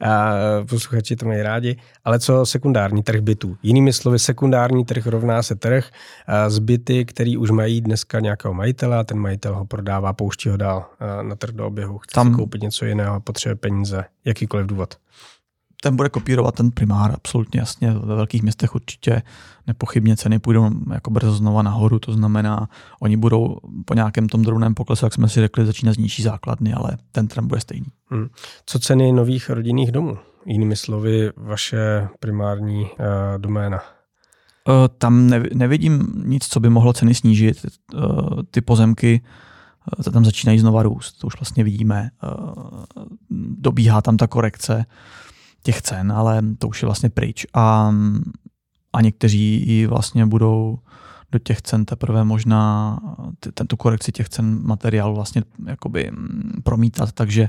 A 0.00 0.32
posluchači 0.68 1.16
to 1.16 1.26
mají 1.26 1.42
rádi. 1.42 1.76
Ale 2.04 2.18
co 2.18 2.46
sekundární 2.46 3.02
trh 3.02 3.20
bytů? 3.20 3.56
Jinými 3.62 3.92
slovy, 3.92 4.18
sekundární 4.18 4.84
trh 4.84 5.06
rovná 5.06 5.42
se 5.42 5.54
trh 5.54 5.90
z 6.48 6.58
byty, 6.58 7.04
který 7.04 7.36
už 7.36 7.50
mají 7.50 7.80
dneska 7.80 8.20
nějakého 8.20 8.54
majitele 8.54 8.98
a 8.98 9.04
ten 9.04 9.18
majitel 9.18 9.54
ho 9.54 9.64
prodává, 9.64 10.12
pouští 10.12 10.48
ho 10.48 10.56
dál 10.56 10.86
na 11.22 11.36
trh 11.36 11.54
do 11.54 11.66
oběhu. 11.66 11.98
Chce 11.98 12.14
Tam... 12.14 12.28
si 12.28 12.34
koupit 12.34 12.62
něco 12.62 12.84
jiného, 12.84 13.20
potřebuje 13.20 13.56
peníze, 13.56 14.04
jakýkoliv 14.24 14.66
důvod 14.66 14.94
ten 15.82 15.96
bude 15.96 16.08
kopírovat 16.08 16.54
ten 16.54 16.70
primár, 16.70 17.12
absolutně 17.14 17.60
jasně. 17.60 17.92
Ve 17.92 18.14
velkých 18.14 18.42
městech 18.42 18.74
určitě 18.74 19.22
nepochybně 19.66 20.16
ceny 20.16 20.38
půjdou 20.38 20.70
jako 20.92 21.10
brzo 21.10 21.32
znova 21.32 21.62
nahoru, 21.62 21.98
to 21.98 22.12
znamená, 22.12 22.68
oni 23.00 23.16
budou 23.16 23.56
po 23.84 23.94
nějakém 23.94 24.28
tom 24.28 24.42
drobném 24.42 24.74
poklesu, 24.74 25.06
jak 25.06 25.14
jsme 25.14 25.28
si 25.28 25.40
řekli, 25.40 25.66
začínat 25.66 25.92
z 25.92 25.98
nižší 25.98 26.22
základny, 26.22 26.72
ale 26.72 26.90
ten 27.12 27.28
trend 27.28 27.46
bude 27.46 27.60
stejný. 27.60 27.86
Hmm. 28.10 28.26
Co 28.66 28.78
ceny 28.78 29.12
nových 29.12 29.50
rodinných 29.50 29.92
domů? 29.92 30.18
Jinými 30.46 30.76
slovy, 30.76 31.30
vaše 31.36 32.08
primární 32.20 32.82
uh, 32.82 32.88
doména. 33.36 33.76
Uh, 33.76 34.74
tam 34.98 35.30
nevidím 35.54 36.22
nic, 36.24 36.46
co 36.48 36.60
by 36.60 36.70
mohlo 36.70 36.92
ceny 36.92 37.14
snížit. 37.14 37.66
Uh, 37.94 38.00
ty 38.50 38.60
pozemky 38.60 39.20
uh, 39.98 40.12
tam 40.12 40.24
začínají 40.24 40.58
znova 40.58 40.82
růst, 40.82 41.12
to 41.12 41.26
už 41.26 41.40
vlastně 41.40 41.64
vidíme. 41.64 42.10
Dobíhá 43.58 44.02
tam 44.02 44.16
ta 44.16 44.26
korekce 44.26 44.84
těch 45.66 45.82
cen, 45.82 46.12
ale 46.12 46.42
to 46.58 46.68
už 46.68 46.82
je 46.82 46.86
vlastně 46.86 47.10
pryč. 47.10 47.46
A, 47.54 47.94
a 48.92 49.00
někteří 49.00 49.54
i 49.66 49.86
vlastně 49.86 50.26
budou 50.26 50.78
do 51.32 51.38
těch 51.38 51.62
cen 51.62 51.84
teprve 51.84 52.24
možná 52.24 52.98
tu 53.66 53.76
korekci 53.76 54.12
těch 54.12 54.28
cen 54.28 54.62
materiálu 54.62 55.14
vlastně 55.14 55.42
jakoby 55.66 56.10
mm, 56.10 56.62
promítat, 56.62 57.12
takže 57.12 57.48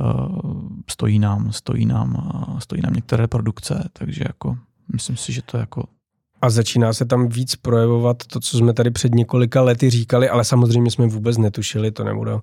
uh, 0.00 0.68
stojí 0.90 1.18
nám, 1.18 1.52
stojí 1.52 1.86
nám, 1.86 2.10
stojí 2.58 2.82
nám 2.82 2.92
některé 2.92 3.28
produkce, 3.28 3.88
takže 3.92 4.24
jako 4.26 4.58
myslím 4.92 5.16
si, 5.16 5.32
že 5.32 5.42
to 5.42 5.58
jako 5.58 5.84
a 6.44 6.50
začíná 6.50 6.92
se 6.92 7.04
tam 7.04 7.28
víc 7.28 7.56
projevovat 7.56 8.16
to, 8.26 8.40
co 8.40 8.58
jsme 8.58 8.72
tady 8.72 8.90
před 8.90 9.14
několika 9.14 9.62
lety 9.62 9.90
říkali, 9.90 10.28
ale 10.28 10.44
samozřejmě 10.44 10.90
jsme 10.90 11.06
vůbec 11.06 11.38
netušili, 11.38 11.90
to 11.90 12.04
nebudu 12.04 12.32
uh, 12.34 12.40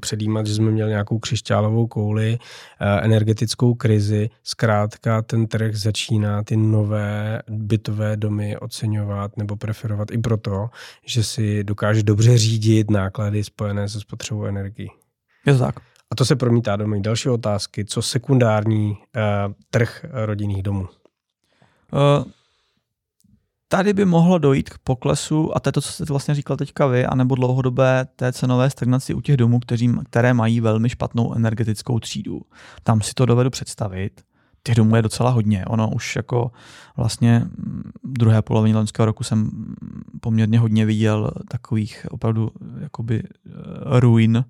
předjímat, 0.00 0.46
že 0.46 0.54
jsme 0.54 0.70
měli 0.70 0.90
nějakou 0.90 1.18
křišťálovou 1.18 1.86
kouli, 1.86 2.38
uh, 2.38 3.04
energetickou 3.04 3.74
krizi. 3.74 4.30
Zkrátka 4.42 5.22
ten 5.22 5.46
trh 5.46 5.74
začíná 5.74 6.42
ty 6.42 6.56
nové 6.56 7.42
bytové 7.48 8.16
domy 8.16 8.56
oceňovat 8.56 9.36
nebo 9.36 9.56
preferovat 9.56 10.10
i 10.10 10.18
proto, 10.18 10.68
že 11.06 11.24
si 11.24 11.64
dokáže 11.64 12.02
dobře 12.02 12.38
řídit 12.38 12.90
náklady 12.90 13.44
spojené 13.44 13.88
se 13.88 14.00
spotřebou 14.00 14.44
energii. 14.44 14.88
Je 15.46 15.52
to 15.52 15.58
tak. 15.58 15.74
A 16.10 16.14
to 16.16 16.24
se 16.24 16.36
promítá 16.36 16.76
do 16.76 16.86
mých 16.86 17.02
další 17.02 17.28
otázky. 17.28 17.84
Co 17.84 18.02
sekundární 18.02 18.90
uh, 18.90 18.96
trh 19.70 20.04
rodinných 20.12 20.62
domů? 20.62 20.88
Uh, 21.92 22.24
tady 23.72 23.92
by 23.92 24.04
mohlo 24.04 24.38
dojít 24.38 24.70
k 24.70 24.78
poklesu, 24.78 25.56
a 25.56 25.60
to 25.60 25.68
je 25.68 25.72
to, 25.72 25.80
co 25.80 25.92
jste 25.92 26.04
vlastně 26.04 26.34
říkal 26.34 26.56
teďka 26.56 26.86
vy, 26.86 27.06
anebo 27.06 27.34
dlouhodobé 27.34 28.06
té 28.16 28.32
cenové 28.32 28.70
stagnaci 28.70 29.14
u 29.14 29.20
těch 29.20 29.36
domů, 29.36 29.60
kteří, 29.60 29.90
které 30.10 30.34
mají 30.34 30.60
velmi 30.60 30.88
špatnou 30.88 31.34
energetickou 31.34 32.00
třídu. 32.00 32.40
Tam 32.82 33.00
si 33.00 33.14
to 33.14 33.26
dovedu 33.26 33.50
představit. 33.50 34.20
Těch 34.62 34.74
domů 34.74 34.96
je 34.96 35.02
docela 35.02 35.30
hodně. 35.30 35.64
Ono 35.64 35.90
už 35.90 36.16
jako 36.16 36.50
vlastně 36.96 37.46
v 38.02 38.18
druhé 38.18 38.42
polovině 38.42 38.76
loňského 38.76 39.06
roku 39.06 39.24
jsem 39.24 39.50
poměrně 40.20 40.58
hodně 40.58 40.86
viděl 40.86 41.30
takových 41.48 42.06
opravdu 42.10 42.50
jakoby 42.80 43.22
eh, 43.22 43.50
ruin, 44.00 44.44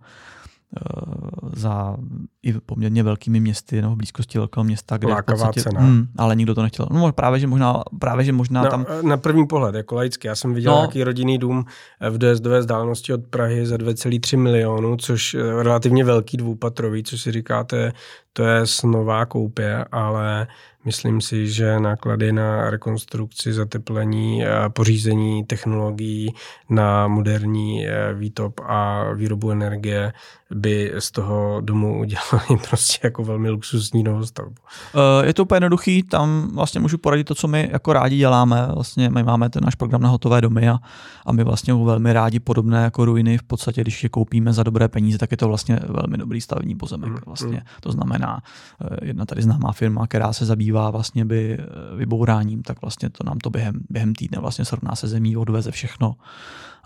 za 1.53 1.97
i 2.43 2.53
poměrně 2.53 3.03
velkými 3.03 3.41
městy 3.41 3.83
nebo 3.83 3.95
v 3.95 3.97
blízkosti 3.97 4.39
velkého 4.39 4.65
města, 4.65 4.97
kde 4.97 5.09
Lákavá 5.09 5.45
v 5.45 5.47
podstatě, 5.47 5.61
cena. 5.61 5.81
Hmm, 5.81 6.07
ale 6.17 6.37
nikdo 6.37 6.55
to 6.55 6.63
nechtěl. 6.63 6.87
No 6.91 7.13
právě, 7.13 7.41
že 7.41 7.47
možná, 7.47 7.83
právě, 7.99 8.25
že 8.25 8.33
možná 8.33 8.63
na, 8.63 8.71
tam... 8.71 8.87
Na 9.03 9.17
první 9.17 9.47
pohled, 9.47 9.75
jako 9.75 9.95
laicky, 9.95 10.29
já 10.29 10.35
jsem 10.35 10.55
viděl 10.55 10.73
no, 10.73 10.79
nějaký 10.79 11.05
rodinný 11.05 11.39
dům 11.39 11.65
v 12.11 12.19
dojezdové 12.19 12.61
vzdálenosti 12.61 13.13
od 13.13 13.27
Prahy 13.27 13.67
za 13.67 13.77
2,3 13.77 14.39
milionů, 14.39 14.97
což 14.97 15.37
relativně 15.63 16.05
velký 16.05 16.37
dvoupatrový, 16.37 17.03
což 17.03 17.21
si 17.21 17.33
říkáte, 17.33 17.93
to 18.33 18.45
je 18.45 18.67
snová 18.67 19.27
koupě, 19.27 19.85
ale 19.93 20.47
Myslím 20.85 21.21
si, 21.21 21.49
že 21.49 21.81
náklady 21.81 22.33
na 22.33 22.71
rekonstrukci, 22.71 23.53
zateplení, 23.53 24.45
pořízení 24.69 25.45
technologií 25.45 26.35
na 26.71 27.09
moderní 27.09 27.87
eh, 27.87 28.15
výtop 28.15 28.61
a 28.67 29.05
výrobu 29.13 29.51
energie 29.51 30.13
by 30.51 30.93
z 30.99 31.11
toho 31.11 31.61
domu 31.61 31.99
udělali 32.01 32.63
prostě 32.69 32.99
jako 33.03 33.25
velmi 33.25 33.51
luxusní 33.51 34.03
novostavbu. 34.03 34.55
Eh, 34.95 35.27
je 35.27 35.35
to 35.35 35.43
úplně 35.43 35.57
jednoduchý, 35.57 36.03
tam 36.03 36.51
vlastně 36.55 36.81
můžu 36.81 36.99
poradit 36.99 37.25
to, 37.25 37.35
co 37.35 37.49
my 37.49 37.69
jako 37.73 37.93
rádi 37.93 38.17
děláme. 38.17 38.69
Vlastně 38.75 39.11
my 39.11 39.23
máme 39.23 39.51
ten 39.51 39.65
náš 39.65 39.75
program 39.75 40.03
na 40.03 40.09
hotové 40.09 40.41
domy 40.41 40.69
a, 40.69 40.79
a 41.27 41.33
my 41.33 41.45
vlastně 41.45 41.75
velmi 41.75 42.13
rádi 42.13 42.41
podobné 42.41 42.83
jako 42.83 43.05
ruiny. 43.05 43.39
V 43.39 43.43
podstatě, 43.43 43.81
když 43.81 44.03
je 44.03 44.09
koupíme 44.09 44.53
za 44.53 44.63
dobré 44.63 44.89
peníze, 44.89 45.19
tak 45.19 45.31
je 45.31 45.37
to 45.37 45.49
vlastně 45.49 45.81
velmi 45.89 46.19
dobrý 46.19 46.41
stavební 46.41 46.75
pozemek. 46.75 47.11
Mm, 47.11 47.19
vlastně. 47.27 47.57
Mm. 47.57 47.63
To 47.81 47.93
znamená, 47.93 48.20
eh, 48.27 49.07
jedna 49.07 49.27
tady 49.27 49.43
známá 49.43 49.73
firma, 49.73 50.07
která 50.07 50.33
se 50.33 50.47
zabývá 50.47 50.91
vlastně 50.91 51.25
by 51.25 51.59
vybouráním, 51.97 52.63
tak 52.63 52.81
vlastně 52.81 53.11
to 53.11 53.25
nám 53.25 53.39
to 53.39 53.51
během, 53.51 53.81
během 53.91 54.15
týdne 54.15 54.39
vlastně 54.41 54.65
srovná 54.65 54.95
se 54.95 55.09
zemí, 55.09 55.37
odveze 55.37 55.71
všechno 55.71 56.17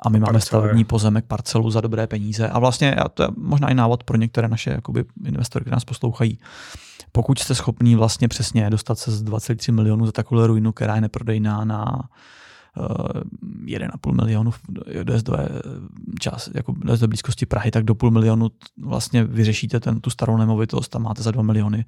a 0.04 0.08
my 0.08 0.20
máme 0.20 0.40
stavební 0.40 0.84
pozemek, 0.84 1.24
parcelu 1.24 1.70
za 1.70 1.80
dobré 1.80 2.06
peníze. 2.06 2.48
A 2.48 2.58
vlastně 2.58 2.96
to 3.14 3.22
je 3.22 3.28
možná 3.36 3.70
i 3.70 3.74
návod 3.74 4.04
pro 4.04 4.16
některé 4.16 4.48
naše 4.48 4.70
jakoby, 4.70 5.04
investory, 5.24 5.62
které 5.62 5.74
nás 5.74 5.84
poslouchají. 5.84 6.38
Pokud 7.12 7.38
jste 7.38 7.54
schopní 7.54 7.96
vlastně 7.96 8.28
přesně 8.28 8.70
dostat 8.70 8.98
se 8.98 9.10
z 9.10 9.22
23 9.22 9.72
milionů 9.72 10.06
za 10.06 10.12
takovou 10.12 10.46
ruinu, 10.46 10.72
která 10.72 10.94
je 10.94 11.00
neprodejná 11.00 11.64
na 11.64 12.08
1,5 12.76 14.14
milionu 14.24 14.50
dojezdové 15.02 15.48
čas, 16.20 16.50
jako 16.54 16.72
do 16.72 17.08
blízkosti 17.08 17.46
Prahy, 17.46 17.70
tak 17.70 17.84
do 17.84 17.94
půl 17.94 18.10
milionu 18.10 18.50
vlastně 18.82 19.24
vyřešíte 19.24 19.80
ten, 19.80 20.00
tu 20.00 20.10
starou 20.10 20.36
nemovitost 20.36 20.96
a 20.96 20.98
máte 20.98 21.22
za 21.22 21.30
2 21.30 21.42
miliony 21.42 21.84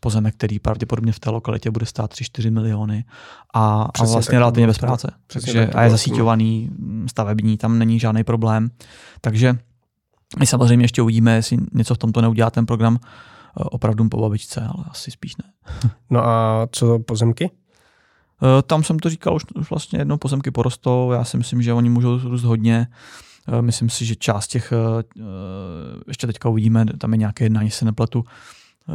pozemek, 0.00 0.34
který 0.34 0.58
pravděpodobně 0.58 1.12
v 1.12 1.20
té 1.20 1.30
lokalitě 1.30 1.70
bude 1.70 1.86
stát 1.86 2.12
3-4 2.12 2.50
miliony 2.50 3.04
a, 3.54 3.88
a 4.00 4.04
vlastně 4.04 4.38
relativně 4.38 4.66
bez 4.66 4.78
práce. 4.78 5.12
Takže, 5.26 5.66
a 5.66 5.82
je 5.82 5.90
zasíťovaný 5.90 6.70
stavební, 7.06 7.56
tam 7.56 7.78
není 7.78 8.00
žádný 8.00 8.24
problém. 8.24 8.70
Takže 9.20 9.58
My 10.38 10.46
samozřejmě 10.46 10.84
ještě 10.84 11.02
uvidíme, 11.02 11.34
jestli 11.34 11.56
něco 11.72 11.94
v 11.94 11.98
tomto 11.98 12.20
neudělá 12.20 12.50
ten 12.50 12.66
program 12.66 12.98
eh, 13.02 13.64
opravdu 13.64 14.08
po 14.08 14.20
babičce, 14.20 14.60
ale 14.60 14.84
asi 14.88 15.10
spíš 15.10 15.36
ne. 15.36 15.44
No 16.10 16.26
a 16.26 16.68
co 16.72 16.98
pozemky? 16.98 17.50
Eh, 18.42 18.62
tam 18.62 18.84
jsem 18.84 18.98
to 18.98 19.10
říkal, 19.10 19.34
už, 19.34 19.42
už 19.54 19.70
vlastně 19.70 19.98
jednou 19.98 20.16
pozemky 20.16 20.50
porostou, 20.50 21.12
já 21.12 21.24
si 21.24 21.36
myslím, 21.36 21.62
že 21.62 21.72
oni 21.72 21.90
můžou 21.90 22.18
růst 22.18 22.44
hodně. 22.44 22.86
Eh, 23.48 23.62
myslím 23.62 23.90
si, 23.90 24.04
že 24.04 24.16
část 24.16 24.48
těch, 24.48 24.72
ještě 26.08 26.26
teďka 26.26 26.48
uvidíme, 26.48 26.86
tam 26.98 27.12
je 27.12 27.18
nějaké 27.18 27.44
jednání, 27.44 27.70
se 27.70 27.84
nepletu, 27.84 28.24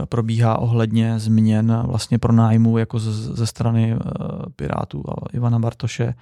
probíhá 0.09 0.57
ohledně 0.57 1.19
změn 1.19 1.83
vlastně 1.87 2.19
pro 2.19 2.33
nájmu 2.33 2.77
jako 2.77 2.99
ze, 2.99 3.47
strany 3.47 3.95
Pirátů 4.55 5.03
a 5.09 5.13
Ivana 5.33 5.59
Bartoše. 5.59 6.13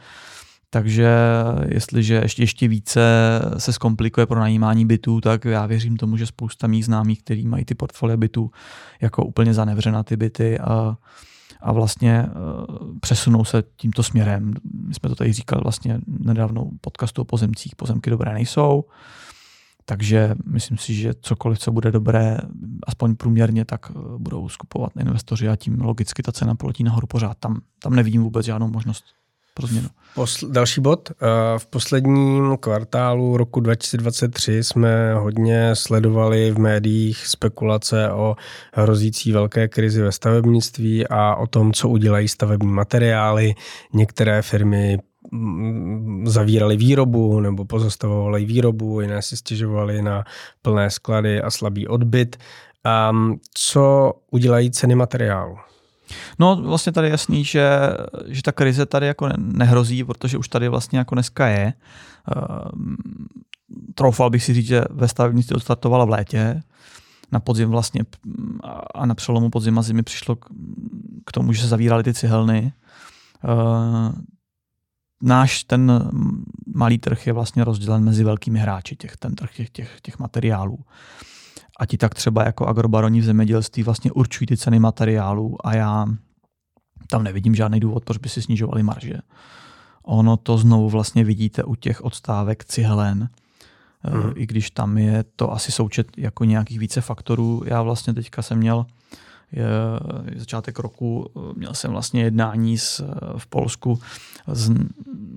Takže 0.74 1.16
jestliže 1.68 2.14
ještě, 2.24 2.44
ještě 2.44 2.68
více 2.68 3.02
se 3.58 3.74
zkomplikuje 3.74 4.26
pro 4.26 4.40
najímání 4.40 4.86
bytů, 4.86 5.22
tak 5.22 5.46
já 5.46 5.66
věřím 5.66 5.98
tomu, 5.98 6.18
že 6.18 6.26
spousta 6.26 6.68
mých 6.68 6.86
známých, 6.86 7.24
kteří 7.24 7.48
mají 7.48 7.66
ty 7.66 7.76
portfolia 7.76 8.18
bytů 8.18 8.52
jako 9.02 9.26
úplně 9.26 9.54
zanevřena 9.54 10.04
ty 10.04 10.18
byty 10.18 10.60
a, 10.60 10.98
a 11.64 11.72
vlastně 11.72 12.26
uh, 12.26 13.00
přesunou 13.00 13.46
se 13.46 13.64
tímto 13.76 14.04
směrem. 14.04 14.54
My 14.88 14.94
jsme 14.94 15.10
to 15.10 15.16
tady 15.16 15.34
říkali 15.34 15.62
vlastně 15.64 16.00
nedávno 16.08 16.70
podcastu 16.82 17.22
o 17.22 17.26
pozemcích. 17.26 17.76
Pozemky 17.76 18.10
dobré 18.10 18.34
nejsou, 18.34 18.84
takže 19.86 20.36
myslím 20.46 20.78
si, 20.78 20.94
že 20.94 21.14
cokoliv, 21.22 21.60
co 21.60 21.72
bude 21.72 21.92
dobré, 21.92 22.38
aspoň 22.88 23.16
průměrně, 23.16 23.66
tak 23.66 23.92
eh, 23.96 24.00
budou 24.18 24.50
skupovat 24.50 24.92
investoři 25.00 25.50
a 25.50 25.56
tím 25.56 25.82
logicky 25.82 26.24
ta 26.24 26.32
cena 26.32 26.56
poletí 26.56 26.84
nahoru 26.84 27.08
pořád. 27.08 27.38
Tam, 27.40 27.62
tam 27.80 27.96
nevidím 27.96 28.24
vůbec 28.24 28.46
žádnou 28.46 28.68
možnost 28.68 29.04
pro 29.54 29.68
změnu. 29.68 29.90
Posl- 30.16 30.52
další 30.52 30.82
bod. 30.82 31.12
Eh, 31.12 31.16
v 31.60 31.66
posledním 31.66 32.58
kvartálu 32.58 33.38
roku 33.38 33.60
2023 33.60 34.64
jsme 34.64 35.14
hodně 35.14 35.76
sledovali 35.76 36.52
v 36.52 36.60
médiích 36.60 37.28
spekulace 37.28 38.12
o 38.12 38.36
hrozící 38.74 39.32
velké 39.32 39.68
krizi 39.68 40.02
ve 40.02 40.12
stavebnictví 40.12 41.08
a 41.08 41.36
o 41.36 41.48
tom, 41.48 41.74
co 41.74 41.90
udělají 41.90 42.28
stavební 42.28 42.72
materiály. 42.72 43.56
Některé 43.94 44.42
firmy 44.42 44.98
mm, 45.32 46.28
zavírali 46.28 46.78
výrobu 46.78 47.40
nebo 47.40 47.66
pozastavovali 47.66 48.46
výrobu, 48.46 49.02
jiné 49.02 49.22
si 49.22 49.38
stěžovali 49.38 50.02
na 50.02 50.24
plné 50.62 50.90
sklady 50.90 51.42
a 51.42 51.52
slabý 51.52 51.88
odbyt. 51.88 52.38
Um, 53.12 53.40
co 53.54 54.14
udělají 54.32 54.72
ceny 54.72 54.96
materiálu? 54.96 55.58
No 56.40 56.56
vlastně 56.56 56.92
tady 56.92 57.10
jasný, 57.10 57.44
že, 57.44 57.70
že 58.28 58.42
ta 58.44 58.52
krize 58.52 58.86
tady 58.86 59.08
jako 59.08 59.30
nehrozí, 59.38 60.04
protože 60.04 60.38
už 60.38 60.48
tady 60.48 60.70
vlastně 60.70 61.00
jako 61.00 61.16
dneska 61.16 61.48
je. 61.48 61.74
Uh, 62.36 62.96
troufal 63.96 64.30
bych 64.30 64.44
si 64.44 64.54
říct, 64.54 64.68
že 64.68 64.84
ve 64.90 65.08
stavebnictví 65.08 65.56
odstartovala 65.56 66.06
v 66.06 66.10
létě, 66.10 66.64
na 67.32 67.40
podzim 67.40 67.70
vlastně 67.70 68.02
a 68.96 69.06
na 69.06 69.16
přelomu 69.16 69.50
podzima 69.50 69.82
zimy 69.82 70.04
přišlo 70.04 70.36
k, 71.26 71.32
tomu, 71.34 71.54
že 71.54 71.62
se 71.62 71.68
zavíraly 71.68 72.04
ty 72.04 72.14
cihelny. 72.14 72.74
Uh, 73.44 74.12
náš 75.22 75.64
ten 75.64 76.10
malý 76.76 76.98
trh 76.98 77.28
je 77.28 77.34
vlastně 77.34 77.64
rozdělen 77.64 78.04
mezi 78.04 78.24
velkými 78.24 78.60
hráči, 78.60 78.96
těch, 78.96 79.18
ten 79.18 79.36
trh 79.36 79.56
těch, 79.56 79.70
těch, 79.70 80.02
těch 80.02 80.20
materiálů 80.20 80.80
a 81.80 81.86
ti 81.86 81.98
tak 81.98 82.14
třeba 82.14 82.44
jako 82.44 82.66
agrobaroni 82.66 83.22
v 83.22 83.26
zemědělství 83.26 83.84
vlastně 83.84 84.12
určují 84.12 84.48
ty 84.48 84.58
ceny 84.58 84.80
materiálů 84.80 85.68
a 85.68 85.76
já 85.76 86.06
tam 87.10 87.24
nevidím 87.24 87.56
žádný 87.56 87.80
důvod, 87.80 88.06
proč 88.06 88.18
by 88.18 88.30
si 88.30 88.42
snižovali 88.42 88.84
marže. 88.84 89.20
Ono 90.04 90.38
to 90.38 90.58
znovu 90.58 90.90
vlastně 90.90 91.24
vidíte 91.24 91.64
u 91.64 91.76
těch 91.76 92.02
odstávek 92.02 92.66
cihelen, 92.66 93.30
hmm. 94.02 94.32
i 94.36 94.46
když 94.46 94.72
tam 94.72 94.98
je 94.98 95.24
to 95.36 95.52
asi 95.52 95.72
součet 95.72 96.08
jako 96.18 96.44
nějakých 96.44 96.80
více 96.80 97.02
faktorů. 97.02 97.64
Já 97.66 97.82
vlastně 97.82 98.14
teďka 98.14 98.42
jsem 98.42 98.58
měl 98.58 98.86
je 99.52 100.40
začátek 100.40 100.80
roku, 100.80 101.30
měl 101.56 101.74
jsem 101.74 101.92
vlastně 101.92 102.24
jednání 102.24 102.78
s, 102.78 103.04
v 103.38 103.48
Polsku 103.48 104.00
s 104.48 104.72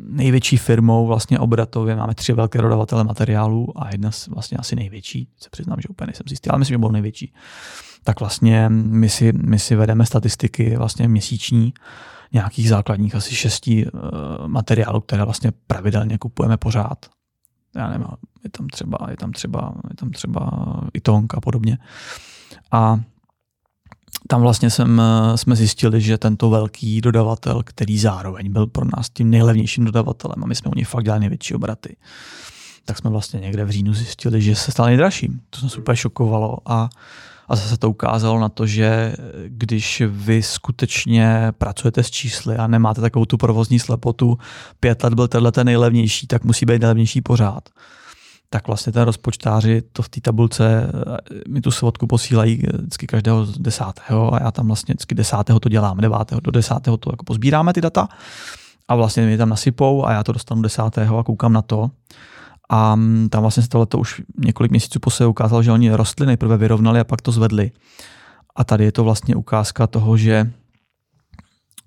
největší 0.09 0.57
firmou 0.57 1.07
vlastně 1.07 1.39
obratově. 1.39 1.97
Máme 1.97 2.15
tři 2.15 2.33
velké 2.33 2.63
dodavatele 2.63 3.05
materiálů 3.05 3.83
a 3.83 3.89
jedna 3.93 4.11
vlastně 4.29 4.59
asi 4.59 4.77
největší, 4.77 5.29
se 5.39 5.51
přiznám, 5.51 5.81
že 5.81 5.89
úplně 5.89 6.07
nejsem 6.07 6.25
zjistil, 6.29 6.53
ale 6.53 6.59
myslím, 6.59 6.75
že 6.75 6.79
byl 6.79 6.89
největší. 6.89 7.33
Tak 8.05 8.21
vlastně 8.21 8.69
my 8.69 9.09
si, 9.09 9.33
my 9.33 9.59
si 9.59 9.77
vedeme 9.77 10.07
statistiky 10.07 10.77
vlastně 10.77 11.09
měsíční, 11.09 11.75
nějakých 12.33 12.69
základních 12.69 13.15
asi 13.15 13.35
šesti 13.35 13.87
uh, 13.87 14.01
materiálů, 14.47 15.01
které 15.01 15.25
vlastně 15.25 15.53
pravidelně 15.67 16.19
kupujeme 16.19 16.57
pořád. 16.57 17.07
Já 17.77 17.89
nevím, 17.89 18.07
je 18.45 18.51
tam 18.51 18.67
třeba, 18.67 18.99
je 19.11 19.17
tam 19.17 19.33
třeba, 19.33 19.75
je 19.91 19.97
tam 19.97 20.11
třeba 20.11 20.51
i 20.95 21.01
tonk 21.01 21.35
a 21.35 21.41
podobně. 21.41 21.79
A 22.73 23.01
tam 24.29 24.41
vlastně 24.41 24.71
jsem, 24.71 25.01
eh, 25.01 25.39
jsme 25.39 25.57
zjistili, 25.57 26.01
že 26.01 26.19
tento 26.19 26.51
velký 26.51 27.01
dodavatel, 27.01 27.63
který 27.63 27.99
zároveň 27.99 28.53
byl 28.53 28.67
pro 28.67 28.85
nás 28.97 29.11
tím 29.11 29.31
nejlevnějším 29.31 29.85
dodavatelem 29.85 30.45
a 30.45 30.47
my 30.47 30.55
jsme 30.55 30.71
u 30.71 30.75
něj 30.75 30.85
fakt 30.85 31.05
dělali 31.05 31.21
největší 31.21 31.55
obraty, 31.55 31.97
tak 32.85 32.99
jsme 32.99 33.11
vlastně 33.11 33.41
někde 33.41 33.65
v 33.65 33.71
říjnu 33.71 33.95
zjistili, 33.95 34.43
že 34.43 34.55
se 34.55 34.73
stal 34.73 34.87
nejdražším. 34.87 35.41
To 35.51 35.63
nás 35.63 35.73
super 35.73 35.97
šokovalo 35.97 36.59
a, 36.67 36.89
a 37.49 37.57
zase 37.57 37.77
to 37.77 37.91
ukázalo 37.91 38.41
na 38.41 38.49
to, 38.49 38.67
že 38.67 39.17
když 39.47 40.03
vy 40.07 40.43
skutečně 40.43 41.53
pracujete 41.59 42.03
s 42.03 42.11
čísly 42.11 42.57
a 42.57 42.67
nemáte 42.67 43.01
takovou 43.01 43.25
tu 43.25 43.37
provozní 43.37 43.79
slepotu, 43.79 44.39
pět 44.81 45.05
let 45.05 45.15
byl 45.15 45.29
tenhle 45.29 45.53
ten 45.53 45.67
nejlevnější, 45.67 46.27
tak 46.27 46.45
musí 46.45 46.67
být 46.67 46.81
nejlevnější 46.81 47.21
pořád 47.21 47.69
tak 48.51 48.67
vlastně 48.67 48.93
ten 48.93 49.03
rozpočtáři 49.03 49.83
to 49.93 50.03
v 50.03 50.09
té 50.09 50.21
tabulce, 50.21 50.91
eh, 51.33 51.41
mi 51.49 51.61
tu 51.61 51.71
svodku 51.71 52.07
posílají 52.07 52.63
vždycky 52.79 53.07
každého 53.07 53.47
desátého 53.59 54.35
a 54.35 54.43
já 54.43 54.51
tam 54.51 54.67
vlastně 54.67 54.93
vždycky 54.93 55.15
desátého 55.15 55.61
to 55.61 55.69
dělám, 55.69 55.99
devátého 55.99 56.41
do 56.41 56.51
desátého 56.51 56.97
to 56.97 57.11
jako 57.13 57.25
pozbíráme 57.25 57.73
ty 57.73 57.81
data 57.81 58.09
a 58.89 58.95
vlastně 58.95 59.27
mi 59.27 59.37
tam 59.37 59.49
nasypou 59.49 60.07
a 60.07 60.13
já 60.13 60.25
to 60.25 60.33
dostanu 60.33 60.63
desátého 60.63 61.19
a 61.19 61.25
koukám 61.25 61.53
na 61.53 61.63
to. 61.63 61.91
A 62.69 62.95
mm, 62.95 63.29
tam 63.29 63.43
vlastně 63.43 63.63
se 63.63 63.69
tohle 63.69 63.87
už 63.99 64.23
několik 64.39 64.71
měsíců 64.71 65.01
po 65.01 65.11
se 65.11 65.27
ukázalo, 65.27 65.63
že 65.63 65.73
oni 65.73 65.93
rostly, 65.93 66.27
nejprve 66.27 66.57
vyrovnali 66.57 67.01
a 67.01 67.05
pak 67.05 67.23
to 67.23 67.33
zvedli. 67.33 67.71
A 68.57 68.65
tady 68.65 68.85
je 68.85 68.93
to 68.93 69.05
vlastně 69.05 69.37
ukázka 69.37 69.87
toho, 69.87 70.17
že 70.17 70.51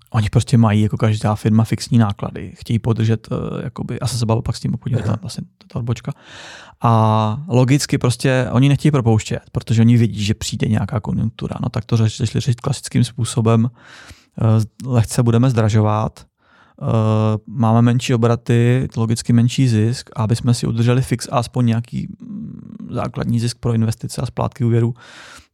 Oni 0.10 0.30
prostě 0.30 0.58
mají 0.58 0.82
jako 0.82 0.98
každá 0.98 1.36
firma 1.36 1.64
fixní 1.64 1.98
náklady, 1.98 2.54
chtějí 2.56 2.80
podržet, 2.80 3.28
uh, 3.32 3.38
jakoby, 3.64 4.00
a 4.00 4.08
se 4.08 4.26
bavil 4.26 4.42
pak 4.42 4.56
s 4.56 4.60
tím 4.60 4.74
obchodním, 4.74 5.04
to 5.04 5.14
vlastně 5.22 5.44
ta 5.68 5.80
odbočka. 5.80 6.12
A 6.82 7.44
logicky 7.48 7.98
prostě 7.98 8.48
oni 8.52 8.70
nechtějí 8.70 8.92
propouštět, 8.92 9.42
protože 9.52 9.82
oni 9.82 9.98
vidí, 9.98 10.24
že 10.24 10.34
přijde 10.34 10.68
nějaká 10.68 11.00
konjunktura. 11.00 11.56
No 11.64 11.70
tak 11.70 11.86
to 11.86 11.98
řešili 11.98 12.28
řešit 12.28 12.62
klasickým 12.62 13.04
způsobem. 13.04 13.70
Uh, 14.84 14.94
lehce 14.94 15.24
budeme 15.24 15.50
zdražovat, 15.50 16.26
uh, 16.82 16.88
máme 17.48 17.82
menší 17.82 18.14
obraty, 18.14 18.88
logicky 18.98 19.34
menší 19.34 19.68
zisk 19.68 20.10
a 20.16 20.24
aby 20.24 20.36
jsme 20.36 20.54
si 20.54 20.68
udrželi 20.68 21.02
fix 21.02 21.28
a 21.32 21.38
aspoň 21.38 21.66
nějaký 21.66 22.08
mm, 22.22 22.88
základní 22.92 23.40
zisk 23.40 23.58
pro 23.60 23.74
investice 23.74 24.22
a 24.22 24.26
splátky 24.26 24.64
úvěru, 24.64 24.94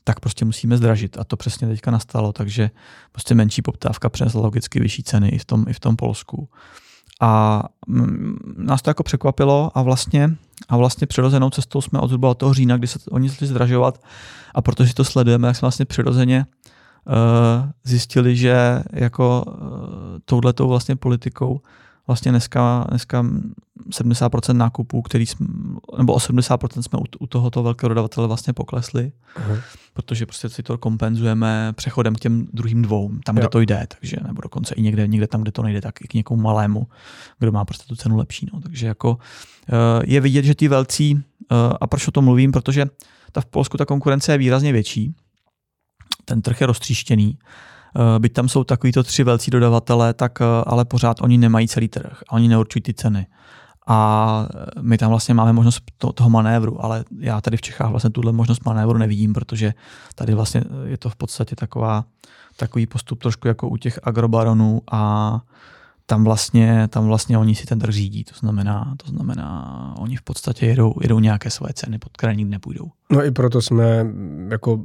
tak 0.08 0.20
prostě 0.20 0.46
musíme 0.46 0.78
zdražit. 0.78 1.18
A 1.18 1.24
to 1.24 1.38
přesně 1.38 1.68
teďka 1.68 1.92
nastalo, 1.92 2.34
takže 2.34 2.70
prostě 3.12 3.36
menší 3.36 3.62
poptávka 3.62 4.10
přinesla 4.10 4.42
logicky 4.42 4.80
vyšší 4.80 5.04
ceny 5.04 5.30
i 5.30 5.38
v 5.38 5.46
tom, 5.46 5.66
i 5.68 5.74
v 5.74 5.80
tom 5.80 5.96
Polsku. 5.96 6.50
A 7.22 7.64
mm, 7.88 8.38
nás 8.58 8.82
to 8.82 8.90
jako 8.90 9.04
překvapilo 9.04 9.72
a 9.76 9.82
vlastně, 9.82 10.36
a 10.70 10.78
vlastně 10.78 11.08
přirozenou 11.08 11.50
cestou 11.50 11.82
jsme 11.82 12.00
od 12.00 12.08
zhruba 12.08 12.30
od 12.30 12.38
toho 12.38 12.54
října, 12.54 12.78
kdy 12.78 12.88
se 12.88 13.00
oni 13.12 13.30
začali 13.30 13.50
zdražovat 13.50 14.04
a 14.56 14.62
protože 14.62 14.94
to 14.94 15.04
sledujeme, 15.04 15.48
jak 15.48 15.58
jsme 15.58 15.66
vlastně 15.66 15.86
přirozeně 15.86 16.46
uh, 16.46 17.14
zjistili, 17.84 18.36
že 18.36 18.84
jako 18.94 19.44
uh, 19.48 19.54
touhletou 20.26 20.68
vlastně 20.68 20.96
politikou 20.96 21.62
vlastně 22.08 22.32
dneska, 22.32 22.86
dneska 22.90 23.26
70% 23.90 24.54
nákupů, 24.54 25.02
který 25.02 25.26
jsme, 25.26 25.48
nebo 25.98 26.16
80% 26.16 26.82
jsme 26.82 27.00
u, 27.00 27.04
u 27.20 27.28
tohoto 27.28 27.64
velkého 27.64 27.90
dodavatele 27.90 28.28
vlastně 28.28 28.54
poklesli, 28.54 29.12
uh-huh. 29.38 29.62
protože 29.94 30.26
prostě 30.26 30.50
si 30.50 30.64
to 30.64 30.78
kompenzujeme 30.78 31.74
přechodem 31.76 32.16
k 32.16 32.20
těm 32.20 32.48
druhým 32.54 32.82
dvou, 32.82 33.12
tam, 33.26 33.36
kde 33.36 33.46
jo. 33.46 33.50
to 33.50 33.60
jde, 33.60 33.88
takže 33.88 34.18
nebo 34.28 34.42
dokonce 34.42 34.76
i 34.76 34.82
někde, 34.82 35.08
někde 35.08 35.28
tam, 35.28 35.42
kde 35.42 35.52
to 35.52 35.64
nejde, 35.64 35.82
tak 35.82 36.02
i 36.02 36.08
k 36.08 36.14
někomu 36.14 36.42
malému, 36.42 36.88
kdo 37.40 37.52
má 37.52 37.66
prostě 37.66 37.86
tu 37.88 37.96
cenu 37.96 38.18
lepší. 38.18 38.48
No. 38.54 38.62
Takže 38.62 38.88
jako 38.88 39.18
eh, 39.70 40.04
je 40.06 40.22
vidět, 40.22 40.46
že 40.46 40.56
ti 40.56 40.68
velcí, 40.68 41.24
eh, 41.52 41.56
a 41.82 41.88
proč 41.88 42.08
o 42.08 42.12
tom 42.12 42.26
mluvím, 42.26 42.52
protože 42.52 42.86
ta 43.32 43.42
v 43.42 43.46
Polsku 43.46 43.78
ta 43.78 43.86
konkurence 43.86 44.32
je 44.32 44.38
výrazně 44.38 44.72
větší, 44.72 45.16
ten 46.26 46.42
trh 46.42 46.62
je 46.62 46.68
roztříštěný, 46.68 47.38
byť 48.20 48.34
tam 48.34 48.50
jsou 48.50 48.64
takovýto 48.64 49.04
tři 49.04 49.24
velcí 49.24 49.52
dodavatele, 49.52 50.14
tak 50.14 50.42
eh, 50.42 50.46
ale 50.66 50.86
pořád 50.86 51.22
oni 51.22 51.38
nemají 51.38 51.68
celý 51.68 51.88
trh 51.88 52.24
a 52.30 52.32
oni 52.32 52.48
neurčují 52.48 52.82
ty 52.82 52.94
ceny. 52.94 53.28
A 53.88 54.48
eh, 54.50 54.82
my 54.82 54.98
tam 54.98 55.10
vlastně 55.10 55.34
máme 55.34 55.54
možnost 55.54 55.84
to, 55.98 56.12
toho 56.12 56.30
manévru, 56.30 56.86
ale 56.86 57.06
já 57.20 57.42
tady 57.42 57.58
v 57.58 57.62
Čechách 57.62 57.90
vlastně 57.90 58.10
tuhle 58.10 58.32
možnost 58.32 58.66
manévru 58.66 58.98
nevidím, 58.98 59.34
protože 59.34 59.74
tady 60.16 60.34
vlastně 60.34 60.64
je 60.86 60.98
to 60.98 61.10
v 61.10 61.16
podstatě 61.16 61.56
taková, 61.56 62.06
takový 62.58 62.88
postup 62.88 63.22
trošku 63.22 63.48
jako 63.48 63.70
u 63.70 63.78
těch 63.78 64.00
agrobaronů 64.04 64.82
a 64.92 65.42
tam 66.06 66.24
vlastně, 66.24 66.88
tam 66.88 67.06
vlastně 67.06 67.38
oni 67.38 67.56
si 67.56 67.66
ten 67.66 67.82
řídí, 67.90 68.24
to 68.24 68.36
znamená, 68.40 68.96
to 68.98 69.12
znamená, 69.12 69.94
oni 69.98 70.16
v 70.16 70.22
podstatě 70.22 70.66
jedou, 70.66 70.94
jedou 71.02 71.20
nějaké 71.20 71.50
své 71.50 71.70
ceny, 71.74 72.00
pod 72.00 72.12
které 72.18 72.36
nikdy 72.36 72.52
nepůjdou. 72.52 72.92
No 73.10 73.26
i 73.26 73.32
proto 73.32 73.62
jsme, 73.62 74.08
jako 74.50 74.80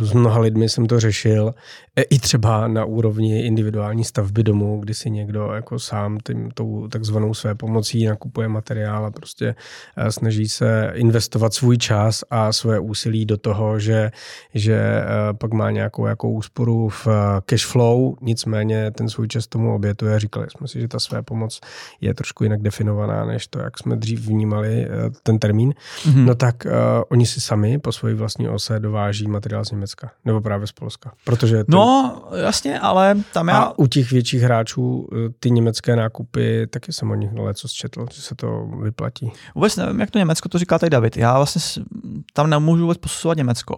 s 0.00 0.12
mnoha 0.12 0.40
lidmi 0.40 0.68
jsem 0.68 0.86
to 0.86 1.00
řešil, 1.00 1.54
e, 1.96 2.02
i 2.02 2.18
třeba 2.18 2.68
na 2.68 2.84
úrovni 2.84 3.46
individuální 3.46 4.04
stavby 4.04 4.42
domu, 4.42 4.80
kdy 4.80 4.94
si 4.94 5.10
někdo 5.10 5.52
jako 5.54 5.78
sám 5.78 6.18
tím, 6.26 6.50
tou 6.54 6.88
takzvanou 6.88 7.34
své 7.34 7.54
pomocí 7.54 8.06
nakupuje 8.06 8.48
materiál 8.48 9.06
a 9.06 9.10
prostě 9.10 9.54
e, 9.96 10.12
snaží 10.12 10.48
se 10.48 10.92
investovat 10.94 11.54
svůj 11.54 11.78
čas 11.78 12.24
a 12.30 12.52
své 12.52 12.78
úsilí 12.78 13.26
do 13.26 13.36
toho, 13.36 13.78
že, 13.78 14.10
že 14.54 14.74
e, 14.74 15.04
pak 15.32 15.52
má 15.52 15.70
nějakou 15.70 16.06
jako 16.06 16.30
úsporu 16.30 16.88
v 16.88 17.06
cash 17.46 17.66
flow, 17.66 18.16
nicméně 18.20 18.90
ten 18.90 19.08
svůj 19.08 19.28
čas 19.28 19.46
tomu 19.46 19.74
obětuje. 19.74 20.20
Říkali 20.20 20.46
jsme 20.50 20.68
si, 20.68 20.80
že 20.80 20.88
ta 20.88 20.98
své 20.98 21.22
pomoc 21.22 21.60
je 22.00 22.14
trošku 22.14 22.44
jinak 22.44 22.62
definovaná, 22.62 23.24
než 23.24 23.46
to, 23.46 23.58
jak 23.58 23.78
jsme 23.78 23.96
dřív 23.96 24.26
vnímali 24.26 24.88
ten 25.22 25.38
termín. 25.38 25.74
Mm-hmm. 26.02 26.24
No 26.24 26.34
tak 26.34 26.66
uh, 26.66 26.72
oni 27.08 27.26
si 27.26 27.41
sami 27.42 27.78
po 27.78 27.92
svoji 27.92 28.14
vlastní 28.14 28.48
ose 28.48 28.80
dováží 28.80 29.26
materiál 29.26 29.64
z 29.64 29.70
Německa 29.70 30.10
nebo 30.24 30.40
právě 30.40 30.66
z 30.66 30.72
Polska. 30.72 31.12
Protože 31.24 31.56
ten... 31.56 31.74
No, 31.74 32.22
jasně, 32.36 32.80
ale 32.80 33.16
tam 33.32 33.48
já... 33.48 33.58
A 33.58 33.78
u 33.78 33.86
těch 33.86 34.10
větších 34.10 34.42
hráčů 34.42 35.08
eh, 35.12 35.16
ty 35.40 35.50
německé 35.50 35.96
nákupy, 35.96 36.66
taky 36.66 36.92
jsem 36.92 37.10
o 37.10 37.14
nich 37.14 37.30
co 37.54 37.68
zčetl, 37.68 38.06
že 38.12 38.22
se 38.22 38.34
to 38.34 38.66
vyplatí. 38.82 39.32
Vůbec 39.54 39.76
nevím, 39.76 40.00
jak 40.00 40.10
to 40.10 40.18
Německo, 40.18 40.48
to 40.48 40.58
říká 40.58 40.78
tady 40.78 40.90
David. 40.90 41.16
Já 41.16 41.36
vlastně 41.36 41.84
tam 42.32 42.50
nemůžu 42.50 42.82
vůbec 42.82 42.98
posuzovat 42.98 43.38
Německo. 43.38 43.76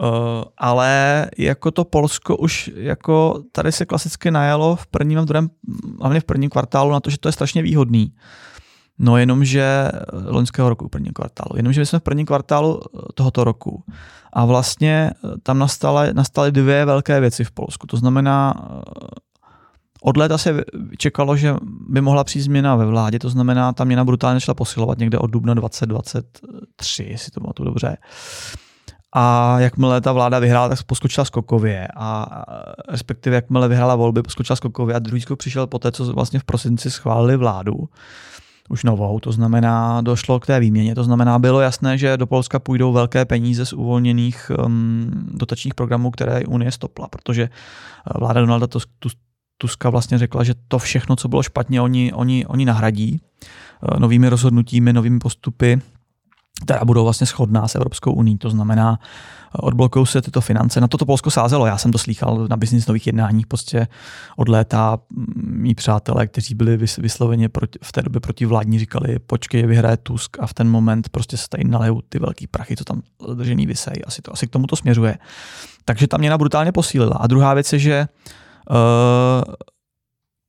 Uh, 0.00 0.08
ale 0.58 1.26
jako 1.38 1.70
to 1.70 1.84
Polsko 1.84 2.36
už 2.36 2.70
jako 2.76 3.42
tady 3.52 3.72
se 3.72 3.86
klasicky 3.86 4.30
najelo 4.30 4.76
v 4.76 4.86
prvním 4.86 5.18
a 5.18 5.24
druhém, 5.24 5.50
hlavně 6.00 6.20
v 6.20 6.24
prvním 6.24 6.50
kvartálu 6.50 6.90
na 6.90 7.00
to, 7.00 7.10
že 7.10 7.18
to 7.18 7.28
je 7.28 7.32
strašně 7.32 7.62
výhodný. 7.62 8.12
No 8.98 9.16
jenomže 9.16 9.62
eh, 9.62 9.90
loňského 10.12 10.68
roku, 10.68 10.88
první 10.88 11.10
kvartálu. 11.10 11.56
Jenomže 11.56 11.80
my 11.80 11.86
jsme 11.86 11.98
v 11.98 12.02
prvním 12.02 12.26
kvartálu 12.26 12.80
eh, 12.82 12.98
tohoto 13.14 13.44
roku 13.44 13.84
a 14.32 14.44
vlastně 14.44 15.10
eh, 15.10 15.28
tam 15.42 15.58
nastaly, 15.58 16.14
nastaly 16.14 16.52
dvě 16.52 16.84
velké 16.84 17.20
věci 17.20 17.44
v 17.44 17.50
Polsku. 17.50 17.86
To 17.86 17.96
znamená, 17.96 18.54
od 20.02 20.16
léta 20.16 20.38
se 20.38 20.64
čekalo, 20.98 21.36
že 21.36 21.56
by 21.88 22.00
mohla 22.00 22.24
přijít 22.24 22.42
změna 22.42 22.76
ve 22.76 22.86
vládě, 22.86 23.18
to 23.18 23.30
znamená, 23.30 23.72
ta 23.72 23.84
měna 23.84 24.04
brutálně 24.04 24.40
šla 24.40 24.54
posilovat 24.54 24.98
někde 24.98 25.18
od 25.18 25.26
dubna 25.26 25.54
2023, 25.54 27.02
jestli 27.02 27.30
to 27.30 27.52
tu 27.52 27.64
dobře. 27.64 27.96
A 29.16 29.56
jakmile 29.60 30.00
ta 30.00 30.12
vláda 30.12 30.38
vyhrála, 30.38 30.68
tak 30.68 30.82
poskočila 30.82 31.24
skokově. 31.24 31.88
A 31.96 32.26
respektive 32.88 33.36
jakmile 33.36 33.68
vyhrála 33.68 33.94
volby, 33.94 34.22
poskočila 34.22 34.56
skokově 34.56 34.94
a 34.94 34.98
druhý 34.98 35.20
skok 35.20 35.38
přišel 35.38 35.66
po 35.66 35.78
té, 35.78 35.92
co 35.92 36.12
vlastně 36.12 36.38
v 36.38 36.44
prosinci 36.44 36.90
schválili 36.90 37.36
vládu 37.36 37.74
už 38.68 38.84
novou, 38.84 39.20
to 39.20 39.32
znamená, 39.32 40.00
došlo 40.00 40.40
k 40.40 40.46
té 40.46 40.60
výměně, 40.60 40.94
to 40.94 41.04
znamená, 41.04 41.38
bylo 41.38 41.60
jasné, 41.60 41.98
že 41.98 42.16
do 42.16 42.26
Polska 42.26 42.58
půjdou 42.58 42.92
velké 42.92 43.24
peníze 43.24 43.66
z 43.66 43.72
uvolněných 43.72 44.50
um, 44.64 45.10
dotačních 45.32 45.74
programů, 45.74 46.10
které 46.10 46.44
Unie 46.46 46.72
stopla, 46.72 47.08
protože 47.08 47.42
uh, 47.42 48.20
vláda 48.20 48.40
Donalda 48.40 48.66
Tuska 49.58 49.90
vlastně 49.90 50.18
řekla, 50.18 50.44
že 50.44 50.54
to 50.68 50.78
všechno, 50.78 51.16
co 51.16 51.28
bylo 51.28 51.42
špatně, 51.42 51.80
oni, 51.80 52.12
oni, 52.12 52.46
oni 52.46 52.64
nahradí 52.64 53.20
uh, 53.20 54.00
novými 54.00 54.28
rozhodnutími, 54.28 54.92
novými 54.92 55.18
postupy, 55.18 55.80
která 56.64 56.84
budou 56.84 57.04
vlastně 57.04 57.26
shodná 57.26 57.68
s 57.68 57.74
Evropskou 57.74 58.12
uní. 58.12 58.38
To 58.38 58.50
znamená, 58.50 58.98
odblokují 59.52 60.06
se 60.06 60.22
tyto 60.22 60.40
finance. 60.40 60.80
Na 60.80 60.88
toto 60.88 61.06
Polsko 61.06 61.30
sázelo. 61.30 61.66
Já 61.66 61.78
jsem 61.78 61.92
to 61.92 61.98
slýchal 61.98 62.46
na 62.48 62.56
nových 62.88 63.06
jednáních 63.06 63.46
prostě 63.46 63.86
od 64.36 64.48
léta. 64.48 64.98
Mí 65.36 65.74
přátelé, 65.74 66.26
kteří 66.26 66.54
byli 66.54 66.76
vysloveně 66.76 67.48
proti, 67.48 67.78
v 67.82 67.92
té 67.92 68.02
době 68.02 68.20
proti 68.20 68.46
vládní, 68.46 68.78
říkali, 68.78 69.18
počkej, 69.18 69.66
vyhraje 69.66 69.96
Tusk 69.96 70.36
a 70.40 70.46
v 70.46 70.54
ten 70.54 70.70
moment 70.70 71.08
prostě 71.08 71.36
se 71.36 71.48
tady 71.48 71.64
nalejou 71.64 72.00
ty 72.08 72.18
velký 72.18 72.46
prachy, 72.46 72.76
co 72.76 72.84
tam 72.84 73.02
držený 73.34 73.66
vysejí. 73.66 74.04
Asi, 74.04 74.22
to, 74.22 74.32
asi 74.32 74.46
k 74.46 74.50
tomu 74.50 74.66
to 74.66 74.76
směřuje. 74.76 75.18
Takže 75.84 76.06
ta 76.06 76.16
měna 76.16 76.38
brutálně 76.38 76.72
posílila. 76.72 77.16
A 77.16 77.26
druhá 77.26 77.54
věc 77.54 77.72
je, 77.72 77.78
že 77.78 78.08
uh, 78.70 78.76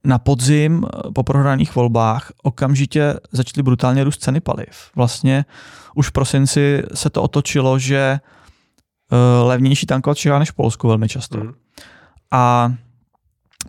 na 0.06 0.20
podzim 0.20 0.86
po 1.16 1.24
prohraných 1.24 1.76
volbách 1.76 2.32
okamžitě 2.44 3.14
začaly 3.32 3.64
brutálně 3.64 4.04
růst 4.04 4.22
ceny 4.22 4.40
paliv. 4.40 4.92
Vlastně 4.96 5.46
už 5.96 6.10
v 6.10 6.12
prosinci 6.12 6.84
se 6.94 7.10
to 7.10 7.24
otočilo, 7.24 7.80
že 7.80 8.20
uh, 9.12 9.48
levnější 9.48 9.86
tankovat 9.86 10.18
Čechá 10.18 10.40
než 10.40 10.52
v 10.52 10.56
Polsku 10.56 10.88
velmi 10.88 11.08
často. 11.08 11.38
Mm. 11.38 11.54
A 12.32 12.74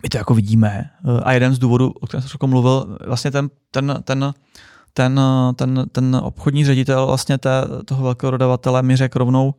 my 0.03 0.09
to 0.09 0.17
jako 0.17 0.33
vidíme. 0.33 0.89
Uh, 1.03 1.19
a 1.23 1.31
jeden 1.31 1.53
z 1.53 1.59
důvodů, 1.59 1.91
o 2.01 2.07
kterém 2.07 2.21
jsem 2.21 2.31
jako 2.33 2.47
mluvil, 2.47 2.97
vlastně 3.05 3.31
ten, 3.31 3.49
ten, 3.71 3.95
ten, 4.03 4.33
ten, 4.93 5.21
ten, 5.55 5.85
ten 5.91 6.15
obchodní 6.15 6.65
ředitel 6.65 7.07
vlastně 7.07 7.37
té, 7.37 7.51
toho 7.85 8.03
velkého 8.03 8.31
dodavatele 8.31 8.81
mi 8.81 8.95
řekl 8.95 9.19
rovnou, 9.19 9.53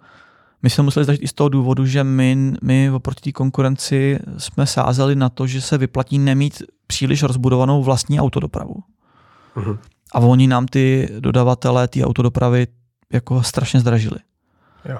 my 0.63 0.71
jsme 0.71 0.85
museli 0.85 1.05
začít 1.07 1.23
i 1.23 1.29
z 1.29 1.33
toho 1.33 1.49
důvodu, 1.49 1.87
že 1.87 2.05
my, 2.05 2.53
my 2.63 2.91
oproti 2.91 3.21
té 3.21 3.33
konkurenci 3.33 4.19
jsme 4.39 4.67
sázeli 4.67 5.17
na 5.17 5.29
to, 5.29 5.47
že 5.47 5.61
se 5.61 5.79
vyplatí 5.79 6.19
nemít 6.19 6.63
příliš 6.87 7.23
rozbudovanou 7.23 7.83
vlastní 7.83 8.21
autodopravu. 8.21 8.75
Uh-huh. 9.57 9.79
A 10.13 10.19
oni 10.19 10.47
nám 10.47 10.67
ty 10.67 11.09
dodavatelé 11.21 11.89
ty 11.89 12.05
autodopravy 12.05 12.67
jako 13.13 13.43
strašně 13.43 13.81
zdražili. 13.81 14.17
Jo. 14.85 14.99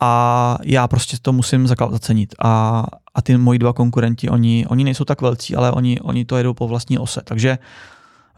A 0.00 0.58
já 0.62 0.88
prostě 0.88 1.16
to 1.22 1.32
musím 1.32 1.66
zacenit. 1.66 2.34
A, 2.44 2.84
a 3.14 3.22
ty 3.22 3.36
moji 3.36 3.58
dva 3.58 3.72
konkurenti, 3.72 4.28
oni, 4.28 4.66
oni 4.68 4.84
nejsou 4.84 5.04
tak 5.04 5.20
velcí, 5.20 5.56
ale 5.56 5.72
oni, 5.72 6.00
oni 6.00 6.24
to 6.24 6.36
jedou 6.36 6.54
po 6.54 6.68
vlastní 6.68 6.98
ose. 6.98 7.20
Takže 7.24 7.58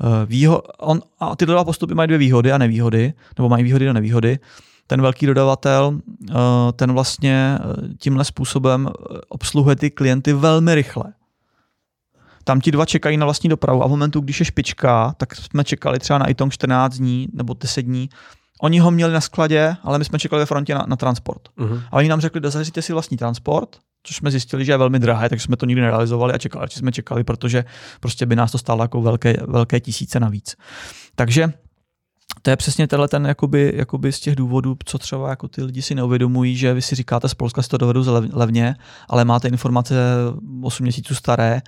uh, 0.01 0.09
výho- 0.31 0.63
on, 0.79 1.03
a 1.21 1.37
ty 1.37 1.47
dodavatel 1.47 1.65
postupy 1.65 1.95
mají 1.95 2.07
dvě 2.07 2.19
výhody 2.19 2.53
a 2.53 2.59
nevýhody, 2.59 3.13
nebo 3.39 3.49
mají 3.49 3.65
výhody 3.65 3.89
a 3.89 3.93
nevýhody 3.93 4.39
ten 4.87 5.03
velký 5.03 5.27
dodavatel, 5.27 6.01
eh, 6.31 6.35
ten 6.77 6.93
vlastně 6.93 7.59
eh, 7.61 7.89
tímhle 7.99 8.25
způsobem 8.25 8.89
eh, 8.89 9.19
obsluhuje 9.29 9.77
ty 9.77 9.91
klienty 9.91 10.33
velmi 10.33 10.75
rychle. 10.75 11.05
Tam 12.45 12.61
ti 12.61 12.71
dva 12.71 12.87
čekají 12.87 13.17
na 13.17 13.27
vlastní 13.27 13.51
dopravu 13.51 13.85
a 13.85 13.87
v 13.87 13.91
momentu, 13.91 14.21
když 14.21 14.41
je 14.41 14.47
špička, 14.47 15.15
tak 15.17 15.35
jsme 15.35 15.65
čekali 15.65 15.99
třeba 15.99 16.19
na 16.19 16.27
iTong 16.27 16.53
14 16.53 16.97
dní 16.97 17.29
nebo 17.33 17.55
10 17.55 17.83
dní. 17.83 18.09
Oni 18.61 18.79
ho 18.79 18.91
měli 18.91 19.13
na 19.13 19.21
skladě, 19.21 19.77
ale 19.83 19.99
my 19.99 20.05
jsme 20.05 20.19
čekali 20.19 20.43
ve 20.43 20.47
frontě 20.47 20.75
na, 20.75 20.85
na 20.89 20.97
transport. 20.97 21.43
Uh-huh. 21.59 21.83
A 21.91 21.93
oni 21.93 22.09
nám 22.09 22.21
řekli, 22.21 22.41
zaříte 22.51 22.83
si 22.83 22.93
vlastní 22.93 23.17
transport, 23.17 23.77
což 24.03 24.17
jsme 24.17 24.31
zjistili, 24.31 24.65
že 24.65 24.73
je 24.73 24.77
velmi 24.77 24.99
drahé, 24.99 25.29
takže 25.29 25.45
jsme 25.45 25.57
to 25.57 25.67
nikdy 25.67 25.83
nerealizovali 25.83 26.33
a 26.33 26.39
čekali, 26.39 26.69
jsme 26.71 26.93
čekali, 26.93 27.25
protože 27.25 27.65
prostě 28.01 28.27
by 28.27 28.37
nás 28.37 28.53
to 28.53 28.59
stálo 28.59 28.85
jako 28.85 29.03
velké, 29.03 29.37
velké 29.47 29.81
tisíce 29.81 30.21
navíc. 30.21 30.57
Takže 31.15 31.53
to 32.47 32.51
je 32.51 32.57
přesně 32.57 32.87
tenhle 32.89 33.09
ten 33.09 33.27
jakoby, 33.27 33.73
jakoby 33.77 34.13
z 34.13 34.21
těch 34.21 34.37
důvodů, 34.37 34.77
co 34.85 34.99
třeba 34.99 35.31
jako 35.31 35.49
ty 35.49 35.63
lidi 35.63 35.83
si 35.83 35.95
neuvědomují, 35.95 36.57
že 36.57 36.75
vy 36.75 36.83
si 36.83 36.95
říkáte 36.95 37.29
z 37.29 37.35
Polska 37.35 37.63
si 37.63 37.69
to 37.69 37.79
dovedu 37.79 38.05
levně, 38.33 38.75
ale 39.09 39.25
máte 39.25 39.49
informace 39.49 39.95
8 40.63 40.83
měsíců 40.83 41.15
staré. 41.15 41.63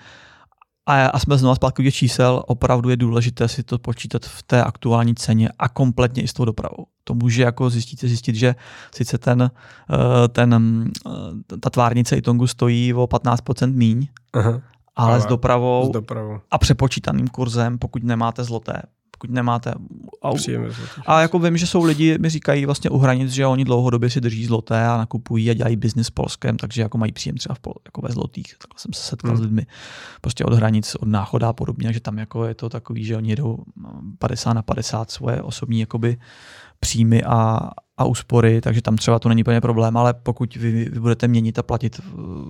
A, 0.86 1.06
a 1.06 1.18
jsme 1.18 1.38
znovu 1.38 1.54
zpátky 1.54 1.82
u 1.82 1.84
těch 1.84 1.94
čísel, 1.94 2.42
opravdu 2.46 2.90
je 2.90 2.96
důležité 2.96 3.48
si 3.48 3.62
to 3.62 3.78
počítat 3.78 4.26
v 4.26 4.42
té 4.42 4.64
aktuální 4.64 5.14
ceně 5.14 5.48
a 5.58 5.68
kompletně 5.68 6.22
i 6.22 6.28
s 6.28 6.32
tou 6.32 6.44
dopravou. 6.44 6.86
To 7.04 7.14
může 7.14 7.42
jako 7.42 7.70
zjistit, 7.70 8.00
zjistit, 8.00 8.34
že 8.34 8.54
sice 8.94 9.18
ten, 9.18 9.50
eh, 9.90 10.28
ten, 10.28 10.84
eh, 11.06 11.10
ta 11.60 11.70
tvárnice 11.70 12.16
Itongu 12.16 12.46
stojí 12.46 12.94
o 12.94 13.06
15% 13.06 13.76
míň, 13.76 14.08
Aha, 14.32 14.50
ale, 14.96 15.12
ale 15.12 15.20
s, 15.20 15.26
dopravou 15.26 15.86
s 15.88 15.92
dopravou. 15.92 16.40
a 16.50 16.58
přepočítaným 16.58 17.28
kurzem, 17.28 17.78
pokud 17.78 18.02
nemáte 18.02 18.44
zloté, 18.44 18.82
pokud 19.18 19.30
nemáte. 19.30 19.74
A, 21.06 21.14
a 21.14 21.20
jako 21.20 21.38
vím, 21.38 21.56
že 21.56 21.66
jsou 21.66 21.84
lidi, 21.84 22.18
mi 22.18 22.30
říkají 22.30 22.66
vlastně 22.66 22.90
u 22.90 22.98
hranic, 22.98 23.30
že 23.30 23.46
oni 23.46 23.64
dlouhodobě 23.64 24.10
si 24.10 24.20
drží 24.20 24.46
zloté 24.46 24.86
a 24.86 24.96
nakupují 24.96 25.50
a 25.50 25.54
dělají 25.54 25.76
biznis 25.76 26.06
s 26.06 26.10
Polskem, 26.10 26.56
takže 26.56 26.82
jako 26.82 26.98
mají 26.98 27.12
příjem 27.12 27.36
třeba 27.36 27.54
v 27.54 27.58
Pol, 27.58 27.74
jako 27.84 28.00
ve 28.00 28.08
zlotých. 28.08 28.54
Tak 28.58 28.80
jsem 28.80 28.92
se 28.92 29.02
setkal 29.02 29.30
hmm. 29.30 29.38
s 29.38 29.40
lidmi 29.40 29.66
prostě 30.20 30.44
od 30.44 30.54
hranic, 30.54 30.94
od 30.94 31.08
náchoda 31.08 31.48
a 31.48 31.52
podobně, 31.52 31.92
že 31.92 32.00
tam 32.00 32.18
jako 32.18 32.44
je 32.44 32.54
to 32.54 32.68
takový, 32.68 33.04
že 33.04 33.16
oni 33.16 33.30
jedou 33.30 33.58
50 34.18 34.52
na 34.52 34.62
50 34.62 35.10
svoje 35.10 35.42
osobní 35.42 35.80
jakoby 35.80 36.18
příjmy 36.80 37.22
a, 37.22 37.70
a 37.96 38.04
úspory, 38.04 38.60
takže 38.60 38.82
tam 38.82 38.96
třeba 38.96 39.18
to 39.18 39.28
není 39.28 39.42
úplně 39.42 39.60
problém, 39.60 39.96
ale 39.96 40.14
pokud 40.14 40.56
vy, 40.56 40.90
vy 40.92 41.00
budete 41.00 41.28
měnit 41.28 41.58
a 41.58 41.62
platit 41.62 42.00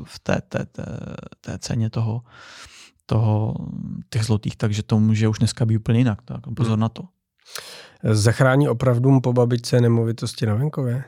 v 0.05 0.19
té, 0.23 0.41
té, 0.49 0.67
té, 0.67 0.85
té 1.41 1.59
ceně 1.59 1.91
toho, 1.91 2.23
toho, 3.11 3.55
těch 4.11 4.25
zlotých, 4.25 4.57
takže 4.57 4.83
to 4.83 4.99
může 5.01 5.29
už 5.29 5.39
dneska 5.39 5.67
být 5.67 5.77
úplně 5.77 5.99
jinak. 5.99 6.23
Tak 6.23 6.41
pozor 6.57 6.73
hmm. 6.73 6.81
na 6.81 6.89
to. 6.89 7.03
Zachrání 8.05 8.69
opravdu 8.69 9.21
po 9.21 9.33
babičce 9.33 9.81
nemovitosti 9.81 10.47
na 10.47 10.55
venkově? 10.55 11.05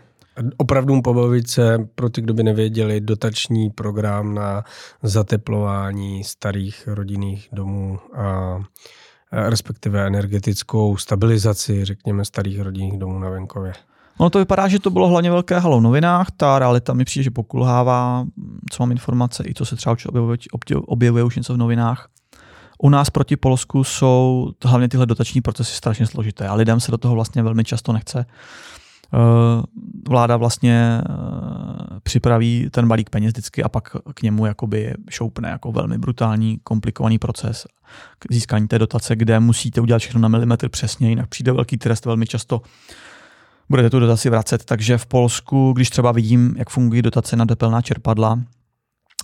Opravdu 0.57 1.03
po 1.03 1.14
babičce, 1.14 1.88
pro 1.94 2.11
ty, 2.11 2.20
kdo 2.20 2.34
by 2.34 2.42
nevěděli, 2.42 3.01
dotační 3.01 3.70
program 3.70 4.34
na 4.34 4.64
zateplování 5.03 6.24
starých 6.24 6.88
rodinných 6.88 7.48
domů 7.53 7.98
a 8.14 8.59
respektive 9.32 10.07
energetickou 10.07 10.96
stabilizaci, 10.96 11.84
řekněme, 11.84 12.24
starých 12.24 12.61
rodinných 12.61 12.98
domů 12.98 13.18
na 13.18 13.30
venkově. 13.30 13.72
Ono 14.20 14.30
to 14.30 14.38
vypadá, 14.38 14.68
že 14.68 14.78
to 14.78 14.90
bylo 14.90 15.08
hlavně 15.08 15.30
velké 15.30 15.58
halo 15.58 15.78
v 15.78 15.82
novinách, 15.82 16.26
ta 16.36 16.58
realita 16.58 16.92
mi 16.92 17.04
přijde, 17.04 17.24
že 17.24 17.30
pokulhává, 17.30 18.26
co 18.70 18.82
mám 18.82 18.90
informace, 18.90 19.44
i 19.44 19.54
to 19.54 19.64
se 19.64 19.76
třeba 19.76 19.96
objevuje, 20.08 20.38
objevuje 20.86 21.24
už 21.24 21.36
něco 21.36 21.54
v 21.54 21.56
novinách. 21.56 22.08
U 22.78 22.88
nás 22.88 23.10
proti 23.10 23.36
Polsku 23.36 23.84
jsou 23.84 24.50
hlavně 24.64 24.88
tyhle 24.88 25.06
dotační 25.06 25.40
procesy 25.40 25.72
strašně 25.72 26.06
složité 26.06 26.48
a 26.48 26.54
lidem 26.54 26.80
se 26.80 26.90
do 26.90 26.98
toho 26.98 27.14
vlastně 27.14 27.42
velmi 27.42 27.64
často 27.64 27.92
nechce. 27.92 28.26
Eh, 29.14 29.62
vláda 30.08 30.36
vlastně 30.36 31.00
eh, 31.00 32.00
připraví 32.02 32.68
ten 32.70 32.88
balík 32.88 33.10
peněz 33.10 33.32
vždycky 33.32 33.62
a 33.62 33.68
pak 33.68 33.96
k 34.14 34.22
němu 34.22 34.46
jakoby 34.46 34.94
šoupne 35.10 35.48
jako 35.48 35.72
velmi 35.72 35.98
brutální, 35.98 36.60
komplikovaný 36.64 37.18
proces 37.18 37.66
k 38.18 38.34
získání 38.34 38.68
té 38.68 38.78
dotace, 38.78 39.16
kde 39.16 39.40
musíte 39.40 39.80
udělat 39.80 39.98
všechno 39.98 40.20
na 40.20 40.28
milimetr 40.28 40.68
přesně, 40.68 41.08
jinak 41.08 41.28
přijde 41.28 41.52
velký 41.52 41.76
trest 41.76 42.04
velmi 42.04 42.26
často 42.26 42.62
budete 43.70 43.90
tu 43.90 44.00
dotaci 44.00 44.30
vracet. 44.30 44.64
Takže 44.64 44.98
v 44.98 45.06
Polsku, 45.06 45.72
když 45.72 45.90
třeba 45.90 46.12
vidím, 46.12 46.54
jak 46.58 46.70
fungují 46.70 47.02
dotace 47.02 47.36
na 47.36 47.46
tepelná 47.46 47.82
čerpadla, 47.82 48.38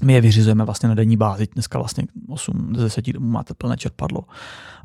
my 0.03 0.13
je 0.13 0.21
vyřizujeme 0.21 0.65
vlastně 0.65 0.89
na 0.89 0.95
denní 0.95 1.17
bázi. 1.17 1.49
Dneska 1.55 1.79
vlastně 1.79 2.05
8 2.29 2.73
z 2.77 2.83
10 2.83 3.13
domů 3.13 3.31
máte 3.31 3.55
plné 3.55 3.77
čerpadlo 3.77 4.21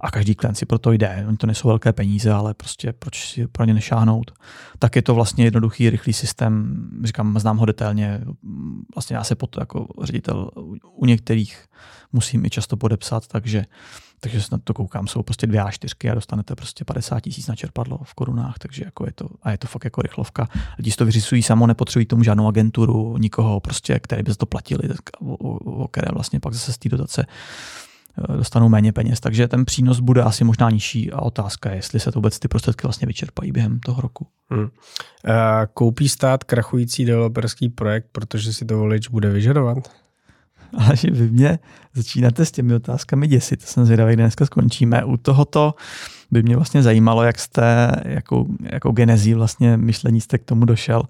a 0.01 0.11
každý 0.11 0.35
klient 0.35 0.55
si 0.55 0.65
pro 0.65 0.79
to 0.79 0.91
jde. 0.91 1.25
Oni 1.27 1.37
to 1.37 1.47
nejsou 1.47 1.67
velké 1.67 1.93
peníze, 1.93 2.31
ale 2.31 2.53
prostě 2.53 2.93
proč 2.93 3.29
si 3.29 3.47
pro 3.47 3.65
ně 3.65 3.73
nešáhnout. 3.73 4.31
Tak 4.79 4.95
je 4.95 5.01
to 5.01 5.15
vlastně 5.15 5.43
jednoduchý, 5.43 5.89
rychlý 5.89 6.13
systém. 6.13 6.83
Říkám, 7.03 7.39
znám 7.39 7.57
ho 7.57 7.65
detailně. 7.65 8.21
Vlastně 8.95 9.15
já 9.15 9.23
se 9.23 9.35
pod 9.35 9.57
jako 9.59 9.87
ředitel 10.01 10.51
u 10.91 11.05
některých 11.05 11.65
musím 12.11 12.45
i 12.45 12.49
často 12.49 12.77
podepsat, 12.77 13.27
takže 13.27 13.65
takže 14.23 14.39
na 14.51 14.57
to 14.63 14.73
koukám, 14.73 15.07
jsou 15.07 15.23
prostě 15.23 15.47
dvě 15.47 15.61
A4 15.61 16.11
a 16.11 16.15
dostanete 16.15 16.55
prostě 16.55 16.85
50 16.85 17.19
tisíc 17.19 17.47
na 17.47 17.55
čerpadlo 17.55 17.99
v 18.03 18.13
korunách, 18.13 18.55
takže 18.59 18.85
jako 18.85 19.05
je 19.05 19.11
to, 19.11 19.27
a 19.43 19.51
je 19.51 19.57
to 19.57 19.67
fakt 19.67 19.83
jako 19.83 20.01
rychlovka. 20.01 20.47
Lidi 20.77 20.91
si 20.91 20.97
to 20.97 21.05
vyřizují 21.05 21.43
samo, 21.43 21.67
nepotřebují 21.67 22.05
tomu 22.05 22.23
žádnou 22.23 22.47
agenturu, 22.47 23.17
nikoho 23.17 23.59
prostě, 23.59 23.99
který 23.99 24.23
by 24.23 24.35
to 24.35 24.45
platili, 24.45 24.89
o, 25.19 25.33
o, 25.33 25.83
o 25.83 25.87
které 25.87 26.07
vlastně 26.13 26.39
pak 26.39 26.53
zase 26.53 26.73
z 26.73 26.77
té 26.77 26.89
dotace 26.89 27.25
eh, 28.17 28.37
dostanou 28.37 28.69
méně 28.69 28.93
peněz, 28.93 29.19
takže 29.19 29.47
ten 29.47 29.65
přínos 29.65 29.99
bude 29.99 30.21
asi 30.21 30.43
možná 30.43 30.69
nižší 30.69 31.11
a 31.11 31.21
otázka 31.21 31.69
je, 31.69 31.75
jestli 31.75 31.99
se 31.99 32.11
to 32.11 32.19
vůbec 32.19 32.39
ty 32.39 32.47
prostředky 32.47 32.87
vlastně 32.87 33.07
vyčerpají 33.07 33.51
během 33.51 33.79
toho 33.79 34.01
roku. 34.01 34.27
Hmm. 34.49 34.69
Koupí 35.73 36.09
stát 36.09 36.43
krachující 36.43 37.05
developerský 37.05 37.69
projekt, 37.69 38.07
protože 38.11 38.53
si 38.53 38.65
to 38.65 38.77
volič 38.77 39.07
bude 39.07 39.29
vyžadovat? 39.29 40.00
ale 40.77 40.95
že 40.95 41.11
vy 41.11 41.29
mě 41.29 41.59
začínáte 41.93 42.45
s 42.45 42.51
těmi 42.51 42.73
otázkami 42.73 43.27
děsit. 43.27 43.61
To 43.61 43.67
jsem 43.67 43.85
zvědavý, 43.85 44.13
kde 44.13 44.23
dneska 44.23 44.45
skončíme. 44.45 45.03
U 45.03 45.17
tohoto 45.17 45.75
by 46.31 46.43
mě 46.43 46.55
vlastně 46.55 46.83
zajímalo, 46.83 47.23
jak 47.23 47.39
jste, 47.39 47.91
jakou, 48.05 48.47
jakou 48.63 48.91
genezí 48.91 49.33
vlastně 49.33 49.77
myšlení 49.77 50.21
jste 50.21 50.37
k 50.37 50.43
tomu 50.43 50.65
došel. 50.65 51.03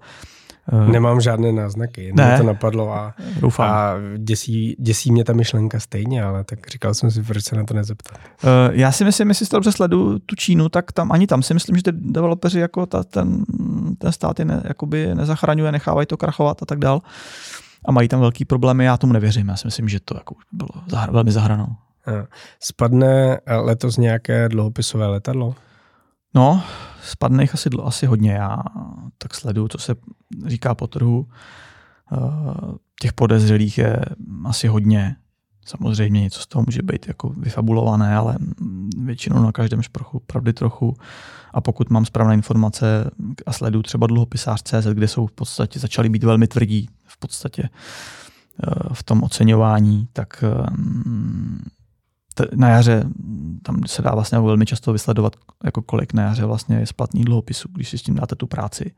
Eh, 0.72 0.92
Nemám 0.92 1.20
žádné 1.20 1.52
náznaky, 1.52 2.12
ne, 2.16 2.38
to 2.38 2.44
napadlo 2.44 2.92
a, 2.92 3.14
a 3.58 3.94
děsí, 4.16 4.76
děsí 4.78 5.12
mě 5.12 5.24
ta 5.24 5.32
myšlenka 5.32 5.80
stejně, 5.80 6.22
ale 6.22 6.44
tak 6.44 6.58
říkal 6.68 6.94
jsem 6.94 7.10
si, 7.10 7.22
proč 7.22 7.44
se 7.44 7.56
na 7.56 7.64
to 7.64 7.74
nezeptat. 7.74 8.18
Uh, 8.44 8.50
já 8.70 8.92
si 8.92 9.04
myslím, 9.04 9.28
jestli 9.28 9.46
to 9.46 9.56
dobře 9.56 9.72
sledu 9.72 10.18
tu 10.18 10.36
Čínu, 10.36 10.68
tak 10.68 10.92
tam 10.92 11.12
ani 11.12 11.26
tam 11.26 11.42
si 11.42 11.54
myslím, 11.54 11.76
že 11.76 11.82
ty 11.82 11.92
developeři 11.92 12.60
jako 12.60 12.86
ta, 12.86 13.04
ten, 13.04 13.44
ten 13.98 14.12
stát 14.12 14.38
je 14.38 14.44
ne, 14.44 14.62
jakoby 14.64 15.14
nezachraňuje, 15.14 15.72
nechávají 15.72 16.06
to 16.06 16.16
krachovat 16.16 16.62
a 16.62 16.66
tak 16.66 16.78
dál 16.78 17.00
a 17.84 17.92
mají 17.92 18.08
tam 18.08 18.20
velký 18.20 18.44
problémy, 18.44 18.84
já 18.84 18.96
tomu 18.96 19.12
nevěřím. 19.12 19.48
Já 19.48 19.56
si 19.56 19.66
myslím, 19.66 19.88
že 19.88 20.00
to 20.00 20.14
jako 20.16 20.34
bylo 20.52 20.68
zahra, 20.86 21.12
velmi 21.12 21.32
zahranou. 21.32 21.66
Spadne 22.60 23.40
letos 23.46 23.96
nějaké 23.96 24.48
dlouhopisové 24.48 25.06
letadlo? 25.06 25.54
No, 26.34 26.62
spadne 27.02 27.42
jich 27.42 27.54
asi, 27.54 27.70
asi 27.82 28.06
hodně. 28.06 28.32
Já 28.32 28.58
tak 29.18 29.34
sleduju, 29.34 29.68
co 29.68 29.78
se 29.78 29.94
říká 30.46 30.74
po 30.74 30.86
trhu. 30.86 31.28
Eh, 32.12 32.18
těch 33.00 33.12
podezřelých 33.12 33.78
je 33.78 34.00
asi 34.44 34.68
hodně. 34.68 35.16
Samozřejmě 35.64 36.20
něco 36.20 36.40
z 36.40 36.46
toho 36.46 36.64
může 36.66 36.82
být 36.82 37.08
jako 37.08 37.28
vyfabulované, 37.28 38.16
ale 38.16 38.36
většinou 38.96 39.42
na 39.42 39.52
každém 39.52 39.82
šprochu 39.82 40.20
pravdy 40.26 40.52
trochu. 40.52 40.96
A 41.54 41.60
pokud 41.60 41.90
mám 41.90 42.04
správné 42.04 42.34
informace 42.34 43.10
a 43.46 43.52
sleduju 43.52 43.82
třeba 43.82 44.06
dluhopisář.cz, 44.06 44.86
kde 44.92 45.08
jsou 45.08 45.26
v 45.26 45.32
podstatě 45.32 45.78
začaly 45.78 46.08
být 46.08 46.24
velmi 46.24 46.46
tvrdí 46.46 46.88
podstatě 47.22 47.62
eh, 47.62 48.70
v 48.92 49.02
tom 49.02 49.22
oceňování, 49.22 50.08
tak 50.12 50.44
eh, 50.46 50.66
na 52.54 52.68
jaře 52.68 53.04
tam 53.62 53.80
se 53.86 54.02
dá 54.02 54.14
vlastně 54.14 54.38
velmi 54.38 54.66
často 54.66 54.92
vysledovat, 54.92 55.36
jako 55.64 55.82
kolik 55.82 56.12
na 56.12 56.22
jaře 56.22 56.44
vlastně 56.44 56.76
je 56.76 56.86
splatný 56.86 57.24
dluhopisů, 57.24 57.68
když 57.72 57.88
si 57.88 57.98
s 57.98 58.02
tím 58.02 58.14
dáte 58.14 58.36
tu 58.36 58.46
práci. 58.46 58.92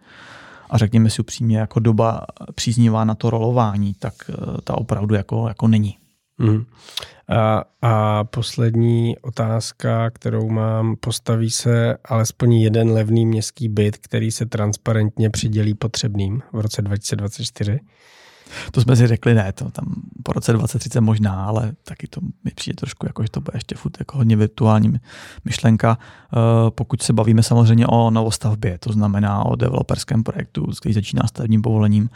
A 0.71 0.79
řekněme 0.79 1.11
si 1.11 1.21
upřímně, 1.23 1.59
jako 1.59 1.81
doba 1.81 2.27
příznivá 2.55 3.05
na 3.05 3.15
to 3.15 3.31
rolování, 3.31 3.95
tak 3.99 4.15
eh, 4.29 4.35
ta 4.65 4.79
opravdu 4.79 5.15
jako, 5.15 5.49
jako 5.49 5.69
není. 5.69 5.97
Mm. 6.39 6.65
A, 7.29 7.65
a 7.83 8.25
poslední 8.25 9.19
otázka, 9.19 10.11
kterou 10.11 10.49
mám, 10.49 10.97
postaví 10.97 11.51
se 11.51 11.97
alespoň 12.05 12.53
jeden 12.53 12.91
levný 12.91 13.27
městský 13.27 13.69
byt, 13.69 13.97
který 13.97 14.31
se 14.31 14.47
transparentně 14.47 15.31
přidělí 15.31 15.75
potřebným 15.75 16.43
v 16.53 16.61
roce 16.61 16.83
2024? 16.83 17.81
To 18.73 18.81
jsme 18.81 18.97
si 18.97 19.07
řekli, 19.07 19.35
ne, 19.35 19.53
to 19.53 19.71
tam 19.71 19.95
po 20.23 20.33
roce 20.33 20.53
2030 20.53 21.01
možná, 21.01 21.45
ale 21.45 21.73
taky 21.85 22.07
to 22.07 22.21
mi 22.45 22.51
přijde 22.55 22.77
trošku, 22.77 23.07
jako, 23.07 23.23
že 23.23 23.31
to 23.31 23.41
bude 23.41 23.57
ještě 23.57 23.75
furt 23.75 23.97
jako 23.99 24.17
hodně 24.17 24.37
virtuální 24.37 24.93
myšlenka. 25.45 25.99
Uh, 26.37 26.71
pokud 26.71 27.03
se 27.03 27.13
bavíme 27.13 27.43
samozřejmě 27.43 27.87
o 27.87 28.11
novostavbě, 28.11 28.79
to 28.79 28.93
znamená 28.93 29.45
o 29.47 29.57
developerském 29.57 30.23
projektu, 30.23 30.67
který 30.81 30.93
začíná 30.95 31.23
stavebním 31.27 31.63
povolením, 31.63 32.11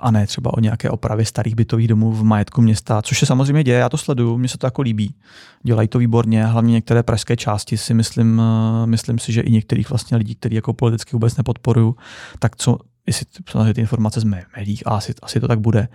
a 0.00 0.10
ne 0.10 0.26
třeba 0.26 0.54
o 0.54 0.60
nějaké 0.60 0.90
opravě 0.90 1.24
starých 1.24 1.54
bytových 1.54 1.88
domů 1.88 2.12
v 2.12 2.24
majetku 2.24 2.62
města, 2.62 3.02
což 3.02 3.18
se 3.18 3.26
samozřejmě 3.26 3.64
děje, 3.64 3.78
já 3.78 3.88
to 3.88 3.96
sleduju, 3.96 4.38
mně 4.38 4.48
se 4.48 4.58
to 4.58 4.66
jako 4.66 4.82
líbí. 4.82 5.14
Dělají 5.62 5.88
to 5.88 5.98
výborně, 5.98 6.46
hlavně 6.46 6.72
některé 6.72 7.02
pražské 7.02 7.36
části 7.36 7.76
si 7.76 7.94
myslím, 7.94 8.42
eh, 8.44 8.86
myslím 8.86 9.18
si, 9.18 9.32
že 9.32 9.40
i 9.40 9.50
některých 9.50 9.90
vlastně 9.90 10.16
lidí, 10.16 10.34
kteří 10.34 10.54
jako 10.54 10.72
politicky 10.72 11.10
vůbec 11.12 11.36
nepodporují, 11.36 11.94
tak 12.38 12.56
co, 12.56 12.78
jestli 13.06 13.26
ty 13.74 13.80
informace 13.80 14.20
z 14.20 14.24
médiích, 14.24 14.86
a 14.86 14.90
asi, 14.90 15.14
asi 15.22 15.40
to 15.40 15.48
tak 15.48 15.60
bude, 15.60 15.88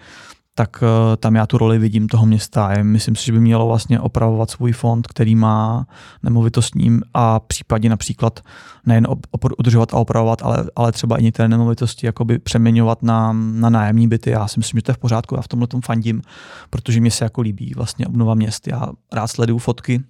tak 0.56 0.82
uh, 0.82 1.16
tam 1.18 1.36
já 1.36 1.46
tu 1.46 1.58
roli 1.58 1.80
vidím 1.80 2.08
toho 2.08 2.26
města. 2.26 2.72
Myslím 2.84 3.16
si, 3.16 3.26
že 3.26 3.32
by 3.32 3.40
mělo 3.40 3.68
vlastně 3.68 4.00
opravovat 4.00 4.50
svůj 4.50 4.72
fond, 4.72 5.08
který 5.08 5.36
má 5.36 5.86
nemovitostním 6.24 7.02
a 7.14 7.40
případně 7.40 7.90
například 7.90 8.40
nejen 8.86 9.08
udržovat 9.60 9.94
a 9.94 9.98
opravovat, 9.98 10.42
ale, 10.44 10.66
ale 10.76 10.92
třeba 10.92 11.18
i 11.18 11.24
některé 11.24 11.50
nemovitosti 11.50 12.06
jakoby 12.06 12.40
přeměňovat 12.40 13.04
na, 13.04 13.34
na 13.34 13.70
nájemní 13.70 14.08
byty. 14.08 14.30
Já 14.30 14.48
si 14.48 14.60
myslím, 14.60 14.78
že 14.78 14.82
to 14.82 14.92
je 14.92 14.96
v 14.96 14.98
pořádku, 14.98 15.36
já 15.36 15.42
v 15.42 15.48
tomhle 15.48 15.68
tom 15.68 15.82
fandím, 15.82 16.22
protože 16.70 17.02
mi 17.02 17.12
se 17.12 17.26
jako 17.26 17.42
líbí 17.42 17.74
vlastně 17.76 18.08
obnova 18.08 18.34
měst. 18.34 18.68
Já 18.68 18.88
rád 19.12 19.28
sleduju 19.28 19.60
fotky, 19.60 20.04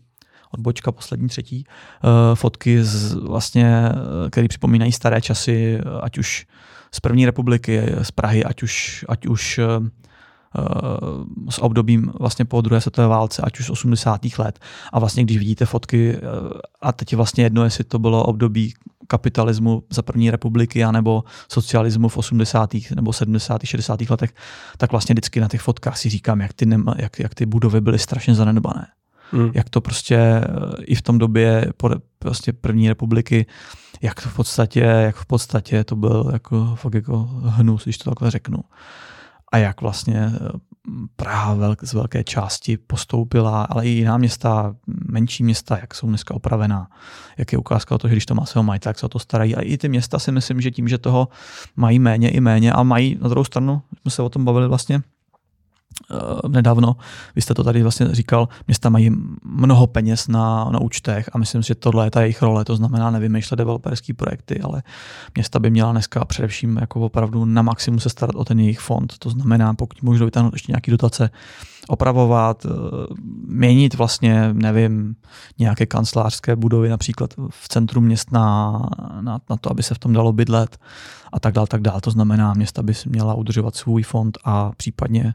odbočka 0.52 0.92
poslední 0.92 1.28
třetí, 1.28 1.66
uh, 2.04 2.36
fotky 2.36 2.84
z, 2.84 3.14
vlastně, 3.14 3.90
které 4.30 4.48
připomínají 4.48 4.92
staré 4.92 5.22
časy, 5.22 5.80
ať 6.02 6.18
už 6.18 6.46
z 6.92 7.00
první 7.00 7.26
republiky, 7.26 7.82
z 8.02 8.12
Prahy, 8.12 8.44
ať 8.44 8.64
už, 8.64 9.06
ať 9.10 9.26
už 9.26 9.60
Eh, 9.60 9.90
s 11.50 11.62
obdobím 11.62 12.12
vlastně 12.20 12.46
po 12.46 12.62
druhé 12.62 12.82
světové 12.82 13.08
válce, 13.08 13.42
ať 13.46 13.60
už 13.60 13.66
z 13.66 13.70
80. 13.70 14.22
let. 14.38 14.60
A 14.94 15.00
vlastně, 15.00 15.24
když 15.24 15.38
vidíte 15.38 15.66
fotky, 15.66 16.16
eh, 16.16 16.20
a 16.82 16.92
teď 16.92 17.12
je 17.12 17.16
vlastně 17.16 17.44
jedno, 17.44 17.64
jestli 17.64 17.84
to 17.84 18.00
bylo 18.00 18.24
období 18.24 18.74
kapitalismu 19.08 19.84
za 19.90 20.02
první 20.02 20.32
republiky, 20.32 20.84
anebo 20.84 21.24
socialismu 21.48 22.10
v 22.10 22.18
80. 22.18 22.70
nebo 22.96 23.14
70. 23.14 23.66
60. 23.66 24.10
letech, 24.10 24.34
tak 24.78 24.92
vlastně 24.92 25.14
vždycky 25.14 25.40
na 25.40 25.48
těch 25.48 25.62
fotkách 25.62 25.98
si 25.98 26.10
říkám, 26.10 26.42
jak 26.42 26.54
ty, 26.54 26.66
nema, 26.66 26.96
jak, 26.98 27.20
jak 27.20 27.36
ty 27.36 27.46
budovy 27.46 27.82
byly 27.82 28.00
strašně 28.00 28.36
zanedbané. 28.36 28.88
Hmm. 29.32 29.52
Jak 29.54 29.70
to 29.70 29.82
prostě 29.82 30.16
eh, 30.16 30.44
i 30.84 30.96
v 30.96 31.02
tom 31.02 31.18
době 31.18 31.74
po 31.78 31.90
prostě 32.20 32.54
první 32.54 32.90
republiky, 32.90 33.46
jak 34.02 34.22
to 34.22 34.30
v 34.30 34.36
podstatě, 34.36 34.80
jak 34.80 35.16
v 35.16 35.26
podstatě 35.26 35.84
to 35.84 35.96
byl 35.96 36.30
jako, 36.34 36.76
fakt 36.76 36.94
jako 36.94 37.30
hnus, 37.44 37.84
když 37.84 37.98
to 37.98 38.10
takhle 38.10 38.32
řeknu 38.32 38.60
a 39.54 39.58
jak 39.58 39.82
vlastně 39.82 40.32
eh, 40.36 40.60
Praha 41.16 41.54
velk, 41.54 41.84
z 41.84 41.94
velké 41.94 42.24
části 42.24 42.78
postoupila, 42.78 43.64
ale 43.64 43.86
i 43.86 43.90
jiná 43.90 44.18
města, 44.18 44.76
menší 44.88 45.44
města, 45.44 45.78
jak 45.78 45.96
jsou 45.96 46.08
dneska 46.08 46.34
opravená, 46.34 46.88
jak 47.38 47.52
je 47.52 47.58
ukázka 47.58 47.96
o 47.96 47.98
to, 47.98 48.08
že 48.08 48.14
když 48.14 48.26
to 48.26 48.36
má 48.36 48.46
svého 48.46 48.64
majitele, 48.64 48.94
tak 48.94 49.00
se 49.00 49.06
o 49.06 49.10
to 49.10 49.20
starají. 49.20 49.56
A 49.56 49.62
i 49.62 49.78
ty 49.78 49.90
města 49.90 50.20
si 50.20 50.32
myslím, 50.32 50.62
že 50.62 50.72
tím, 50.72 50.88
že 50.88 50.98
toho 50.98 51.28
mají 51.76 52.00
méně 52.00 52.30
i 52.30 52.40
méně 52.40 52.74
a 52.74 52.84
mají 52.84 53.18
na 53.22 53.30
druhou 53.30 53.44
stranu, 53.44 53.82
jsme 54.02 54.12
se 54.12 54.22
o 54.22 54.30
tom 54.30 54.46
bavili 54.46 54.68
vlastně, 54.68 55.02
nedávno, 56.48 56.96
vy 57.36 57.42
jste 57.42 57.54
to 57.54 57.64
tady 57.64 57.82
vlastně 57.82 58.08
říkal, 58.12 58.50
města 58.68 58.90
mají 58.90 59.12
mnoho 59.44 59.88
peněz 59.88 60.28
na, 60.28 60.70
na 60.70 60.82
účtech 60.82 61.30
a 61.34 61.38
myslím 61.38 61.64
si, 61.64 61.68
že 61.68 61.76
tohle 61.76 62.08
je 62.08 62.12
ta 62.12 62.22
jejich 62.22 62.42
role, 62.42 62.66
to 62.66 62.76
znamená 62.76 63.12
nevymýšlet 63.12 63.58
developerský 63.58 64.14
projekty, 64.14 64.62
ale 64.62 64.84
města 65.36 65.60
by 65.60 65.70
měla 65.70 65.92
dneska 65.92 66.26
především 66.26 66.78
jako 66.78 67.00
opravdu 67.00 67.46
na 67.46 67.62
maximum 67.62 68.00
se 68.00 68.10
starat 68.10 68.36
o 68.36 68.46
ten 68.46 68.60
jejich 68.60 68.80
fond, 68.80 69.14
to 69.20 69.30
znamená, 69.30 69.74
pokud 69.74 70.02
můžou 70.02 70.26
vytáhnout 70.26 70.54
ještě 70.54 70.72
nějaký 70.72 70.92
dotace, 70.92 71.30
opravovat, 71.88 72.66
měnit 73.48 73.94
vlastně, 73.96 74.50
nevím, 74.54 75.16
nějaké 75.60 75.86
kancelářské 75.86 76.56
budovy 76.56 76.90
například 76.90 77.34
v 77.50 77.70
centru 77.70 78.02
měst 78.02 78.32
na, 78.32 78.72
na, 79.22 79.40
na 79.50 79.58
to, 79.58 79.72
aby 79.72 79.84
se 79.84 79.96
v 79.96 80.00
tom 80.00 80.14
dalo 80.14 80.34
bydlet 80.34 80.78
a 81.34 81.40
tak 81.40 81.54
dále, 81.54 81.68
tak 81.68 81.82
dále. 81.82 82.02
To 82.02 82.12
znamená, 82.12 82.54
města 82.54 82.84
by 82.84 82.94
si 82.94 83.10
měla 83.10 83.34
udržovat 83.34 83.76
svůj 83.76 84.04
fond 84.04 84.38
a 84.44 84.72
případně, 84.78 85.34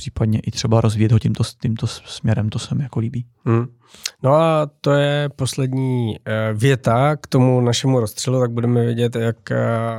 případně 0.00 0.40
i 0.40 0.50
třeba 0.50 0.80
rozvíjet 0.80 1.12
ho 1.12 1.18
tímto, 1.18 1.44
tímto 1.62 1.86
směrem, 1.86 2.48
to 2.48 2.58
se 2.58 2.74
mi 2.74 2.82
jako 2.82 3.00
líbí. 3.00 3.26
Hmm. 3.44 3.66
No 4.22 4.34
a 4.34 4.70
to 4.80 4.92
je 4.92 5.28
poslední 5.36 6.16
eh, 6.24 6.52
věta 6.54 7.16
k 7.16 7.26
tomu 7.26 7.60
našemu 7.60 8.00
rozstřelu, 8.00 8.40
tak 8.40 8.50
budeme 8.50 8.84
vědět, 8.84 9.16
jak 9.16 9.50
eh, 9.50 9.58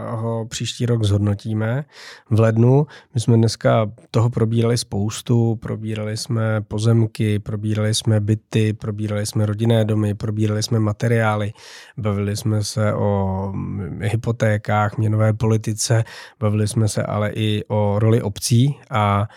ho 0.09 0.45
příští 0.45 0.85
rok 0.85 1.03
zhodnotíme 1.03 1.85
v 2.29 2.39
lednu. 2.39 2.87
My 3.13 3.21
jsme 3.21 3.37
dneska 3.37 3.91
toho 4.11 4.29
probírali 4.29 4.77
spoustu, 4.77 5.55
probírali 5.55 6.17
jsme 6.17 6.61
pozemky, 6.61 7.39
probírali 7.39 7.93
jsme 7.93 8.19
byty, 8.19 8.73
probírali 8.73 9.25
jsme 9.25 9.45
rodinné 9.45 9.85
domy, 9.85 10.13
probírali 10.13 10.63
jsme 10.63 10.79
materiály, 10.79 11.51
bavili 11.97 12.37
jsme 12.37 12.63
se 12.63 12.93
o 12.93 13.49
mm, 13.53 13.99
hypotékách, 14.01 14.97
měnové 14.97 15.33
politice, 15.33 16.03
bavili 16.39 16.67
jsme 16.67 16.87
se 16.87 17.03
ale 17.03 17.31
i 17.35 17.63
o 17.67 17.99
roli 17.99 18.21
obcí 18.21 18.75
a 18.89 19.27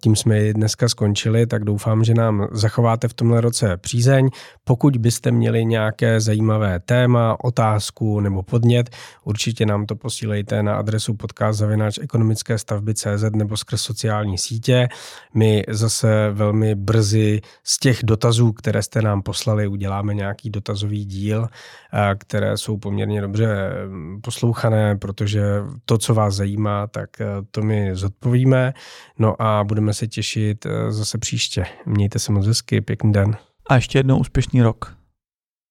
tím 0.00 0.16
jsme 0.16 0.52
dneska 0.52 0.88
skončili, 0.88 1.46
tak 1.46 1.64
doufám, 1.64 2.04
že 2.04 2.14
nám 2.14 2.48
zachováte 2.52 3.08
v 3.08 3.14
tomhle 3.14 3.40
roce 3.40 3.76
přízeň. 3.76 4.28
Pokud 4.64 4.96
byste 4.96 5.30
měli 5.30 5.64
nějaké 5.64 6.20
zajímavé 6.20 6.80
téma, 6.80 7.36
otázku 7.44 8.20
nebo 8.20 8.42
podnět, 8.42 8.90
určitě 9.24 9.66
nám 9.66 9.86
to 9.86 9.96
posílejte 9.96 10.62
na 10.62 10.76
adresu 10.76 11.14
podcast 11.14 11.62
ekonomické 12.02 12.58
stavby 12.58 12.94
CZ 12.94 13.24
nebo 13.36 13.56
skrz 13.56 13.80
sociální 13.80 14.38
sítě. 14.38 14.88
My 15.34 15.64
zase 15.68 16.30
velmi 16.32 16.74
brzy 16.74 17.40
z 17.64 17.78
těch 17.78 17.98
dotazů, 18.02 18.52
které 18.52 18.82
jste 18.82 19.02
nám 19.02 19.22
poslali, 19.22 19.66
uděláme 19.66 20.14
nějaký 20.14 20.50
dotazový 20.50 21.04
díl, 21.04 21.48
které 22.18 22.56
jsou 22.56 22.76
poměrně 22.76 23.20
dobře 23.20 23.70
mm, 23.88 24.20
poslouchané, 24.20 24.96
protože 24.96 25.42
to, 25.84 25.98
co 25.98 26.14
vás 26.14 26.34
zajímá, 26.34 26.86
tak 26.86 27.20
e, 27.20 27.24
to 27.50 27.62
my 27.62 27.90
zodpovíme. 27.92 28.74
No 29.18 29.35
a 29.38 29.64
budeme 29.64 29.94
se 29.94 30.06
těšit 30.06 30.66
e, 30.66 30.92
zase 30.92 31.18
příště. 31.18 31.64
Mějte 31.86 32.18
se 32.18 32.32
moc 32.32 32.46
hezky, 32.46 32.80
pěkný 32.80 33.12
den. 33.12 33.36
A 33.68 33.74
ještě 33.74 33.98
jednou 33.98 34.18
úspěšný 34.18 34.62
rok. 34.62 34.96